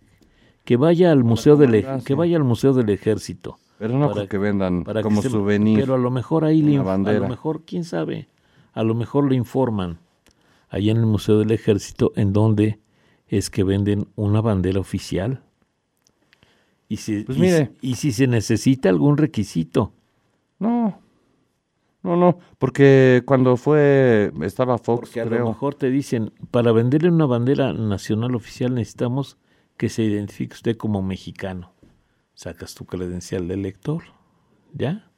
que 0.64 0.76
vaya 0.76 1.12
al 1.12 1.24
museo 1.24 1.56
del 1.56 1.74
ej- 1.74 2.04
que 2.04 2.14
vaya 2.14 2.36
al 2.36 2.44
museo 2.44 2.72
del 2.72 2.88
ejército. 2.90 3.58
Pero 3.78 3.98
no 3.98 4.08
Para- 4.08 4.20
porque 4.22 4.38
vendan 4.38 4.84
para 4.84 5.00
que 5.00 5.04
como 5.04 5.20
se- 5.22 5.28
souvenir. 5.28 5.80
Pero 5.80 5.94
a 5.94 5.98
lo 5.98 6.10
mejor 6.10 6.44
ahí 6.44 6.62
le 6.62 6.78
a 6.78 6.96
lo 6.98 7.28
mejor, 7.28 7.62
quién 7.66 7.84
sabe, 7.84 8.28
a 8.72 8.82
lo 8.84 8.94
mejor 8.94 9.28
le 9.28 9.34
informan 9.36 9.98
allá 10.70 10.92
en 10.92 10.98
el 10.98 11.06
Museo 11.06 11.38
del 11.38 11.50
Ejército 11.50 12.12
en 12.16 12.32
donde 12.32 12.78
es 13.38 13.50
que 13.50 13.64
venden 13.64 14.08
una 14.14 14.40
bandera 14.40 14.78
oficial. 14.80 15.42
Y 16.88 16.98
si, 16.98 17.24
Pues 17.24 17.38
mire. 17.38 17.72
si- 17.80 17.88
y 17.90 17.94
si 17.96 18.12
se 18.12 18.26
necesita 18.26 18.88
algún 18.88 19.16
requisito. 19.16 19.92
No. 20.58 20.98
No, 22.02 22.16
no, 22.16 22.38
porque 22.58 23.22
cuando 23.24 23.56
fue, 23.56 24.32
estaba 24.42 24.76
Fox, 24.76 25.00
Porque 25.02 25.20
a 25.20 25.24
lo 25.24 25.30
creo. 25.30 25.46
mejor 25.46 25.76
te 25.76 25.88
dicen, 25.88 26.32
para 26.50 26.72
venderle 26.72 27.08
una 27.10 27.26
bandera 27.26 27.72
nacional 27.72 28.34
oficial 28.34 28.74
necesitamos 28.74 29.38
que 29.76 29.88
se 29.88 30.02
identifique 30.02 30.52
usted 30.54 30.76
como 30.76 31.00
mexicano. 31.00 31.72
Sacas 32.34 32.74
tu 32.74 32.86
credencial 32.86 33.46
de 33.46 33.54
elector, 33.54 34.02
¿ya? 34.74 35.08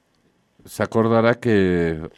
Se 0.66 0.82
acordará 0.82 1.34
que 1.40 2.10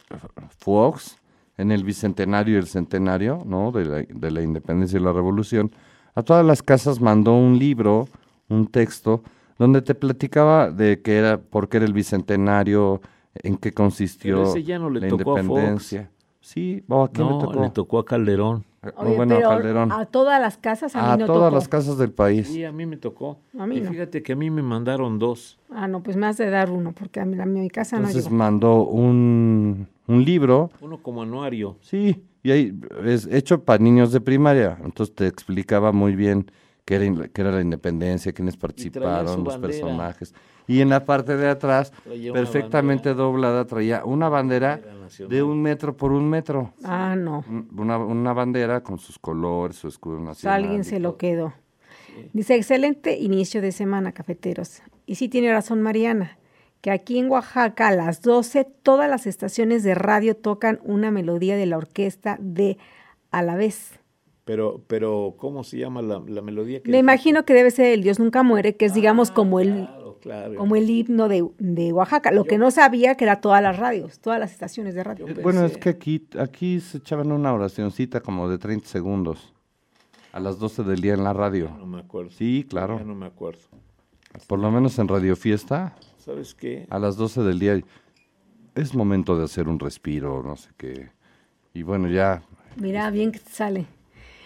Fox, 0.59 1.17
en 1.57 1.71
el 1.71 1.85
bicentenario 1.85 2.55
y 2.55 2.57
el 2.57 2.67
centenario, 2.67 3.43
¿no? 3.45 3.71
De 3.71 3.85
la, 3.85 3.95
de 4.03 4.31
la 4.31 4.41
independencia 4.41 4.99
y 4.99 5.03
la 5.03 5.13
revolución, 5.13 5.71
a 6.17 6.23
todas 6.23 6.45
las 6.45 6.63
casas 6.63 6.99
mandó 6.99 7.33
un 7.35 7.57
libro, 7.59 8.07
un 8.49 8.67
texto, 8.67 9.21
donde 9.59 9.81
te 9.81 9.95
platicaba 9.95 10.71
de 10.71 11.01
que 11.01 11.17
era, 11.17 11.37
por 11.37 11.69
qué 11.69 11.77
era 11.77 11.85
el 11.85 11.93
bicentenario, 11.93 13.01
en 13.35 13.57
qué 13.57 13.71
consistió 13.71 14.37
Pero 14.37 14.49
ese 14.49 14.63
ya 14.63 14.79
no 14.79 14.89
le 14.89 15.01
la 15.01 15.07
tocó 15.09 15.31
a 15.31 15.35
Fox. 15.35 15.47
independencia. 15.47 16.11
Sí, 16.41 16.83
¿o 16.87 17.03
¿a 17.03 17.09
quién 17.11 17.27
No, 17.27 17.39
le 17.39 17.45
tocó? 17.45 17.61
le 17.63 17.69
tocó 17.71 17.99
a 17.99 18.05
Calderón. 18.05 18.63
Eh, 18.83 18.89
Oye, 18.97 19.15
bueno, 19.15 19.35
a 19.35 19.37
pero 19.37 19.49
Calderón. 19.49 19.91
a 19.91 20.05
todas 20.05 20.39
las 20.41 20.57
casas 20.57 20.95
a, 20.95 21.13
A 21.13 21.15
mí 21.17 21.21
no 21.21 21.25
todas 21.27 21.49
tocó. 21.49 21.55
las 21.55 21.67
casas 21.67 21.97
del 21.97 22.11
país. 22.11 22.47
Sí, 22.47 22.63
a 22.63 22.71
mí 22.71 22.85
me 22.85 22.95
tocó. 22.97 23.39
A 23.59 23.67
mí 23.67 23.77
y 23.77 23.81
no. 23.81 23.91
fíjate 23.91 24.23
que 24.23 24.33
a 24.33 24.35
mí 24.35 24.49
me 24.49 24.61
mandaron 24.61 25.19
dos. 25.19 25.59
Ah, 25.69 25.87
no, 25.87 26.01
pues 26.01 26.15
más 26.15 26.37
de 26.37 26.49
dar 26.49 26.71
uno, 26.71 26.93
porque 26.93 27.19
a 27.19 27.25
mí, 27.25 27.37
a 27.39 27.45
mi 27.45 27.69
casa 27.69 27.97
Entonces 27.97 28.23
no 28.25 28.29
llegó. 28.29 28.37
mandó 28.37 28.83
un, 28.85 29.87
un 30.07 30.23
libro 30.23 30.69
Uno 30.81 30.97
como 31.03 31.21
anuario. 31.23 31.75
Sí, 31.81 32.23
y 32.47 32.51
ahí 32.51 32.79
es 33.05 33.25
hecho 33.27 33.63
para 33.63 33.81
niños 33.83 34.11
de 34.11 34.21
primaria, 34.21 34.77
entonces 34.83 35.13
te 35.15 35.27
explicaba 35.27 35.91
muy 35.91 36.15
bien 36.15 36.49
qué 36.85 36.95
era, 36.95 37.05
in- 37.05 37.29
qué 37.33 37.41
era 37.41 37.51
la 37.51 37.61
independencia, 37.61 38.31
quiénes 38.31 38.55
participaron, 38.57 39.43
los 39.43 39.53
bandera. 39.55 39.61
personajes. 39.61 40.33
Y 40.67 40.81
en 40.81 40.89
la 40.89 41.05
parte 41.05 41.35
de 41.37 41.47
atrás, 41.49 41.91
perfectamente 42.33 43.13
doblada, 43.13 43.65
traía 43.65 44.03
una 44.05 44.29
bandera 44.29 44.81
de 45.29 45.43
un 45.43 45.61
metro 45.61 45.95
por 45.95 46.11
un 46.11 46.29
metro. 46.29 46.73
Ah, 46.83 47.15
no. 47.17 47.43
Un- 47.49 47.67
Una, 47.77 47.97
una 47.97 48.33
bandera 48.33 48.81
con 48.81 48.97
sus 48.99 49.17
colores, 49.19 49.77
su 49.77 49.87
escudo 49.87 50.19
nacional. 50.19 50.63
alguien 50.63 50.83
se 50.83 50.99
lo 50.99 51.17
quedó. 51.17 51.53
Dice, 52.33 52.55
excelente 52.55 53.17
inicio 53.17 53.61
de 53.61 53.71
semana, 53.71 54.11
cafeteros. 54.11 54.81
Y 55.05 55.15
sí 55.15 55.29
tiene 55.29 55.51
razón 55.51 55.81
Mariana, 55.81 56.37
que 56.81 56.91
aquí 56.91 57.17
en 57.19 57.29
Oaxaca 57.29 57.87
a 57.87 57.95
las 57.95 58.21
12 58.21 58.65
todas 58.83 59.09
las 59.09 59.27
estaciones 59.27 59.83
de 59.83 59.95
radio 59.95 60.35
tocan 60.35 60.79
una 60.83 61.11
melodía 61.11 61.55
de 61.57 61.65
la 61.65 61.77
orquesta 61.77 62.37
de 62.39 62.77
a 63.31 63.41
la 63.41 63.55
vez. 63.55 63.99
Pero, 64.45 64.81
pero, 64.87 65.35
¿cómo 65.37 65.65
se 65.65 65.77
llama 65.77 66.01
la, 66.01 66.21
la 66.25 66.41
melodía? 66.41 66.81
que 66.81 66.89
Me 66.89 66.99
imagino 66.99 67.43
que 67.43 67.53
debe 67.53 67.69
ser 67.69 67.87
el 67.87 68.01
Dios 68.01 68.17
nunca 68.17 68.43
muere, 68.43 68.77
que 68.77 68.85
es 68.85 68.93
digamos 68.93 69.29
como 69.29 69.59
el 69.59 69.73
Claro, 69.73 70.17
claro. 70.21 70.55
como 70.55 70.75
el 70.77 70.89
himno 70.89 71.27
de, 71.27 71.45
de 71.59 71.91
Oaxaca. 71.91 72.31
Lo 72.31 72.45
que 72.45 72.57
no 72.57 72.71
sabía 72.71 73.15
que 73.15 73.25
era 73.25 73.41
todas 73.41 73.61
las 73.61 73.77
radios, 73.77 74.19
todas 74.19 74.39
las 74.39 74.53
estaciones 74.53 74.95
de 74.95 75.03
radio. 75.03 75.27
Eh, 75.27 75.35
Bueno, 75.43 75.65
es 75.65 75.77
que 75.77 75.89
aquí, 75.89 76.25
aquí 76.39 76.79
se 76.79 76.99
echaban 76.99 77.31
una 77.33 77.53
oracioncita 77.53 78.21
como 78.21 78.47
de 78.49 78.57
30 78.57 78.87
segundos 78.87 79.53
A 80.31 80.39
las 80.39 80.59
12 80.59 80.83
del 80.83 81.01
día 81.01 81.13
en 81.13 81.25
la 81.25 81.33
radio. 81.33 81.69
No 81.77 81.85
me 81.85 81.99
acuerdo. 81.99 82.31
Sí, 82.31 82.65
claro. 82.69 82.99
Ya 82.99 83.03
no 83.03 83.15
me 83.15 83.25
acuerdo. 83.25 83.59
Por 84.47 84.59
lo 84.59 84.71
menos 84.71 84.97
en 84.99 85.07
Radio 85.09 85.35
Fiesta, 85.35 85.95
¿Sabes 86.27 86.53
qué? 86.53 86.85
a 86.89 86.99
las 86.99 87.15
12 87.15 87.41
del 87.41 87.57
día 87.57 87.81
es 88.75 88.93
momento 88.93 89.37
de 89.37 89.45
hacer 89.45 89.69
un 89.69 89.79
respiro, 89.79 90.43
no 90.43 90.57
sé 90.57 90.71
qué. 90.75 91.09
Y 91.73 91.83
bueno, 91.83 92.09
ya 92.09 92.43
Mira, 92.75 93.09
bien 93.11 93.31
que 93.31 93.39
te 93.39 93.49
sale. 93.49 93.85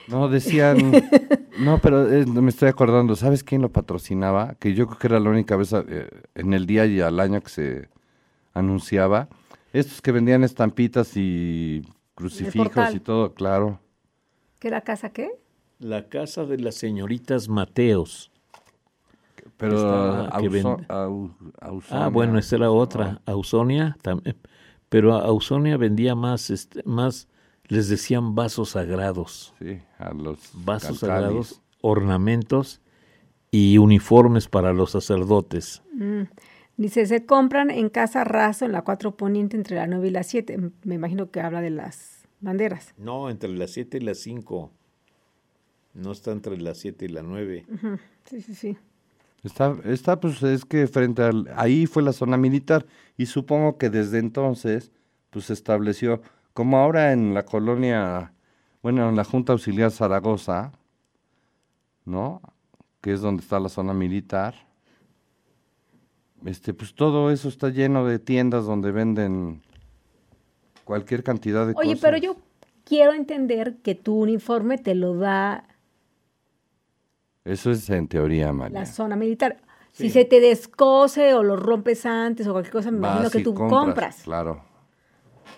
No, 0.08 0.30
decían. 0.30 0.78
no, 1.60 1.80
pero 1.80 2.08
me 2.26 2.50
estoy 2.50 2.70
acordando. 2.70 3.16
¿Sabes 3.16 3.44
quién 3.44 3.64
lo 3.64 3.70
patrocinaba? 3.70 4.56
Que 4.60 4.76
yo 4.76 4.86
creo 4.86 5.00
que 5.00 5.08
era 5.08 5.20
la 5.20 5.32
única 5.32 5.56
vez 5.56 5.74
eh, 5.74 6.08
en 6.36 6.54
el 6.54 6.68
día 6.68 6.86
y 6.86 7.02
al 7.02 7.20
año 7.20 7.42
que 7.42 7.50
se 7.50 7.90
anunciaba. 8.54 9.28
Estos 9.74 10.02
que 10.04 10.12
vendían 10.12 10.44
estampitas 10.44 11.14
y 11.16 11.82
crucifijos 12.14 12.94
y 12.94 13.00
todo, 13.00 13.34
claro. 13.34 13.80
¿Qué 14.60 14.68
era 14.68 14.82
casa 14.82 15.10
qué? 15.10 15.32
La 15.80 16.10
casa 16.10 16.46
de 16.46 16.58
las 16.60 16.76
señoritas 16.76 17.50
Mateos. 17.50 18.31
Pero 19.62 19.76
Estaba 19.76 20.30
Auso- 20.30 20.50
vende- 20.50 20.86
Au- 20.90 21.32
Ah, 21.62 21.68
Ausonia. 21.68 22.08
bueno, 22.10 22.40
esa 22.40 22.56
era 22.56 22.72
otra. 22.72 23.22
Ausonia 23.28 23.96
también. 24.02 24.36
Pero 24.90 25.14
Ausonia 25.14 25.78
vendía 25.78 26.16
más, 26.16 26.50
este, 26.50 26.82
más, 26.84 27.28
les 27.68 27.88
decían 27.88 28.34
vasos 28.36 28.70
sagrados. 28.72 29.54
Sí, 29.60 29.80
a 30.00 30.14
los 30.14 30.40
Vasos 30.66 31.00
calcalis. 31.00 31.00
sagrados, 31.00 31.62
ornamentos 31.82 32.82
y 33.52 33.78
uniformes 33.78 34.48
para 34.48 34.74
los 34.74 34.92
sacerdotes. 34.92 35.84
Dice, 36.78 37.06
se 37.06 37.26
compran 37.28 37.70
en 37.70 37.90
Casa 37.90 38.24
Razo, 38.24 38.66
en 38.66 38.72
la 38.72 38.82
4 38.82 39.16
Poniente, 39.16 39.56
entre 39.58 39.76
la 39.76 39.86
9 39.86 40.08
y 40.08 40.12
la 40.12 40.24
7. 40.24 40.54
M- 40.54 40.72
Me 40.84 40.96
imagino 40.96 41.30
que 41.30 41.40
habla 41.42 41.62
de 41.62 41.70
las 41.70 42.24
banderas. 42.40 42.96
No, 42.98 43.30
entre 43.30 43.50
las 43.52 43.70
7 43.72 43.98
y 43.98 44.02
las 44.02 44.18
5. 44.18 44.72
No 45.94 46.12
está 46.14 46.32
entre 46.32 46.58
las 46.58 46.80
7 46.80 47.06
y 47.06 47.10
las 47.10 47.24
9. 47.24 47.66
Sí, 48.26 48.42
sí, 48.42 48.56
sí. 48.56 48.78
Está, 49.44 49.76
está, 49.86 50.20
pues 50.20 50.44
es 50.44 50.66
que 50.66 50.86
frente 50.88 51.24
al, 51.24 51.50
ahí 51.56 51.88
fue 51.88 52.04
la 52.04 52.14
zona 52.14 52.38
militar 52.38 52.86
y 53.18 53.26
supongo 53.26 53.78
que 53.78 53.90
desde 53.90 54.20
entonces, 54.20 54.92
pues 55.32 55.46
se 55.46 55.54
estableció, 55.54 56.22
como 56.54 56.78
ahora 56.78 57.12
en 57.12 57.34
la 57.34 57.44
colonia, 57.44 58.34
bueno, 58.84 59.10
en 59.10 59.16
la 59.16 59.24
Junta 59.24 59.54
Auxiliar 59.54 59.90
Zaragoza, 59.90 60.74
¿no? 62.06 62.42
Que 63.02 63.14
es 63.14 63.22
donde 63.22 63.42
está 63.42 63.60
la 63.60 63.70
zona 63.70 63.94
militar. 63.94 64.54
Este, 66.46 66.74
pues 66.74 66.94
todo 66.94 67.32
eso 67.32 67.50
está 67.50 67.70
lleno 67.70 68.06
de 68.06 68.20
tiendas 68.20 68.66
donde 68.66 68.92
venden 68.92 69.62
cualquier 70.84 71.24
cantidad 71.24 71.66
de 71.66 71.74
Oye, 71.76 71.92
cosas. 71.92 72.02
pero 72.02 72.18
yo 72.18 72.36
quiero 72.84 73.14
entender 73.14 73.78
que 73.78 73.96
tu 73.96 74.20
uniforme 74.20 74.78
te 74.78 74.94
lo 74.94 75.16
da 75.16 75.64
Eso 77.46 77.72
es 77.72 77.90
en 77.90 78.08
teoría, 78.08 78.54
María. 78.54 78.80
la 78.80 78.86
zona 78.86 79.16
militar. 79.16 79.58
Si 79.94 80.10
se 80.10 80.24
te 80.26 80.40
descose 80.40 81.34
o 81.34 81.44
lo 81.44 81.58
rompes 81.58 82.06
antes 82.06 82.48
o 82.48 82.54
cualquier 82.54 82.72
cosa, 82.72 82.92
me 82.92 82.98
imagino 83.00 83.24
Vas 83.24 83.32
que 83.34 83.40
y 83.40 83.44
tú 83.44 83.54
compras. 83.54 84.22
Claro. 84.24 84.64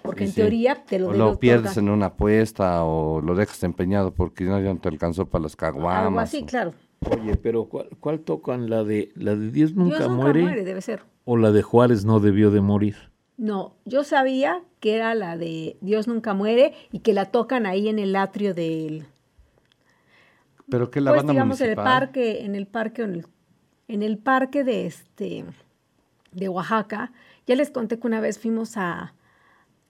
Porque 0.01 0.21
Sí, 0.21 0.25
en 0.25 0.31
sí. 0.31 0.35
teoría 0.41 0.83
te 0.85 0.97
lo 0.99 1.09
o 1.09 1.13
lo 1.13 1.37
pierdes 1.39 1.71
otorgar. 1.73 1.83
en 1.83 1.89
una 1.89 2.05
apuesta 2.07 2.83
o 2.83 3.21
lo 3.21 3.35
dejas 3.35 3.63
empeñado 3.63 4.11
porque 4.13 4.43
no, 4.43 4.59
ya 4.59 4.73
no 4.73 4.79
te 4.79 4.89
alcanzó 4.89 5.27
para 5.27 5.43
las 5.43 5.55
caguamas. 5.55 6.07
Algo 6.07 6.19
así, 6.19 6.41
o- 6.41 6.45
claro. 6.45 6.73
Oye, 7.11 7.35
pero 7.35 7.65
¿cuál, 7.65 7.89
cuál 7.99 8.19
tocan? 8.21 8.69
¿La 8.69 8.83
de, 8.83 9.11
¿La 9.15 9.35
de 9.35 9.51
Dios 9.51 9.73
nunca, 9.75 9.97
Dios 9.97 10.09
nunca 10.09 10.23
muere? 10.23 10.41
muere, 10.41 10.63
debe 10.63 10.81
ser. 10.81 11.03
¿O 11.25 11.37
la 11.37 11.51
de 11.51 11.61
Juárez 11.61 12.05
no 12.05 12.19
debió 12.19 12.49
de 12.49 12.61
morir? 12.61 12.95
No, 13.37 13.75
yo 13.85 14.03
sabía 14.03 14.61
que 14.79 14.95
era 14.95 15.13
la 15.15 15.37
de 15.37 15.77
Dios 15.81 16.07
nunca 16.07 16.33
muere 16.33 16.73
y 16.91 16.99
que 16.99 17.13
la 17.13 17.25
tocan 17.25 17.65
ahí 17.65 17.87
en 17.87 17.99
el 17.99 18.15
atrio 18.15 18.53
del, 18.53 19.05
Pero 20.73 20.89
que 20.89 21.01
la 21.01 21.11
pues 21.11 21.19
banda 21.19 21.33
digamos 21.33 21.61
en 21.61 21.69
el 21.69 21.75
municipal. 21.75 21.99
parque, 21.99 22.45
en 22.45 22.55
el 22.55 22.65
parque, 22.65 23.03
en 23.03 23.13
el, 23.13 23.27
en 23.89 24.01
el 24.01 24.17
parque 24.17 24.63
de 24.63 24.87
este 24.87 25.45
de 26.31 26.49
Oaxaca. 26.49 27.11
Ya 27.45 27.55
les 27.55 27.69
conté 27.69 27.99
que 27.99 28.07
una 28.07 28.19
vez 28.19 28.39
fuimos 28.39 28.75
a 28.75 29.13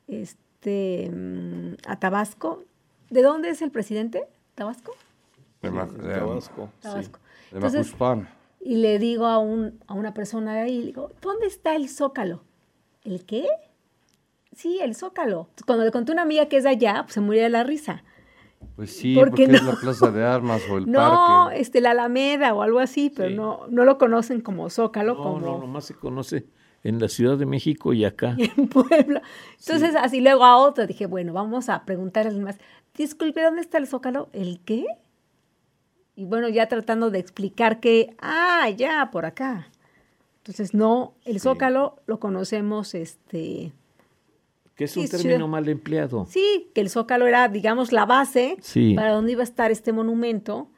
este 0.09 1.09
mm, 1.09 1.75
a 1.87 1.99
Tabasco. 1.99 2.65
¿De 3.09 3.21
dónde 3.21 3.49
es 3.49 3.61
el 3.61 3.71
presidente? 3.71 4.25
¿Tabasco? 4.55 4.91
de 5.61 5.71
Ma- 5.71 5.85
de- 5.85 6.15
Tabasco. 6.15 6.69
Tabasco. 6.81 7.19
de 7.51 7.55
Entonces, 7.59 7.95
y 8.59 8.75
le 8.75 8.99
digo 8.99 9.25
a, 9.27 9.37
un, 9.39 9.79
a 9.87 9.93
una 9.93 10.13
persona 10.13 10.53
de 10.53 10.59
ahí, 10.63 10.79
le 10.81 10.85
digo, 10.87 11.11
¿dónde 11.21 11.47
está 11.47 11.77
el 11.77 11.87
Zócalo? 11.87 12.43
¿El 13.05 13.23
qué? 13.23 13.45
Sí, 14.53 14.79
el 14.81 14.95
Zócalo. 14.95 15.47
Cuando 15.65 15.85
le 15.85 15.91
conté 15.91 16.11
a 16.11 16.15
una 16.15 16.23
amiga 16.23 16.47
que 16.47 16.57
es 16.57 16.63
de 16.65 16.71
allá, 16.71 17.03
pues 17.03 17.13
se 17.13 17.21
murió 17.21 17.41
de 17.41 17.49
la 17.49 17.63
risa. 17.63 18.03
Pues 18.75 18.95
sí, 18.95 19.15
¿por 19.15 19.29
porque 19.29 19.43
es 19.43 19.61
no? 19.63 19.71
la 19.73 19.79
plaza 19.79 20.11
de 20.11 20.23
armas 20.23 20.61
o 20.69 20.77
el 20.77 20.85
no, 20.91 21.45
parque. 21.47 21.61
este, 21.61 21.81
la 21.81 21.91
Alameda 21.91 22.53
o 22.53 22.61
algo 22.61 22.79
así, 22.79 23.09
pero 23.15 23.29
Sí. 23.29 23.35
no, 23.35 23.61
no 23.69 23.85
lo 23.85 23.97
conocen 23.97 24.41
como 24.41 24.69
Zócalo, 24.69 25.13
No, 25.15 25.23
como 25.23 25.39
no, 25.39 25.57
nomás 25.59 25.85
se 25.85 25.93
conoce 25.93 26.45
en 26.83 26.99
la 26.99 27.07
Ciudad 27.07 27.37
de 27.37 27.45
México 27.45 27.93
y 27.93 28.03
acá. 28.05 28.35
en 28.57 28.67
Puebla. 28.67 29.21
Entonces, 29.59 29.95
así 29.95 30.19
luego 30.21 30.43
a 30.45 30.57
otro 30.57 30.85
dije, 30.87 31.05
bueno, 31.05 31.33
vamos 31.33 31.69
a 31.69 31.85
preguntar 31.85 32.25
a 32.25 32.29
alguien 32.29 32.43
más. 32.45 32.57
Disculpe, 32.97 33.41
¿dónde 33.41 33.61
está 33.61 33.77
el 33.77 33.87
Zócalo? 33.87 34.29
¿El 34.33 34.59
qué? 34.65 34.85
Y 36.15 36.25
bueno, 36.25 36.47
ya 36.49 36.67
tratando 36.67 37.09
de 37.09 37.19
explicar 37.19 37.79
que, 37.79 38.15
ah, 38.19 38.69
ya, 38.75 39.09
por 39.11 39.25
acá. 39.25 39.67
Entonces, 40.37 40.73
no, 40.73 41.13
el 41.25 41.39
Zócalo 41.39 41.95
lo 42.05 42.19
conocemos, 42.19 42.93
este, 42.95 43.71
Que 44.75 44.85
es 44.85 44.97
un 44.97 45.07
Sí, 45.07 45.17
término 45.17 45.47
mal 45.47 45.67
empleado. 45.69 46.25
sí, 46.27 46.71
que 46.73 46.81
el 46.81 46.89
Zócalo 46.89 47.27
era, 47.27 47.47
digamos, 47.47 47.91
la 47.91 48.05
base 48.05 48.57
Sí. 48.61 48.93
para 48.95 49.11
donde 49.11 49.33
iba 49.33 49.41
a 49.41 49.43
estar 49.43 49.69
este 49.71 49.91
monumento, 49.93 50.69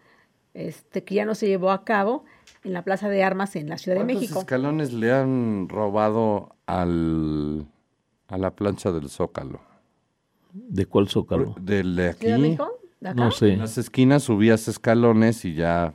este, 0.54 1.04
que 1.04 1.16
ya 1.16 1.26
no 1.26 1.34
se 1.36 1.48
llevó 1.48 1.72
a 1.72 1.84
cabo 1.86 2.26
en 2.64 2.74
la 2.74 2.84
Plaza 2.84 3.08
de 3.10 3.24
Armas 3.24 3.56
en 3.56 3.70
la 3.70 3.78
Ciudad 3.78 3.98
de 3.98 4.04
¿Cuántos 4.04 4.22
México. 4.22 4.40
escalones 4.40 4.92
le 4.94 5.14
han 5.14 5.70
robado 5.70 6.56
al, 6.66 7.66
a 8.28 8.38
la 8.38 8.52
plancha 8.56 8.92
del 8.92 9.10
Zócalo? 9.10 9.62
¿De 10.54 10.86
cuál 10.86 11.08
zócalo? 11.10 11.56
Del 11.62 11.96
de 11.96 12.10
aquí. 12.10 12.20
¿Ciudad 12.22 12.36
de 12.38 12.42
México? 12.42 12.80
¿De 13.02 13.10
acá? 13.10 13.24
No 13.26 13.32
sé. 13.32 13.54
En 13.54 13.60
las 13.60 13.78
esquinas 13.78 14.24
subías 14.24 14.68
escalones 14.70 15.44
y 15.46 15.54
ya, 15.54 15.94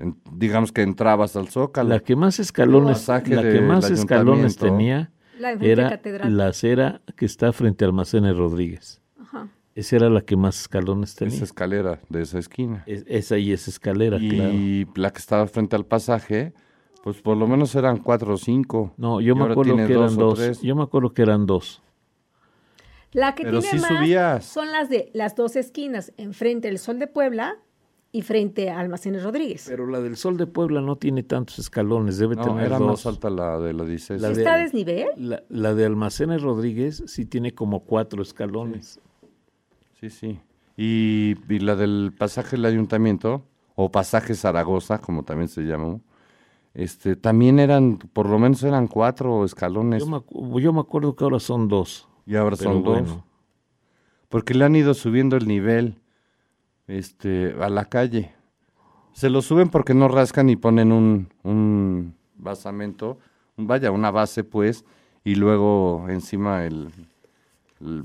eh, 0.00 0.12
digamos 0.32 0.72
que 0.72 0.80
entrabas 0.82 1.36
al 1.36 1.48
Zócalo. 1.48 1.90
La 1.90 2.00
que 2.00 2.16
más 2.16 2.38
escalones, 2.40 3.06
la 3.08 3.22
que 3.22 3.60
más 3.60 3.90
escalones 3.90 4.56
tenía 4.56 5.10
La 5.38 5.56
de 5.56 5.72
era 5.72 5.88
Catedral. 5.90 6.36
la 6.36 6.46
acera 6.48 7.00
que 7.16 7.24
está 7.24 7.52
frente 7.52 7.84
a 7.84 7.88
Almacenes 7.88 8.36
Rodríguez. 8.36 9.00
Ajá. 9.20 9.48
Esa 9.74 9.96
era 9.96 10.10
la 10.10 10.20
que 10.20 10.36
más 10.36 10.60
escalones 10.60 11.14
tenía. 11.14 11.34
Esa 11.34 11.44
escalera 11.44 12.00
de 12.10 12.22
esa 12.22 12.38
esquina. 12.38 12.82
Es- 12.86 13.04
esa 13.08 13.38
y 13.38 13.52
esa 13.52 13.70
escalera, 13.70 14.18
claro. 14.18 14.52
Y 14.52 14.86
la 14.96 15.10
que 15.10 15.18
estaba 15.18 15.46
frente 15.46 15.74
al 15.76 15.86
pasaje, 15.86 16.52
pues 17.02 17.22
por 17.22 17.36
lo 17.38 17.46
menos 17.46 17.74
eran 17.74 17.96
cuatro 17.96 18.34
o 18.34 18.36
cinco. 18.36 18.92
No, 18.98 19.20
yo 19.20 19.34
Y 19.34 19.38
me 19.38 19.44
acuerdo 19.50 19.76
que 19.76 19.92
eran 19.92 20.14
dos. 20.16 20.60
Yo 20.60 20.76
me 20.76 20.82
acuerdo 20.82 21.12
que 21.14 21.22
eran 21.22 21.46
dos. 21.46 21.82
La 23.12 23.34
que 23.34 23.44
Pero 23.44 23.60
tiene 23.60 23.78
sí 23.78 23.82
más 23.82 23.98
subías. 23.98 24.44
son 24.44 24.72
las 24.72 24.88
de 24.88 25.10
las 25.12 25.36
dos 25.36 25.56
esquinas, 25.56 26.12
enfrente 26.16 26.68
del 26.68 26.78
Sol 26.78 26.98
de 26.98 27.06
Puebla 27.06 27.56
y 28.14 28.20
frente 28.22 28.68
a 28.70 28.78
Almacenes 28.78 29.22
Rodríguez. 29.22 29.64
Pero 29.68 29.86
la 29.86 30.00
del 30.00 30.16
Sol 30.16 30.36
de 30.36 30.46
Puebla 30.46 30.80
no 30.82 30.96
tiene 30.96 31.22
tantos 31.22 31.58
escalones, 31.58 32.18
debe 32.18 32.36
No, 32.36 32.42
tener 32.44 32.66
era 32.66 32.78
dos. 32.78 32.86
más 32.88 33.06
alta 33.06 33.30
la 33.30 33.58
de 33.58 33.72
la 33.72 33.84
16. 33.84 34.20
La 34.20 34.28
de- 34.28 34.34
¿Está 34.34 34.54
a 34.54 34.58
desnivel? 34.58 35.06
La, 35.16 35.42
la 35.48 35.74
de 35.74 35.86
Almacenes 35.86 36.42
Rodríguez 36.42 37.02
sí 37.06 37.24
tiene 37.24 37.54
como 37.54 37.80
cuatro 37.80 38.20
escalones. 38.22 39.00
Sí, 39.98 40.10
sí. 40.10 40.40
Y, 40.76 41.36
y 41.48 41.58
la 41.60 41.74
del 41.76 42.12
pasaje 42.18 42.56
del 42.56 42.66
ayuntamiento, 42.66 43.44
o 43.74 43.90
pasaje 43.90 44.34
Zaragoza, 44.34 44.98
como 44.98 45.22
también 45.22 45.48
se 45.48 45.62
llamó, 45.62 46.00
este, 46.74 47.16
también 47.16 47.58
eran, 47.58 47.96
por 47.98 48.28
lo 48.28 48.38
menos 48.38 48.62
eran 48.62 48.88
cuatro 48.88 49.44
escalones. 49.44 50.02
Yo 50.04 50.10
me, 50.10 50.16
acu- 50.18 50.60
yo 50.60 50.72
me 50.72 50.80
acuerdo 50.80 51.14
que 51.16 51.24
ahora 51.24 51.38
son 51.40 51.68
dos. 51.68 52.08
y 52.26 52.36
ahora 52.36 52.56
son 52.56 52.82
dos. 52.82 53.00
bueno, 53.00 53.24
Porque 54.28 54.54
le 54.54 54.64
han 54.64 54.74
ido 54.76 54.92
subiendo 54.94 55.36
el 55.36 55.46
nivel 55.46 55.96
este, 56.86 57.54
a 57.60 57.68
la 57.68 57.86
calle. 57.86 58.34
Se 59.12 59.30
lo 59.30 59.42
suben 59.42 59.68
porque 59.68 59.94
no 59.94 60.08
rascan 60.08 60.48
y 60.48 60.56
ponen 60.56 60.92
un, 60.92 61.28
un 61.42 62.14
basamento, 62.36 63.18
vaya, 63.56 63.90
una 63.90 64.10
base 64.10 64.44
pues, 64.44 64.84
y 65.24 65.34
luego 65.34 66.06
encima 66.08 66.64
el, 66.64 66.90
el 67.80 68.04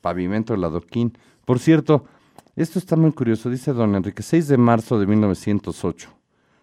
pavimento, 0.00 0.54
el 0.54 0.64
adoquín. 0.64 1.16
Por 1.44 1.58
cierto, 1.58 2.04
esto 2.56 2.78
está 2.78 2.96
muy 2.96 3.12
curioso, 3.12 3.50
dice 3.50 3.72
don 3.72 3.94
Enrique, 3.94 4.22
6 4.22 4.48
de 4.48 4.56
marzo 4.56 4.98
de 4.98 5.06
1908. 5.06 6.10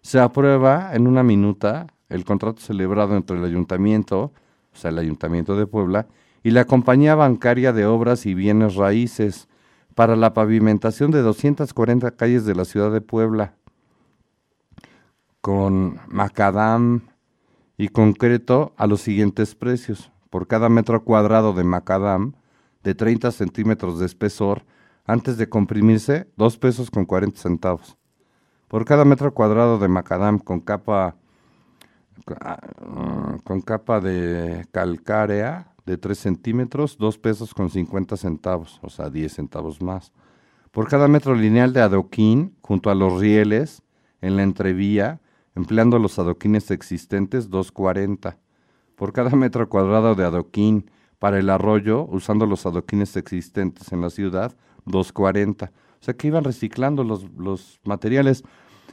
Se 0.01 0.19
aprueba 0.19 0.93
en 0.93 1.07
una 1.07 1.23
minuta 1.23 1.87
el 2.09 2.25
contrato 2.25 2.61
celebrado 2.61 3.15
entre 3.15 3.37
el 3.37 3.45
ayuntamiento, 3.45 4.33
o 4.73 4.75
sea, 4.75 4.91
el 4.91 4.99
ayuntamiento 4.99 5.55
de 5.55 5.67
Puebla, 5.67 6.07
y 6.43 6.51
la 6.51 6.65
compañía 6.65 7.15
bancaria 7.15 7.73
de 7.73 7.85
obras 7.85 8.25
y 8.25 8.33
bienes 8.33 8.75
raíces 8.75 9.47
para 9.95 10.15
la 10.15 10.33
pavimentación 10.33 11.11
de 11.11 11.21
240 11.21 12.11
calles 12.11 12.45
de 12.45 12.55
la 12.55 12.65
ciudad 12.65 12.91
de 12.91 13.01
Puebla, 13.01 13.53
con 15.41 15.99
macadam 16.07 17.01
y 17.77 17.89
concreto 17.89 18.73
a 18.77 18.87
los 18.87 19.01
siguientes 19.01 19.55
precios. 19.55 20.11
Por 20.29 20.47
cada 20.47 20.69
metro 20.69 21.03
cuadrado 21.03 21.53
de 21.53 21.63
macadam 21.63 22.33
de 22.83 22.95
30 22.95 23.31
centímetros 23.31 23.99
de 23.99 24.05
espesor, 24.05 24.63
antes 25.05 25.37
de 25.37 25.49
comprimirse, 25.49 26.27
2 26.37 26.57
pesos 26.57 26.89
con 26.89 27.05
40 27.05 27.39
centavos. 27.39 27.97
Por 28.67 28.85
cada 28.85 29.05
metro 29.05 29.33
cuadrado 29.33 29.77
de 29.77 29.87
macadam 29.87 30.39
con 30.39 30.59
capa 30.59 31.15
con 33.43 33.61
capa 33.61 33.99
de 33.99 34.65
calcárea 34.71 35.72
de 35.85 35.97
3 35.97 36.17
centímetros, 36.17 36.97
2 36.97 37.17
pesos 37.17 37.53
con 37.53 37.69
50 37.69 38.17
centavos, 38.17 38.79
o 38.81 38.89
sea, 38.89 39.09
10 39.09 39.33
centavos 39.33 39.81
más. 39.81 40.11
Por 40.71 40.87
cada 40.87 41.07
metro 41.07 41.35
lineal 41.35 41.73
de 41.73 41.81
adoquín, 41.81 42.55
junto 42.61 42.89
a 42.89 42.95
los 42.95 43.19
rieles, 43.19 43.83
en 44.21 44.37
la 44.37 44.43
entrevía, 44.43 45.21
empleando 45.55 45.99
los 45.99 46.17
adoquines 46.17 46.71
existentes, 46.71 47.51
2.40. 47.51 48.37
Por 48.95 49.13
cada 49.13 49.31
metro 49.31 49.69
cuadrado 49.69 50.15
de 50.15 50.23
adoquín 50.23 50.89
para 51.19 51.39
el 51.39 51.49
arroyo, 51.49 52.05
usando 52.09 52.45
los 52.45 52.65
adoquines 52.65 53.15
existentes 53.17 53.91
en 53.91 54.01
la 54.01 54.09
ciudad, 54.09 54.55
2.40. 54.85 55.69
O 55.69 55.71
sea 55.99 56.15
que 56.15 56.27
iban 56.27 56.43
reciclando 56.43 57.03
los, 57.03 57.29
los 57.37 57.79
materiales. 57.83 58.43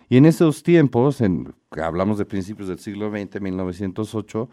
Y 0.09 0.17
en 0.17 0.27
esos 0.27 0.63
tiempos, 0.63 1.21
en, 1.21 1.55
hablamos 1.71 2.19
de 2.19 2.25
principios 2.25 2.69
del 2.69 2.79
siglo 2.79 3.11
XX, 3.11 3.41
1908, 3.41 4.51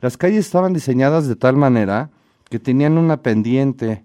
las 0.00 0.16
calles 0.16 0.46
estaban 0.46 0.72
diseñadas 0.72 1.26
de 1.28 1.36
tal 1.36 1.56
manera 1.56 2.10
que 2.50 2.58
tenían 2.58 2.98
una 2.98 3.22
pendiente 3.22 4.04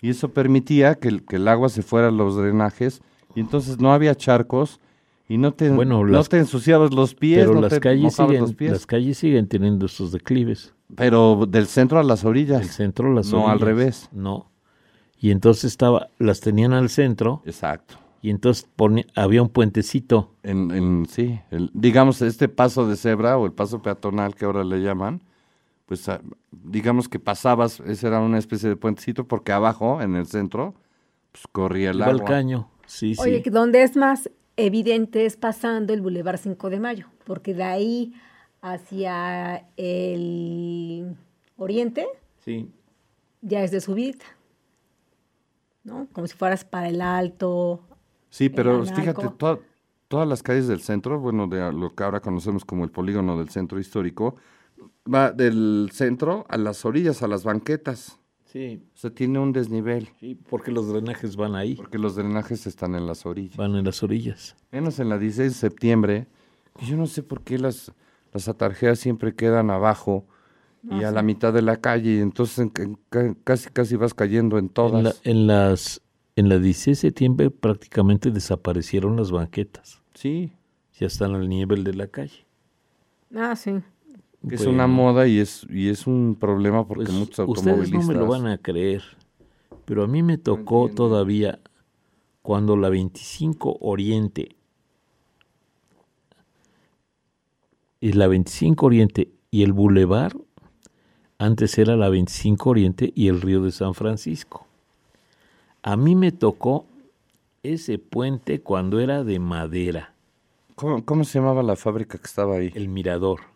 y 0.00 0.10
eso 0.10 0.28
permitía 0.30 0.94
que 0.96 1.08
el, 1.08 1.24
que 1.24 1.36
el 1.36 1.48
agua 1.48 1.68
se 1.68 1.82
fuera 1.82 2.08
a 2.08 2.12
los 2.12 2.36
drenajes 2.36 3.02
y 3.34 3.40
entonces 3.40 3.78
no 3.80 3.92
había 3.92 4.14
charcos 4.14 4.80
y 5.28 5.38
no 5.38 5.52
te, 5.52 5.70
Bueno, 5.70 5.98
no 5.98 6.04
las- 6.04 6.28
te 6.28 6.38
ensuciabas 6.38 6.92
los 6.92 7.14
pies, 7.14 7.40
Pero 7.40 7.54
no 7.54 7.60
las 7.62 7.70
te 7.72 7.80
calles, 7.80 8.14
siguen, 8.14 8.40
los 8.40 8.54
pies. 8.54 8.72
las 8.72 8.86
calles 8.86 9.16
siguen 9.18 9.46
teniendo 9.48 9.86
esos 9.86 10.12
declives. 10.12 10.74
Pero 10.94 11.46
del 11.48 11.66
centro 11.68 11.98
a 11.98 12.02
las 12.02 12.24
orillas. 12.24 12.60
El 12.60 12.68
centro, 12.68 13.12
las 13.14 13.30
No, 13.32 13.48
al 13.48 13.52
orillas. 13.62 13.66
revés. 13.66 14.08
No. 14.12 14.50
Y 15.18 15.30
entonces 15.30 15.64
estaba, 15.64 16.08
las 16.18 16.40
tenían 16.40 16.72
al 16.74 16.90
centro 16.90 17.42
Exacto. 17.46 17.94
y 18.20 18.28
entonces 18.30 18.68
pone- 18.76 19.06
había 19.14 19.40
un 19.40 19.48
puentecito. 19.48 20.32
En, 20.42 20.70
en, 20.72 21.06
sí, 21.08 21.40
el- 21.50 21.70
digamos 21.72 22.20
este 22.20 22.48
paso 22.48 22.86
de 22.86 22.96
cebra 22.96 23.38
o 23.38 23.46
el 23.46 23.52
paso 23.52 23.80
peatonal 23.80 24.34
que 24.34 24.44
ahora 24.44 24.64
le 24.64 24.80
llaman, 24.82 25.22
pues 25.86 26.08
digamos 26.50 27.08
que 27.08 27.18
pasabas, 27.18 27.80
ese 27.80 28.06
era 28.06 28.20
una 28.20 28.38
especie 28.38 28.68
de 28.68 28.76
puentecito 28.76 29.26
porque 29.26 29.52
abajo, 29.52 30.00
en 30.00 30.14
el 30.16 30.26
centro, 30.26 30.74
pues 31.32 31.46
corría 31.50 31.90
el 31.90 31.96
Iba 31.98 32.06
agua. 32.06 32.24
caño. 32.24 32.68
Sí, 32.86 33.14
Oye, 33.18 33.42
sí. 33.42 33.50
donde 33.50 33.82
es 33.82 33.96
más 33.96 34.30
evidente 34.56 35.24
es 35.26 35.36
pasando 35.36 35.92
el 35.94 36.02
Boulevard 36.02 36.38
5 36.38 36.70
de 36.70 36.78
Mayo, 36.80 37.06
porque 37.24 37.54
de 37.54 37.62
ahí 37.64 38.14
hacia 38.60 39.66
el 39.76 41.16
oriente 41.56 42.06
Sí. 42.44 42.70
ya 43.40 43.62
es 43.64 43.70
de 43.70 43.80
subida, 43.80 44.24
¿no? 45.84 46.06
Como 46.12 46.26
si 46.26 46.34
fueras 46.36 46.64
para 46.64 46.88
el 46.88 47.00
alto. 47.00 47.80
Sí, 48.30 48.48
pero 48.48 48.84
fíjate, 48.84 49.28
to- 49.36 49.62
todas 50.08 50.28
las 50.28 50.42
calles 50.42 50.68
del 50.68 50.80
centro, 50.80 51.18
bueno, 51.20 51.46
de 51.46 51.72
lo 51.72 51.94
que 51.94 52.04
ahora 52.04 52.20
conocemos 52.20 52.64
como 52.64 52.84
el 52.84 52.90
polígono 52.90 53.38
del 53.38 53.48
centro 53.50 53.78
histórico, 53.78 54.36
va 55.12 55.32
del 55.32 55.90
centro 55.92 56.44
a 56.48 56.56
las 56.56 56.84
orillas, 56.84 57.22
a 57.22 57.28
las 57.28 57.44
banquetas. 57.44 58.18
Sí, 58.44 58.82
O 58.94 58.98
sea, 58.98 59.10
tiene 59.10 59.38
un 59.38 59.52
desnivel, 59.52 60.10
sí, 60.20 60.34
porque 60.34 60.70
los 60.72 60.86
drenajes 60.92 61.36
van 61.36 61.54
ahí, 61.54 61.74
porque 61.74 61.96
los 61.98 62.16
drenajes 62.16 62.66
están 62.66 62.94
en 62.94 63.06
las 63.06 63.24
orillas. 63.24 63.56
van 63.56 63.74
en 63.76 63.84
las 63.86 64.02
orillas. 64.02 64.56
Menos 64.70 64.98
en 64.98 65.08
la 65.08 65.16
16 65.18 65.52
de 65.54 65.58
septiembre, 65.58 66.26
yo 66.86 66.96
no 66.98 67.06
sé 67.06 67.22
por 67.22 67.40
qué 67.42 67.58
las, 67.58 67.92
las 68.32 68.48
atarjeas 68.48 68.98
siempre 68.98 69.34
quedan 69.34 69.70
abajo 69.70 70.26
y 70.90 71.02
a 71.04 71.10
la 71.12 71.22
mitad 71.22 71.52
de 71.52 71.62
la 71.62 71.76
calle, 71.80 72.16
y 72.16 72.18
entonces 72.20 72.58
en- 72.58 72.72
en 72.82 72.98
ca- 73.08 73.34
casi 73.44 73.70
casi 73.70 73.96
vas 73.96 74.12
cayendo 74.14 74.58
en 74.58 74.68
todas. 74.68 75.20
En, 75.24 75.40
la- 75.40 75.40
en 75.40 75.46
las 75.46 76.02
en 76.36 76.48
la 76.48 76.58
16 76.58 76.98
de 77.00 77.08
septiembre 77.08 77.50
prácticamente 77.50 78.30
desaparecieron 78.30 79.16
las 79.16 79.30
banquetas. 79.30 80.02
Sí, 80.14 80.52
Ya 80.98 81.06
están 81.06 81.34
al 81.34 81.48
nivel 81.48 81.84
de 81.84 81.94
la 81.94 82.06
calle. 82.08 82.44
Ah, 83.34 83.56
sí. 83.56 83.80
Que 84.48 84.56
es 84.56 84.66
una 84.66 84.86
moda 84.86 85.26
y 85.28 85.38
es, 85.38 85.66
y 85.70 85.88
es 85.88 86.06
un 86.06 86.36
problema 86.38 86.86
porque 86.86 87.04
pues, 87.06 87.16
muchos 87.16 87.48
ustedes 87.48 87.66
automovilistas... 87.68 88.06
no 88.06 88.12
me 88.12 88.18
lo 88.18 88.26
van 88.26 88.46
a 88.46 88.58
creer, 88.58 89.02
pero 89.84 90.04
a 90.04 90.06
mí 90.06 90.22
me 90.22 90.38
tocó 90.38 90.88
todavía 90.88 91.60
cuando 92.42 92.76
la 92.76 92.88
25 92.88 93.78
Oriente 93.80 94.56
y 98.00 98.12
la 98.12 98.26
25 98.26 98.86
Oriente 98.86 99.32
y 99.50 99.62
el 99.62 99.72
Boulevard 99.72 100.36
antes 101.38 101.78
era 101.78 101.96
la 101.96 102.08
25 102.08 102.70
Oriente 102.70 103.12
y 103.14 103.28
el 103.28 103.40
Río 103.40 103.62
de 103.62 103.72
San 103.72 103.94
Francisco. 103.94 104.66
A 105.82 105.96
mí 105.96 106.14
me 106.14 106.30
tocó 106.32 106.86
ese 107.62 107.98
puente 107.98 108.60
cuando 108.60 109.00
era 109.00 109.24
de 109.24 109.38
madera, 109.38 110.12
¿Cómo, 110.74 111.04
cómo 111.04 111.22
se 111.24 111.38
llamaba 111.38 111.62
la 111.62 111.76
fábrica 111.76 112.18
que 112.18 112.26
estaba 112.26 112.56
ahí? 112.56 112.72
el 112.74 112.88
Mirador. 112.88 113.51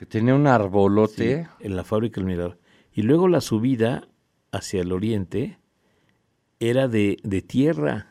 Que 0.00 0.06
tenía 0.06 0.34
un 0.34 0.46
arbolote. 0.46 1.44
Sí, 1.44 1.50
en 1.66 1.76
la 1.76 1.84
fábrica 1.84 2.22
del 2.22 2.24
Mirador. 2.24 2.56
Y 2.90 3.02
luego 3.02 3.28
la 3.28 3.42
subida 3.42 4.08
hacia 4.50 4.80
el 4.80 4.92
oriente 4.92 5.58
era 6.58 6.88
de, 6.88 7.18
de 7.22 7.42
tierra. 7.42 8.06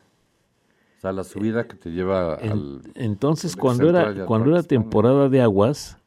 O 1.00 1.02
sea, 1.02 1.14
la 1.14 1.24
subida 1.24 1.68
que 1.68 1.78
te 1.78 1.90
lleva 1.90 2.38
En- 2.42 2.52
al... 2.52 2.82
entonces, 2.94 3.56
cuando 3.56 3.90
era, 3.90 4.24
cuando 4.28 4.52
era 4.52 4.62
temporada 4.62 5.30
de 5.30 5.42
aguas, 5.42 5.98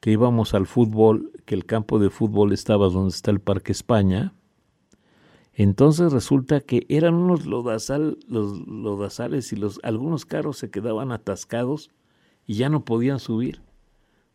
que 0.00 0.12
íbamos 0.12 0.54
al 0.54 0.66
fútbol, 0.66 1.30
que 1.44 1.54
el 1.54 1.66
campo 1.66 1.98
de 1.98 2.08
fútbol 2.08 2.54
estaba 2.54 2.88
donde 2.88 3.10
está 3.10 3.30
el 3.30 3.40
Parque 3.40 3.72
España, 3.72 4.32
entonces 5.52 6.10
resulta 6.10 6.60
que 6.60 6.86
eran 6.88 7.12
unos 7.12 7.44
lodazal, 7.44 8.16
los 8.28 8.66
lodazales 8.66 9.52
y 9.52 9.56
los, 9.56 9.78
algunos 9.82 10.24
carros 10.24 10.56
se 10.56 10.70
quedaban 10.70 11.12
atascados 11.12 11.90
y 12.46 12.54
ya 12.54 12.70
no 12.70 12.86
podían 12.86 13.18
subir. 13.18 13.60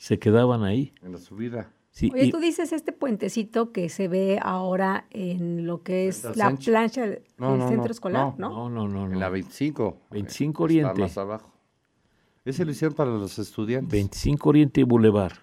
Se 0.02 0.18
quedaban 0.18 0.64
ahí. 0.64 0.94
En 1.04 1.12
la 1.12 1.20
subida. 1.20 1.72
Sí, 1.92 2.10
Oye, 2.12 2.26
y- 2.26 2.32
tú 2.32 2.40
dices 2.40 2.74
este 2.74 2.92
puentecito 2.92 3.72
que 3.72 3.88
se 3.90 4.08
ve 4.08 4.40
ahora 4.42 5.06
en 5.12 5.68
lo 5.68 5.84
que 5.84 6.08
es 6.08 6.24
la 6.24 6.34
Sánchez. 6.34 6.66
plancha 6.72 7.02
del 7.06 7.22
No, 7.38 7.56
no, 7.56 7.68
centro 7.68 7.86
no, 7.86 7.92
escolar, 7.92 8.34
¿no? 8.40 8.50
no, 8.50 8.70
no, 8.70 8.88
no, 8.88 9.06
En 9.06 9.12
no. 9.12 9.20
la 9.20 9.30
25. 9.30 10.00
25 10.10 10.54
Está 10.54 10.64
Oriente. 10.64 11.02
más 11.02 11.18
abajo. 11.20 11.52
Ese 12.44 12.66
lo 12.66 12.72
hicieron 12.72 12.96
para 12.96 13.12
los 13.12 13.38
estudiantes. 13.38 13.92
25 13.92 14.50
Oriente 14.50 14.82
y 14.82 14.84
Boulevard. 14.86 15.34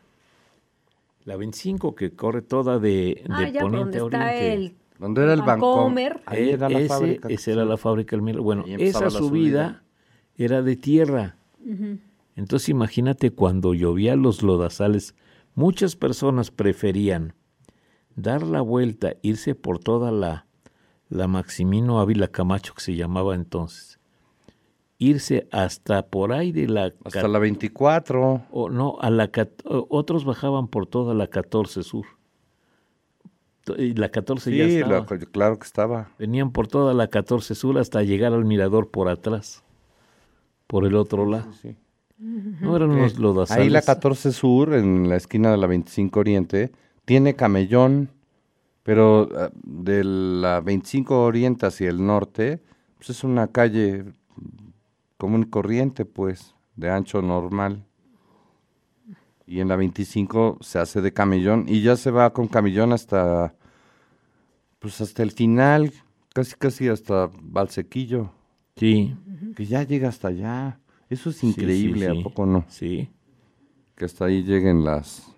La 1.24 1.36
25 1.36 1.94
que 1.94 2.10
corre 2.16 2.42
toda 2.42 2.80
de, 2.80 2.90
de 2.90 3.24
Ah, 3.28 3.48
ya, 3.48 3.60
poniente 3.60 3.98
a 3.98 4.04
está 4.06 4.18
oriente. 4.26 4.52
el 4.54 4.74
Donde 4.98 5.22
era 5.22 5.34
el 5.34 5.42
banco. 5.42 5.76
Vancomer. 5.76 6.20
Ahí 6.26 6.48
Eh, 6.48 6.52
era 6.54 6.68
la 6.68 6.78
ese, 6.80 6.88
fábrica. 6.88 7.28
esa 7.28 7.50
era 7.52 7.64
la 7.64 7.76
fábrica 7.76 8.16
del. 8.16 8.40
Bueno, 8.40 8.64
esa 8.66 9.08
subida, 9.10 9.20
subida. 9.20 9.82
era 10.36 10.62
de 10.62 10.74
tierra. 10.74 11.36
Entonces 12.38 12.68
imagínate 12.68 13.32
cuando 13.32 13.74
llovía 13.74 14.14
los 14.14 14.44
lodazales, 14.44 15.16
muchas 15.56 15.96
personas 15.96 16.52
preferían 16.52 17.34
dar 18.14 18.42
la 18.44 18.60
vuelta, 18.60 19.14
irse 19.22 19.56
por 19.56 19.80
toda 19.80 20.12
la, 20.12 20.46
la 21.08 21.26
Maximino 21.26 21.98
Ávila 21.98 22.28
Camacho 22.28 22.74
que 22.74 22.80
se 22.80 22.94
llamaba 22.94 23.34
entonces, 23.34 23.98
irse 24.98 25.48
hasta 25.50 26.06
por 26.06 26.32
ahí 26.32 26.52
de 26.52 26.68
la 26.68 26.92
Hasta 27.04 27.26
la 27.26 27.40
24. 27.40 28.44
o 28.52 28.70
no, 28.70 28.98
a 29.00 29.10
la 29.10 29.28
otros 29.88 30.24
bajaban 30.24 30.68
por 30.68 30.86
toda 30.86 31.14
la 31.14 31.26
14 31.26 31.82
sur. 31.82 32.06
Y 33.76 33.94
la 33.94 34.10
14 34.10 34.56
ya 34.56 34.64
Sí, 34.66 34.76
estaba. 34.76 34.98
lo- 35.00 35.06
claro 35.32 35.58
que 35.58 35.66
estaba. 35.66 36.12
Venían 36.20 36.52
por 36.52 36.68
toda 36.68 36.94
la 36.94 37.08
14 37.08 37.56
sur 37.56 37.78
hasta 37.78 38.02
llegar 38.04 38.32
al 38.32 38.44
mirador 38.44 38.90
por 38.92 39.08
atrás, 39.08 39.64
por 40.68 40.86
el 40.86 40.94
otro 40.94 41.26
lado. 41.26 41.52
Sí. 41.52 41.76
No 42.18 42.76
eran 42.76 42.90
unos 42.90 43.14
Eh, 43.14 43.20
lodazales. 43.20 43.64
Ahí 43.64 43.70
la 43.70 43.82
14 43.82 44.32
Sur, 44.32 44.74
en 44.74 45.08
la 45.08 45.16
esquina 45.16 45.50
de 45.50 45.56
la 45.56 45.66
25 45.66 46.20
Oriente, 46.20 46.72
tiene 47.04 47.34
camellón, 47.34 48.10
pero 48.82 49.28
ah, 49.36 49.50
de 49.62 50.02
la 50.04 50.60
25 50.60 51.22
Oriente 51.22 51.66
hacia 51.66 51.88
el 51.88 52.04
norte, 52.04 52.60
pues 52.96 53.10
es 53.10 53.22
una 53.24 53.48
calle 53.48 54.04
común 55.16 55.42
y 55.42 55.50
corriente, 55.50 56.04
pues, 56.04 56.54
de 56.76 56.90
ancho 56.90 57.22
normal. 57.22 57.84
Y 59.46 59.60
en 59.60 59.68
la 59.68 59.76
25 59.76 60.58
se 60.60 60.78
hace 60.78 61.00
de 61.00 61.12
camellón 61.12 61.64
y 61.68 61.82
ya 61.82 61.96
se 61.96 62.10
va 62.10 62.32
con 62.32 62.48
camellón 62.48 62.92
hasta, 62.92 63.54
pues 64.78 65.00
hasta 65.00 65.22
el 65.22 65.30
final, 65.30 65.92
casi 66.34 66.54
casi 66.56 66.88
hasta 66.88 67.30
Valsequillo, 67.40 68.30
Sí, 68.76 69.16
que 69.56 69.64
ya 69.66 69.82
llega 69.84 70.08
hasta 70.08 70.28
allá. 70.28 70.78
Eso 71.10 71.30
es 71.30 71.36
Sí, 71.36 71.52
sí, 71.52 71.60
increíble, 71.60 72.10
sí. 72.10 72.20
¿a 72.20 72.22
poco 72.22 72.46
no? 72.46 72.64
sí. 72.68 73.08
que 73.96 74.04
hasta 74.04 74.26
ahí 74.26 74.42
lleguen 74.42 74.84
las 74.84 75.34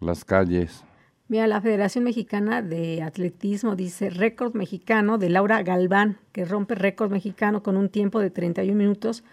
las 0.00 0.24
calles. 0.24 0.84
Mira, 1.28 1.46
la 1.48 1.60
Federación 1.60 2.04
Mexicana 2.04 2.62
de 2.62 3.02
Atletismo 3.02 3.74
dice 3.74 4.10
récord 4.10 4.54
mexicano 4.54 5.18
de 5.18 5.28
Laura 5.30 5.62
Galván, 5.62 6.18
que 6.32 6.44
rompe 6.44 6.76
récord 6.76 7.10
mexicano 7.10 7.62
con 7.64 7.76
un 7.76 7.88
tiempo 7.88 8.20
de 8.20 8.30
31 8.30 8.76
minutos, 8.76 9.24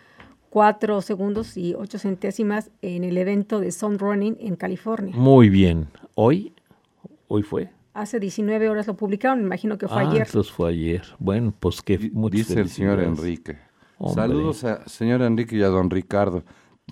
4 0.49 1.01
segundos 1.01 1.55
y 1.57 1.75
8 1.75 1.99
centésimas 1.99 2.71
en 2.81 3.03
el 3.03 3.17
evento 3.17 3.59
de 3.59 3.71
Sun 3.71 3.99
Running 3.99 4.37
en 4.39 4.55
California. 4.55 5.13
Muy 5.15 5.49
bien. 5.49 5.87
Hoy, 6.15 6.53
hoy 7.27 7.43
fue. 7.43 7.69
hace 7.93 8.19
19 8.19 8.69
horas 8.69 8.87
lo 8.87 8.95
publicaron, 8.95 9.39
me 9.39 9.45
imagino 9.45 9.77
que 9.77 9.87
fue 9.87 10.03
ah, 10.03 10.09
ayer. 10.09 10.25
entonces 10.25 10.51
fue 10.51 10.69
ayer. 10.69 11.03
Bueno, 11.19 11.53
pues 11.59 11.81
que 11.83 11.97
Dice 11.97 12.59
el 12.59 12.69
señor. 12.69 13.01
Enrique. 13.01 13.57
Hombre. 14.05 14.21
Saludos 14.23 14.63
a 14.63 14.87
señor 14.87 15.21
Enrique 15.21 15.55
y 15.57 15.63
a 15.63 15.67
don 15.67 15.89
Ricardo. 15.89 16.43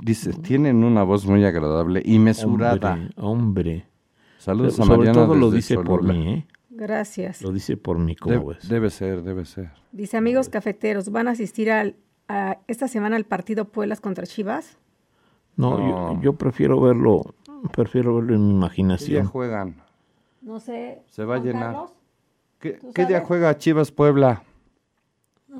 Dice, 0.01 0.31
tienen 0.33 0.83
una 0.83 1.03
voz 1.03 1.25
muy 1.25 1.43
agradable 1.45 2.01
y 2.05 2.19
mesurada. 2.19 2.93
Hombre, 2.93 3.09
hombre. 3.17 3.85
Saludos 4.37 4.73
Pero 4.75 4.83
a 4.83 4.87
sobre 4.87 4.97
Mariana 5.09 5.25
todo 5.25 5.35
lo 5.35 5.51
dice 5.51 5.75
por 5.77 6.03
mí, 6.03 6.33
¿eh? 6.33 6.47
Gracias. 6.69 7.41
Lo 7.41 7.51
dice 7.51 7.75
por 7.77 7.99
mí, 7.99 8.15
¿cómo 8.15 8.39
De- 8.39 8.45
ves? 8.55 8.69
debe 8.69 8.89
ser, 8.89 9.21
debe 9.23 9.45
ser. 9.45 9.71
Dice, 9.91 10.17
amigos 10.17 10.47
cafeteros, 10.49 11.11
¿van 11.11 11.27
a 11.27 11.31
asistir 11.31 11.69
al, 11.69 11.95
a 12.29 12.57
esta 12.67 12.87
semana 12.87 13.17
al 13.17 13.25
partido 13.25 13.65
Pueblas 13.65 13.99
contra 14.01 14.25
Chivas? 14.25 14.77
No, 15.57 15.77
No. 15.77 16.13
Yo, 16.15 16.21
yo 16.21 16.33
prefiero 16.33 16.79
verlo, 16.79 17.35
prefiero 17.73 18.15
verlo 18.15 18.33
en 18.33 18.39
mi 18.41 18.47
¿Qué 18.47 18.53
día 18.53 18.57
imaginación. 18.57 19.25
juegan? 19.27 19.75
No 20.41 20.59
sé. 20.61 21.03
Se 21.07 21.25
va 21.25 21.35
a 21.35 21.39
llenar. 21.39 21.73
Carlos, 21.73 21.93
¿Qué, 22.59 22.71
¿Tú 22.73 22.91
qué 22.93 23.05
día 23.05 23.21
juega 23.25 23.57
Chivas 23.57 23.91
Puebla? 23.91 24.43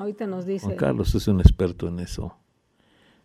Ahorita 0.01 0.25
nos 0.25 0.45
dice. 0.47 0.65
Juan 0.65 0.77
Carlos 0.77 1.13
es 1.13 1.27
un 1.27 1.39
experto 1.39 1.87
en 1.87 1.99
eso. 1.99 2.35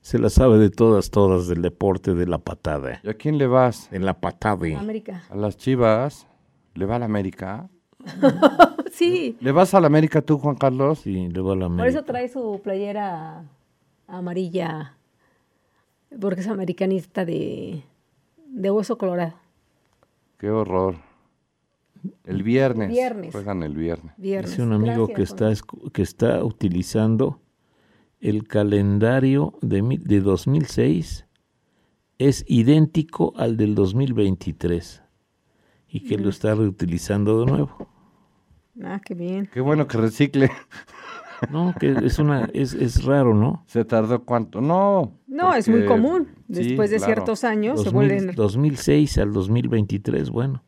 Se 0.02 0.18
la 0.18 0.28
sabe 0.28 0.58
de 0.58 0.68
todas, 0.68 1.10
todas, 1.10 1.48
del 1.48 1.62
deporte 1.62 2.14
de 2.14 2.26
la 2.26 2.36
patada. 2.36 3.00
¿Y 3.02 3.08
a 3.08 3.14
quién 3.14 3.38
le 3.38 3.46
vas? 3.46 3.90
De 3.90 3.98
la 3.98 4.20
patada. 4.20 4.78
América. 4.78 5.24
¿A 5.30 5.36
las 5.36 5.56
Chivas? 5.56 6.26
¿Le 6.74 6.84
va 6.84 6.96
a 6.96 6.98
la 6.98 7.06
América? 7.06 7.68
Sí, 8.92 9.36
¿Le 9.40 9.52
vas 9.52 9.74
a 9.74 9.80
la 9.80 9.88
América 9.88 10.22
tú, 10.22 10.38
Juan 10.38 10.56
Carlos? 10.56 11.00
Sí, 11.00 11.28
le 11.28 11.40
va 11.42 11.52
a 11.52 11.56
la 11.56 11.66
por 11.66 11.72
América. 11.74 11.98
eso 11.98 12.06
trae 12.06 12.28
su 12.30 12.60
playera 12.64 13.44
amarilla, 14.06 14.96
porque 16.18 16.40
es 16.40 16.48
americanista 16.48 17.26
de, 17.26 17.82
de 18.46 18.70
hueso 18.70 18.96
colorado. 18.96 19.34
Qué 20.38 20.48
horror. 20.48 20.96
El 22.24 22.42
viernes. 22.42 22.88
Viernes. 22.90 23.32
Juegan 23.32 23.62
el 23.62 23.74
viernes. 23.76 24.12
Viernes. 24.16 24.50
Dice 24.50 24.62
un 24.62 24.72
amigo 24.72 25.06
que 25.08 25.14
Gracias, 25.24 25.30
está, 25.30 25.50
escu- 25.52 25.92
que 25.92 26.02
está 26.02 26.44
utilizando 26.44 27.40
el 28.20 28.46
calendario 28.48 29.54
de, 29.62 29.82
mi- 29.82 29.98
de 29.98 30.20
2006 30.20 31.26
es 32.18 32.44
idéntico 32.48 33.34
al 33.36 33.56
del 33.56 33.74
2023 33.74 35.02
y 35.88 36.00
que 36.00 36.18
lo 36.18 36.30
está 36.30 36.54
reutilizando 36.54 37.40
de 37.40 37.46
nuevo. 37.46 37.88
Ah, 38.82 39.00
qué 39.04 39.14
bien. 39.14 39.48
Qué 39.52 39.60
bueno 39.60 39.86
que 39.86 39.98
recicle. 39.98 40.50
No, 41.50 41.74
que 41.78 41.90
es 42.02 42.18
una 42.18 42.48
es, 42.54 42.72
es 42.72 43.04
raro, 43.04 43.34
¿no? 43.34 43.62
¿Se 43.66 43.84
tardó 43.84 44.24
cuánto? 44.24 44.62
No. 44.62 45.12
No, 45.26 45.54
es 45.54 45.68
muy 45.68 45.80
porque- 45.82 45.88
común. 46.00 46.28
sí, 46.48 46.54
Después 46.68 46.90
de 46.90 46.96
claro. 46.96 47.12
ciertos 47.12 47.44
años 47.44 47.80
se 47.80 47.90
2000 47.90 48.08
vuelven... 48.08 48.34
2006 48.34 49.18
al 49.18 49.32
2023, 49.34 50.30
bueno, 50.30 50.64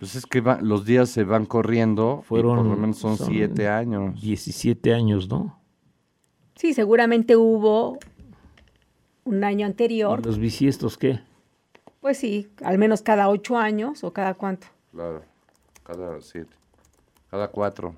Pues 0.00 0.16
es 0.16 0.26
que 0.26 0.40
va- 0.40 0.58
los 0.60 0.84
días 0.84 1.10
se 1.10 1.22
van 1.24 1.44
corriendo. 1.46 2.22
Fueron- 2.26 2.58
y 2.58 2.62
por 2.62 2.66
lo 2.70 2.76
menos 2.76 2.98
son, 2.98 3.16
son 3.16 3.28
siete 3.28 3.68
años. 3.68 4.20
17 4.20 4.92
años, 4.94 5.28
¿no? 5.28 5.60
Sí, 6.56 6.74
seguramente 6.74 7.36
hubo 7.36 7.98
un 9.24 9.44
año 9.44 9.60
¿Y 9.60 9.62
anterior. 9.64 10.24
los 10.26 10.38
bisiestos 10.38 10.96
qué? 10.98 11.20
Pues 12.00 12.16
sí, 12.18 12.48
al 12.64 12.78
menos 12.78 13.02
cada 13.02 13.28
ocho 13.28 13.56
años 13.58 14.02
o 14.02 14.12
cada 14.12 14.34
cuánto. 14.34 14.66
Claro. 14.90 15.22
Cada 15.84 16.20
siete. 16.22 16.56
Cada 17.30 17.48
cuatro. 17.48 17.94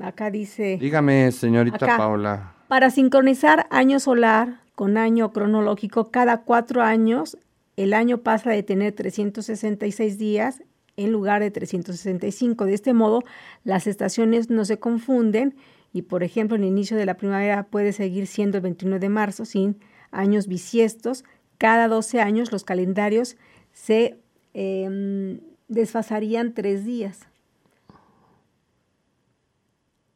Acá 0.00 0.30
dice... 0.30 0.76
Dígame, 0.80 1.30
señorita 1.30 1.84
Acá. 1.84 1.96
Paula. 1.98 2.54
Para 2.68 2.90
sincronizar 2.90 3.66
año 3.70 4.00
solar 4.00 4.60
con 4.74 4.96
año 4.96 5.32
cronológico, 5.32 6.10
cada 6.10 6.42
cuatro 6.42 6.82
años 6.82 7.36
el 7.82 7.94
año 7.94 8.18
pasa 8.18 8.50
de 8.50 8.62
tener 8.62 8.92
366 8.92 10.18
días 10.18 10.62
en 10.96 11.12
lugar 11.12 11.40
de 11.40 11.50
365. 11.50 12.66
De 12.66 12.74
este 12.74 12.92
modo, 12.92 13.22
las 13.64 13.86
estaciones 13.86 14.50
no 14.50 14.66
se 14.66 14.78
confunden 14.78 15.56
y, 15.94 16.02
por 16.02 16.22
ejemplo, 16.22 16.58
el 16.58 16.64
inicio 16.64 16.98
de 16.98 17.06
la 17.06 17.16
primavera 17.16 17.62
puede 17.62 17.94
seguir 17.94 18.26
siendo 18.26 18.58
el 18.58 18.62
21 18.64 18.98
de 18.98 19.08
marzo 19.08 19.46
sin 19.46 19.78
años 20.10 20.46
bisiestos. 20.46 21.24
Cada 21.56 21.88
12 21.88 22.20
años 22.20 22.52
los 22.52 22.64
calendarios 22.64 23.38
se 23.72 24.18
em, 24.52 25.40
desfasarían 25.68 26.52
tres 26.52 26.84
días. 26.84 27.20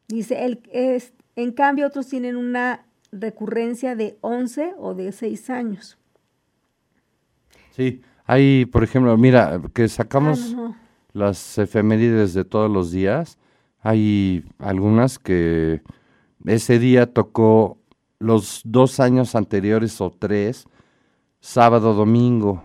Dice, 0.09 0.61
es, 0.71 1.15
en 1.35 1.53
cambio 1.53 1.87
otros 1.87 2.09
tienen 2.09 2.37
una 2.37 2.85
recurrencia 3.11 3.97
de 3.97 4.19
11 4.21 4.75
o 4.77 4.95
de 4.95 5.13
6 5.13 5.49
años. 5.49 5.97
Sí. 7.75 8.01
Hay, 8.27 8.67
por 8.67 8.85
ejemplo, 8.85 9.17
mira, 9.19 9.61
que 9.75 9.89
sacamos 9.89 10.41
Ah, 10.41 10.57
no, 10.57 10.69
no. 10.69 10.77
las 11.13 11.59
efemérides 11.59 12.33
de 12.35 12.45
todos 12.45 12.71
los 12.71 12.91
días. 12.91 13.39
Hay 13.81 14.45
algunas 14.59 15.19
que 15.19 15.83
ese 16.47 16.79
día 16.79 17.13
tocó 17.13 17.79
los 18.19 18.63
dos 18.65 19.01
años 19.01 19.35
anteriores 19.35 20.01
o 20.01 20.11
tres, 20.11 20.67
sábado, 21.41 21.93
domingo, 21.93 22.65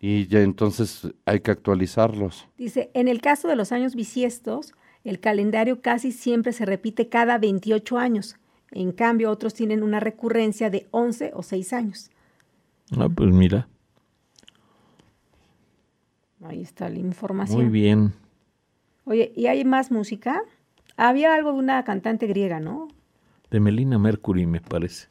y 0.00 0.26
ya 0.26 0.40
entonces 0.40 1.08
hay 1.24 1.40
que 1.40 1.50
actualizarlos. 1.50 2.46
Dice, 2.58 2.90
en 2.94 3.08
el 3.08 3.20
caso 3.20 3.48
de 3.48 3.56
los 3.56 3.72
años 3.72 3.94
bisiestos, 3.94 4.74
el 5.04 5.20
calendario 5.20 5.80
casi 5.80 6.12
siempre 6.12 6.52
se 6.52 6.66
repite 6.66 7.08
cada 7.08 7.38
28 7.38 7.96
años. 7.98 8.36
En 8.70 8.92
cambio, 8.92 9.30
otros 9.30 9.54
tienen 9.54 9.82
una 9.82 10.00
recurrencia 10.00 10.68
de 10.70 10.86
11 10.90 11.32
o 11.34 11.42
6 11.42 11.72
años. 11.72 12.10
Ah, 12.98 13.08
pues 13.14 13.30
mira, 13.30 13.68
Ahí 16.44 16.62
está 16.62 16.88
la 16.88 16.98
información. 16.98 17.60
muy 17.60 17.70
bien. 17.70 18.12
Oye, 19.04 19.32
¿y 19.36 19.46
hay 19.46 19.64
más 19.64 19.90
música? 19.90 20.42
Había 20.96 21.34
algo 21.34 21.52
de 21.52 21.58
una 21.58 21.82
cantante 21.84 22.26
griega, 22.26 22.60
¿no? 22.60 22.88
De 23.50 23.60
Melina 23.60 23.98
Mercury, 23.98 24.46
me 24.46 24.60
parece. 24.60 25.08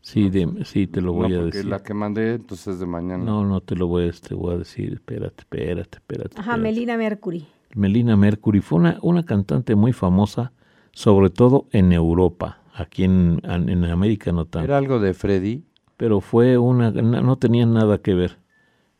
Sí, 0.00 0.28
de, 0.28 0.64
sí, 0.66 0.86
te 0.86 1.00
lo 1.00 1.14
voy 1.14 1.30
No, 1.32 1.40
a 1.40 1.44
decir. 1.46 1.64
la 1.64 1.82
que 1.82 1.94
mandé 1.94 2.34
entonces 2.34 2.78
de 2.78 2.84
mañana. 2.84 3.24
No, 3.24 3.42
no 3.44 3.62
te 3.62 3.74
lo 3.74 3.86
voy 3.86 4.08
a, 4.08 4.12
te 4.12 4.34
voy 4.34 4.54
a 4.54 4.58
decir. 4.58 4.92
Espérate, 4.92 5.36
espérate, 5.42 5.96
espérate. 5.98 6.32
Ajá, 6.38 6.40
espérate. 6.56 6.60
Melina 6.62 6.96
Mercury. 6.98 7.46
Melina 7.74 8.14
Mercury 8.16 8.60
fue 8.60 8.78
una, 8.80 8.98
una 9.00 9.24
cantante 9.24 9.74
muy 9.74 9.94
famosa, 9.94 10.52
sobre 10.92 11.30
todo 11.30 11.66
en 11.70 11.92
Europa. 11.92 12.58
Aquí 12.74 13.04
en, 13.04 13.40
en 13.44 13.84
América 13.84 14.30
no 14.32 14.44
tanto. 14.44 14.64
Era 14.66 14.76
algo 14.76 14.98
de 15.00 15.14
Freddy. 15.14 15.64
pero 15.96 16.20
fue 16.20 16.58
una 16.58 16.90
no 16.90 17.22
no 17.22 17.36
tenía 17.38 17.64
nada 17.66 17.98
que 17.98 18.14
ver 18.14 18.36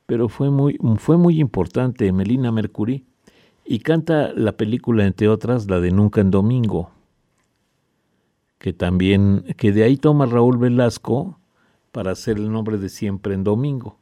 pero 0.06 0.28
fue 0.28 0.50
muy 0.50 0.78
fue 0.98 1.16
muy 1.16 1.40
importante 1.40 2.12
Melina 2.12 2.52
Mercury 2.52 3.04
y 3.64 3.78
canta 3.80 4.32
la 4.34 4.52
película 4.52 5.04
entre 5.06 5.28
otras 5.28 5.68
la 5.68 5.80
de 5.80 5.90
Nunca 5.90 6.20
en 6.20 6.30
Domingo 6.30 6.90
que 8.58 8.72
también 8.72 9.44
que 9.56 9.72
de 9.72 9.84
ahí 9.84 9.96
toma 9.96 10.26
Raúl 10.26 10.58
Velasco 10.58 11.38
para 11.92 12.12
hacer 12.12 12.36
el 12.38 12.50
nombre 12.50 12.78
de 12.78 12.88
Siempre 12.88 13.34
en 13.34 13.44
Domingo 13.44 13.98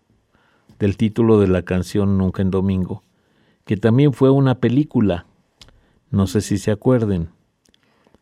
del 0.78 0.96
título 0.96 1.38
de 1.38 1.48
la 1.48 1.62
canción 1.62 2.18
Nunca 2.18 2.42
en 2.42 2.50
Domingo 2.50 3.02
que 3.64 3.76
también 3.76 4.12
fue 4.12 4.30
una 4.30 4.56
película 4.56 5.26
no 6.10 6.26
sé 6.26 6.40
si 6.40 6.58
se 6.58 6.70
acuerden 6.70 7.28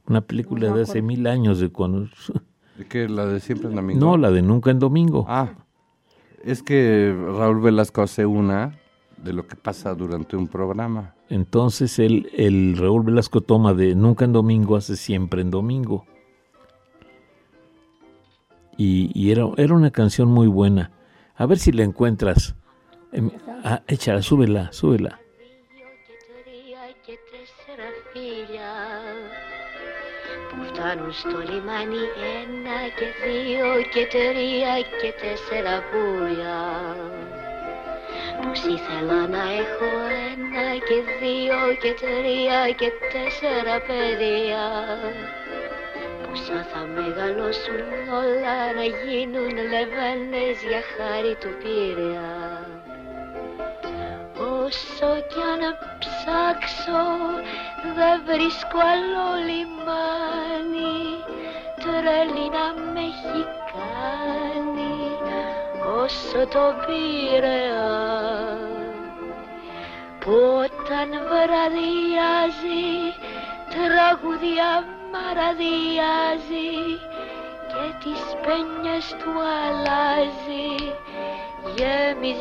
una 0.06 0.20
película 0.22 0.68
No 0.70 0.76
de 0.76 0.82
hace 0.82 1.02
mil 1.02 1.26
años 1.26 1.58
de 1.60 1.70
cuando 1.70 2.08
¿De 2.76 2.86
qué? 2.88 3.08
¿La 3.08 3.26
de 3.26 3.40
siempre 3.40 3.68
en 3.68 3.76
domingo? 3.76 4.00
no 4.04 4.16
la 4.16 4.30
de 4.30 4.42
Nunca 4.42 4.70
en 4.70 4.78
Domingo 4.78 5.24
Ah, 5.28 5.54
es 6.44 6.62
que 6.62 7.14
Raúl 7.36 7.60
Velasco 7.60 8.02
hace 8.02 8.26
una 8.26 8.78
de 9.16 9.32
lo 9.32 9.46
que 9.46 9.56
pasa 9.56 9.94
durante 9.94 10.36
un 10.36 10.48
programa. 10.48 11.14
Entonces 11.28 11.98
el, 11.98 12.30
el 12.34 12.76
Raúl 12.76 13.04
Velasco 13.04 13.40
toma 13.40 13.74
de 13.74 13.94
Nunca 13.94 14.24
en 14.24 14.32
Domingo 14.32 14.76
hace 14.76 14.96
siempre 14.96 15.42
en 15.42 15.50
Domingo. 15.50 16.06
Y, 18.82 19.30
era, 19.30 19.46
era 19.58 19.74
una 19.74 19.90
canción 19.90 20.28
muy 20.30 20.46
buena. 20.46 20.90
A 21.36 21.44
ver 21.44 21.58
si 21.58 21.70
la 21.70 21.82
encuentras. 21.82 22.56
Em, 23.12 23.30
ah, 23.62 23.82
échala, 23.86 24.22
súbela, 24.22 24.72
súbela. 24.72 25.20
Φτάνουν 30.80 31.12
στο 31.12 31.38
λιμάνι 31.48 32.04
ένα 32.40 32.78
και 32.98 33.08
δύο 33.22 33.70
και 33.92 34.04
τρία 34.14 34.74
και 35.00 35.10
τέσσερα 35.22 35.74
πουλιά 35.88 36.62
Πως 38.42 38.60
ήθελα 38.76 39.20
να 39.34 39.42
έχω 39.62 39.90
ένα 40.32 40.66
και 40.88 40.98
δύο 41.20 41.60
και 41.82 41.92
τρία 42.02 42.60
και 42.80 42.90
τέσσερα 43.12 43.76
παιδιά 43.86 44.66
Πόσα 46.22 46.60
θα 46.70 46.80
μεγαλώσουν 46.96 47.80
όλα 48.22 48.58
να 48.78 48.84
γίνουν 49.02 49.54
λεβένες 49.72 50.56
για 50.68 50.82
χάρη 50.94 51.34
του 51.40 51.52
Πειραιά 51.60 52.49
Όσο 54.70 55.10
κι 55.28 55.42
αν 55.52 55.62
ψάξω 55.98 57.02
δεν 57.94 58.22
βρίσκω 58.26 58.78
άλλο 58.92 59.26
λιμάνι. 59.46 61.00
Τρέλη 61.82 62.46
να 62.56 62.66
με 62.92 63.00
έχει 63.00 63.42
κάνει 63.72 64.94
όσο 66.02 66.46
το 66.46 66.74
Πειραιά 66.86 68.10
όταν 70.62 71.08
βραδιάζει 71.30 72.88
τραγουδιά 73.72 74.72
μαραδιάζει 75.12 76.72
και 77.70 77.84
τις 78.02 78.22
πένιες 78.44 79.06
του 79.18 79.32
αλλάζει 79.62 80.94
mi. 82.20 82.34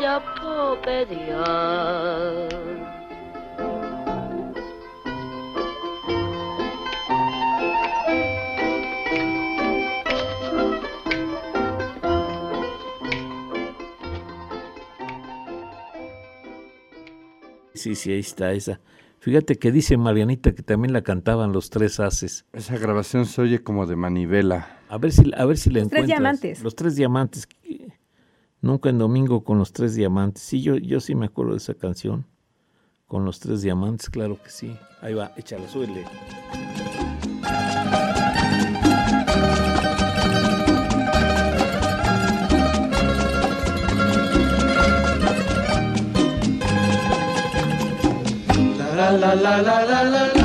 Sí, 17.79 17.95
sí, 17.95 18.11
ahí 18.11 18.19
está 18.19 18.51
esa. 18.51 18.81
Fíjate 19.19 19.55
que 19.55 19.71
dice 19.71 19.95
Marianita 19.95 20.53
que 20.53 20.63
también 20.63 20.91
la 20.91 21.01
cantaban 21.01 21.53
los 21.53 21.69
tres 21.69 21.99
haces. 21.99 22.45
Esa 22.51 22.77
grabación 22.77 23.25
se 23.25 23.41
oye 23.41 23.63
como 23.63 23.85
de 23.85 23.95
manivela. 23.95 24.79
A 24.89 24.97
ver 24.97 25.11
si, 25.11 25.31
a 25.35 25.45
ver 25.45 25.57
si 25.57 25.69
la 25.69 25.79
los 25.79 25.87
encuentras. 25.87 26.01
Los 26.01 26.07
tres 26.07 26.07
diamantes. 26.07 26.63
Los 26.63 26.75
tres 26.75 26.95
diamantes. 26.95 27.47
Nunca 28.61 28.89
en 28.89 28.97
domingo 28.97 29.43
con 29.43 29.57
los 29.57 29.71
tres 29.71 29.95
diamantes. 29.95 30.43
Sí, 30.43 30.61
yo, 30.61 30.75
yo 30.75 30.99
sí 30.99 31.15
me 31.15 31.27
acuerdo 31.27 31.51
de 31.51 31.57
esa 31.57 31.73
canción. 31.73 32.25
Con 33.07 33.25
los 33.25 33.39
tres 33.39 33.61
diamantes, 33.61 34.09
claro 34.09 34.41
que 34.43 34.49
sí. 34.49 34.77
Ahí 35.01 35.13
va, 35.13 35.31
échala, 35.37 35.67
súbele. 35.67 36.05
En 49.09 50.38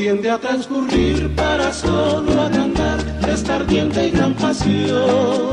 tiende 0.00 0.30
a 0.30 0.38
transcurrir 0.38 1.28
para 1.36 1.70
solo 1.74 2.40
agrandar 2.40 2.98
esta 3.28 3.56
ardiente 3.56 4.08
y 4.08 4.10
gran 4.10 4.32
pasión. 4.32 5.52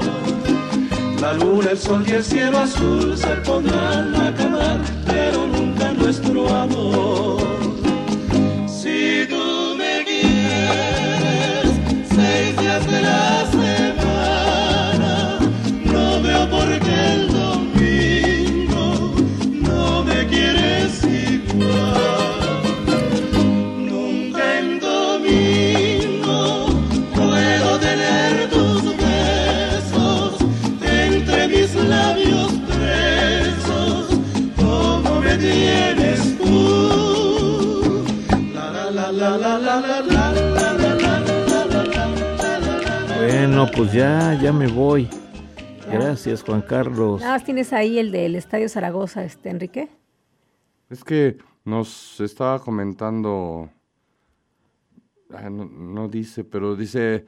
La 1.20 1.34
luna, 1.34 1.72
el 1.72 1.78
sol 1.78 2.06
y 2.08 2.12
el 2.12 2.24
cielo 2.24 2.58
azul 2.58 3.18
se 3.18 3.36
podrán 3.45 4.16
acabar, 4.16 4.80
pero 5.06 5.48
nunca 5.48 5.91
nuestro 5.91 6.48
amor. 6.48 7.36
Bueno, 43.58 43.72
pues 43.76 43.91
ya, 43.91 44.39
ya 44.39 44.53
me 44.53 44.68
voy. 44.68 45.10
Gracias, 45.91 46.43
Juan 46.43 46.62
Carlos. 46.62 47.22
Nada 47.22 47.34
más 47.34 47.43
tienes 47.43 47.74
ahí 47.74 47.97
el 47.97 48.12
del 48.12 48.36
Estadio 48.36 48.70
Zaragoza, 48.70 49.24
este 49.24 49.49
Enrique. 49.49 49.89
Es 50.91 51.03
que 51.03 51.39
nos 51.66 52.22
estaba 52.22 52.60
comentando, 52.60 53.72
ah, 55.34 55.49
no, 55.49 55.66
no 55.66 56.08
dice, 56.08 56.43
pero 56.43 56.76
dice, 56.76 57.26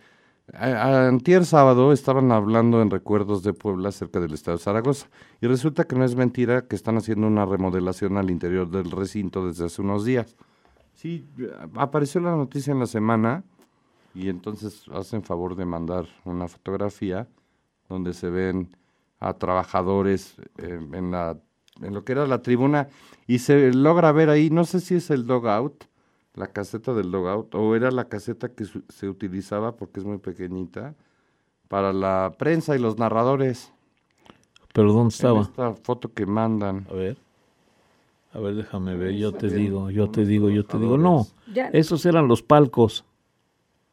antier 0.54 1.46
sábado 1.46 1.92
estaban 1.92 2.32
hablando 2.32 2.84
en 2.84 2.92
Recuerdos 2.92 3.42
de 3.42 3.54
Puebla 3.54 3.90
acerca 3.90 4.20
del 4.20 4.34
Estado 4.36 4.58
de 4.58 4.64
Zaragoza 4.64 5.08
y 5.42 5.48
resulta 5.48 5.86
que 5.86 5.96
no 5.96 6.06
es 6.06 6.14
mentira 6.14 6.68
que 6.68 6.76
están 6.76 6.96
haciendo 6.98 7.26
una 7.26 7.48
remodelación 7.48 8.18
al 8.18 8.30
interior 8.30 8.70
del 8.70 8.92
recinto 8.92 9.48
desde 9.48 9.66
hace 9.66 9.82
unos 9.82 10.06
días. 10.06 10.36
Sí, 10.94 11.26
apareció 11.74 12.22
la 12.22 12.36
noticia 12.36 12.72
en 12.72 12.82
la 12.82 12.86
semana 12.86 13.44
y 14.16 14.30
entonces 14.30 14.86
hacen 14.94 15.24
favor 15.24 15.56
de 15.56 15.66
mandar 15.66 16.06
una 16.26 16.48
fotografía 16.48 17.28
donde 17.88 18.14
se 18.14 18.30
ven 18.30 18.76
a 19.20 19.34
trabajadores 19.34 20.36
eh, 20.58 20.80
en 20.94 21.12
la 21.12 21.38
en 21.82 21.94
lo 21.94 22.04
que 22.04 22.12
era 22.12 22.28
la 22.28 22.42
tribuna 22.42 22.90
y 23.26 23.40
se 23.40 23.72
logra 23.74 24.12
ver 24.12 24.30
ahí, 24.30 24.50
no 24.50 24.66
sé 24.66 24.82
si 24.82 24.96
es 24.96 25.10
el 25.12 25.26
dogout, 25.26 25.86
la 26.34 26.48
caseta 26.48 26.94
del 26.94 27.10
dogout, 27.10 27.56
o 27.56 27.74
era 27.74 27.90
la 27.90 28.10
caseta 28.10 28.50
que 28.50 28.66
su- 28.66 28.84
se 28.90 29.08
utilizaba 29.08 29.78
porque 29.78 30.02
es 30.02 30.06
muy 30.06 30.18
pequeñita 30.18 30.94
para 31.70 31.94
la 31.94 32.34
prensa 32.38 32.76
y 32.76 32.80
los 32.80 32.98
narradores. 32.98 33.72
¿Pero 34.74 34.90
dónde 34.92 35.04
En 35.04 35.08
estaba? 35.08 35.42
esta 35.42 35.74
foto 35.74 36.12
que 36.14 36.26
mandan. 36.26 36.86
A 36.90 36.94
ver. 36.94 37.18
A 38.34 38.40
ver, 38.40 38.56
déjame 38.56 38.96
ver. 38.96 39.14
Yo 39.16 39.32
te 39.34 39.48
digo, 39.50 39.90
yo 39.90 40.10
te 40.10 40.26
digo, 40.26 40.50
yo 40.50 40.66
te 40.66 40.78
digo. 40.78 40.98
No, 40.98 41.28
Ya. 41.54 41.68
esos 41.70 42.06
eran 42.06 42.28
los 42.28 42.44
palcos. 42.44 43.06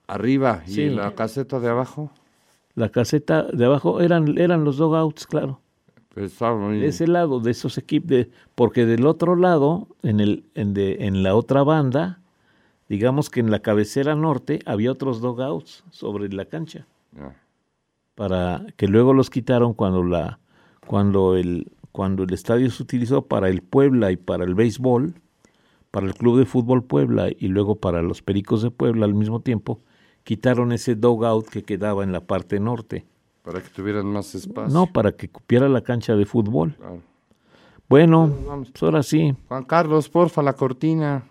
Arriba 0.06 0.62
y 0.66 0.70
Sí. 0.70 0.88
la 0.90 1.14
caseta 1.14 1.58
de 1.60 1.68
abajo. 1.68 2.10
La 2.74 2.90
caseta 2.90 3.42
de 3.44 3.64
abajo 3.64 4.00
eran, 4.00 4.38
eran 4.38 4.64
los 4.64 4.76
dogouts, 4.76 5.26
claro. 5.26 5.60
pues, 6.14 6.40
muy- 6.40 6.78
De 6.78 6.86
ese 6.86 7.06
lado, 7.06 7.40
de 7.40 7.50
esos 7.50 7.76
equipos, 7.76 8.08
de, 8.08 8.30
porque 8.54 8.86
del 8.86 9.04
otro 9.06 9.36
lado, 9.36 9.88
en, 10.02 10.20
el, 10.20 10.44
en, 10.54 10.72
de, 10.72 11.04
en 11.06 11.22
la 11.22 11.34
otra 11.34 11.62
banda, 11.62 12.20
digamos 12.88 13.28
que 13.28 13.40
en 13.40 13.50
la 13.50 13.58
cabecera 13.60 14.14
norte 14.14 14.60
había 14.64 14.92
otros 14.92 15.20
dogouts 15.20 15.84
sobre 15.90 16.32
la 16.32 16.46
cancha, 16.46 16.86
para 18.14 18.64
que 18.76 18.88
luego 18.88 19.12
los 19.12 19.30
quitaron 19.30 19.74
cuando 19.74 20.02
la 20.04 20.38
cuando 20.86 21.36
el 21.36 21.70
cuando 21.92 22.24
el 22.24 22.32
estadio 22.32 22.70
se 22.70 22.82
utilizó 22.82 23.22
para 23.22 23.48
el 23.48 23.62
Puebla 23.62 24.10
y 24.12 24.16
para 24.16 24.44
el 24.44 24.54
béisbol, 24.54 25.14
para 25.90 26.06
el 26.06 26.14
Club 26.14 26.38
de 26.38 26.44
Fútbol 26.44 26.84
Puebla 26.84 27.28
y 27.30 27.48
luego 27.48 27.76
para 27.76 28.02
los 28.02 28.20
Pericos 28.22 28.62
de 28.62 28.70
Puebla 28.70 29.06
al 29.06 29.14
mismo 29.14 29.40
tiempo, 29.40 29.80
quitaron 30.26 30.72
ese 30.72 30.96
dogout 30.96 31.48
que 31.48 31.62
quedaba 31.62 32.02
en 32.02 32.10
la 32.10 32.20
parte 32.20 32.58
norte. 32.58 33.06
para 33.44 33.62
que 33.62 33.68
tuvieran 33.68 34.06
más 34.06 34.34
espacio. 34.34 34.74
No, 34.74 34.88
para 34.88 35.12
que 35.12 35.28
cupiera 35.28 35.68
la 35.68 35.80
cancha 35.80 36.16
de 36.16 36.26
fútbol. 36.26 36.74
Claro. 36.74 37.00
Bueno, 37.88 38.28
vamos. 38.44 38.72
pues 38.72 38.82
ahora 38.82 39.04
sí. 39.04 39.36
Juan 39.46 39.62
Carlos, 39.62 40.08
porfa, 40.08 40.42
la 40.42 40.52
cortina. 40.54 41.22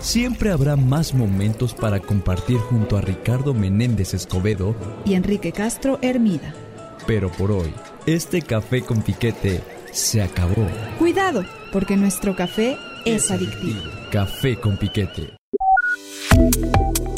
Siempre 0.00 0.50
habrá 0.50 0.76
más 0.76 1.14
momentos 1.14 1.72
para 1.72 1.98
compartir 1.98 2.58
junto 2.58 2.98
a 2.98 3.00
Ricardo 3.00 3.54
Menéndez 3.54 4.12
Escobedo, 4.12 4.76
y 5.06 5.14
Enrique 5.14 5.52
Castro 5.52 5.98
Hermida. 6.02 6.54
pero 7.06 7.30
por 7.30 7.50
hoy, 7.50 7.72
este 8.04 8.42
café 8.42 8.82
con 8.82 9.00
piquete 9.00 9.62
se 9.96 10.22
acabó. 10.22 10.68
Cuidado, 10.98 11.44
porque 11.72 11.96
nuestro 11.96 12.36
café 12.36 12.76
es 13.04 13.30
adictivo. 13.30 13.80
Café 14.10 14.56
con 14.56 14.76
piquete. 14.76 15.34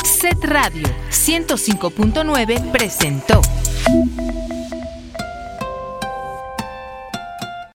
Set 0.05 0.39
Radio 0.43 0.87
105.9 1.11 2.71
presentó 2.71 3.43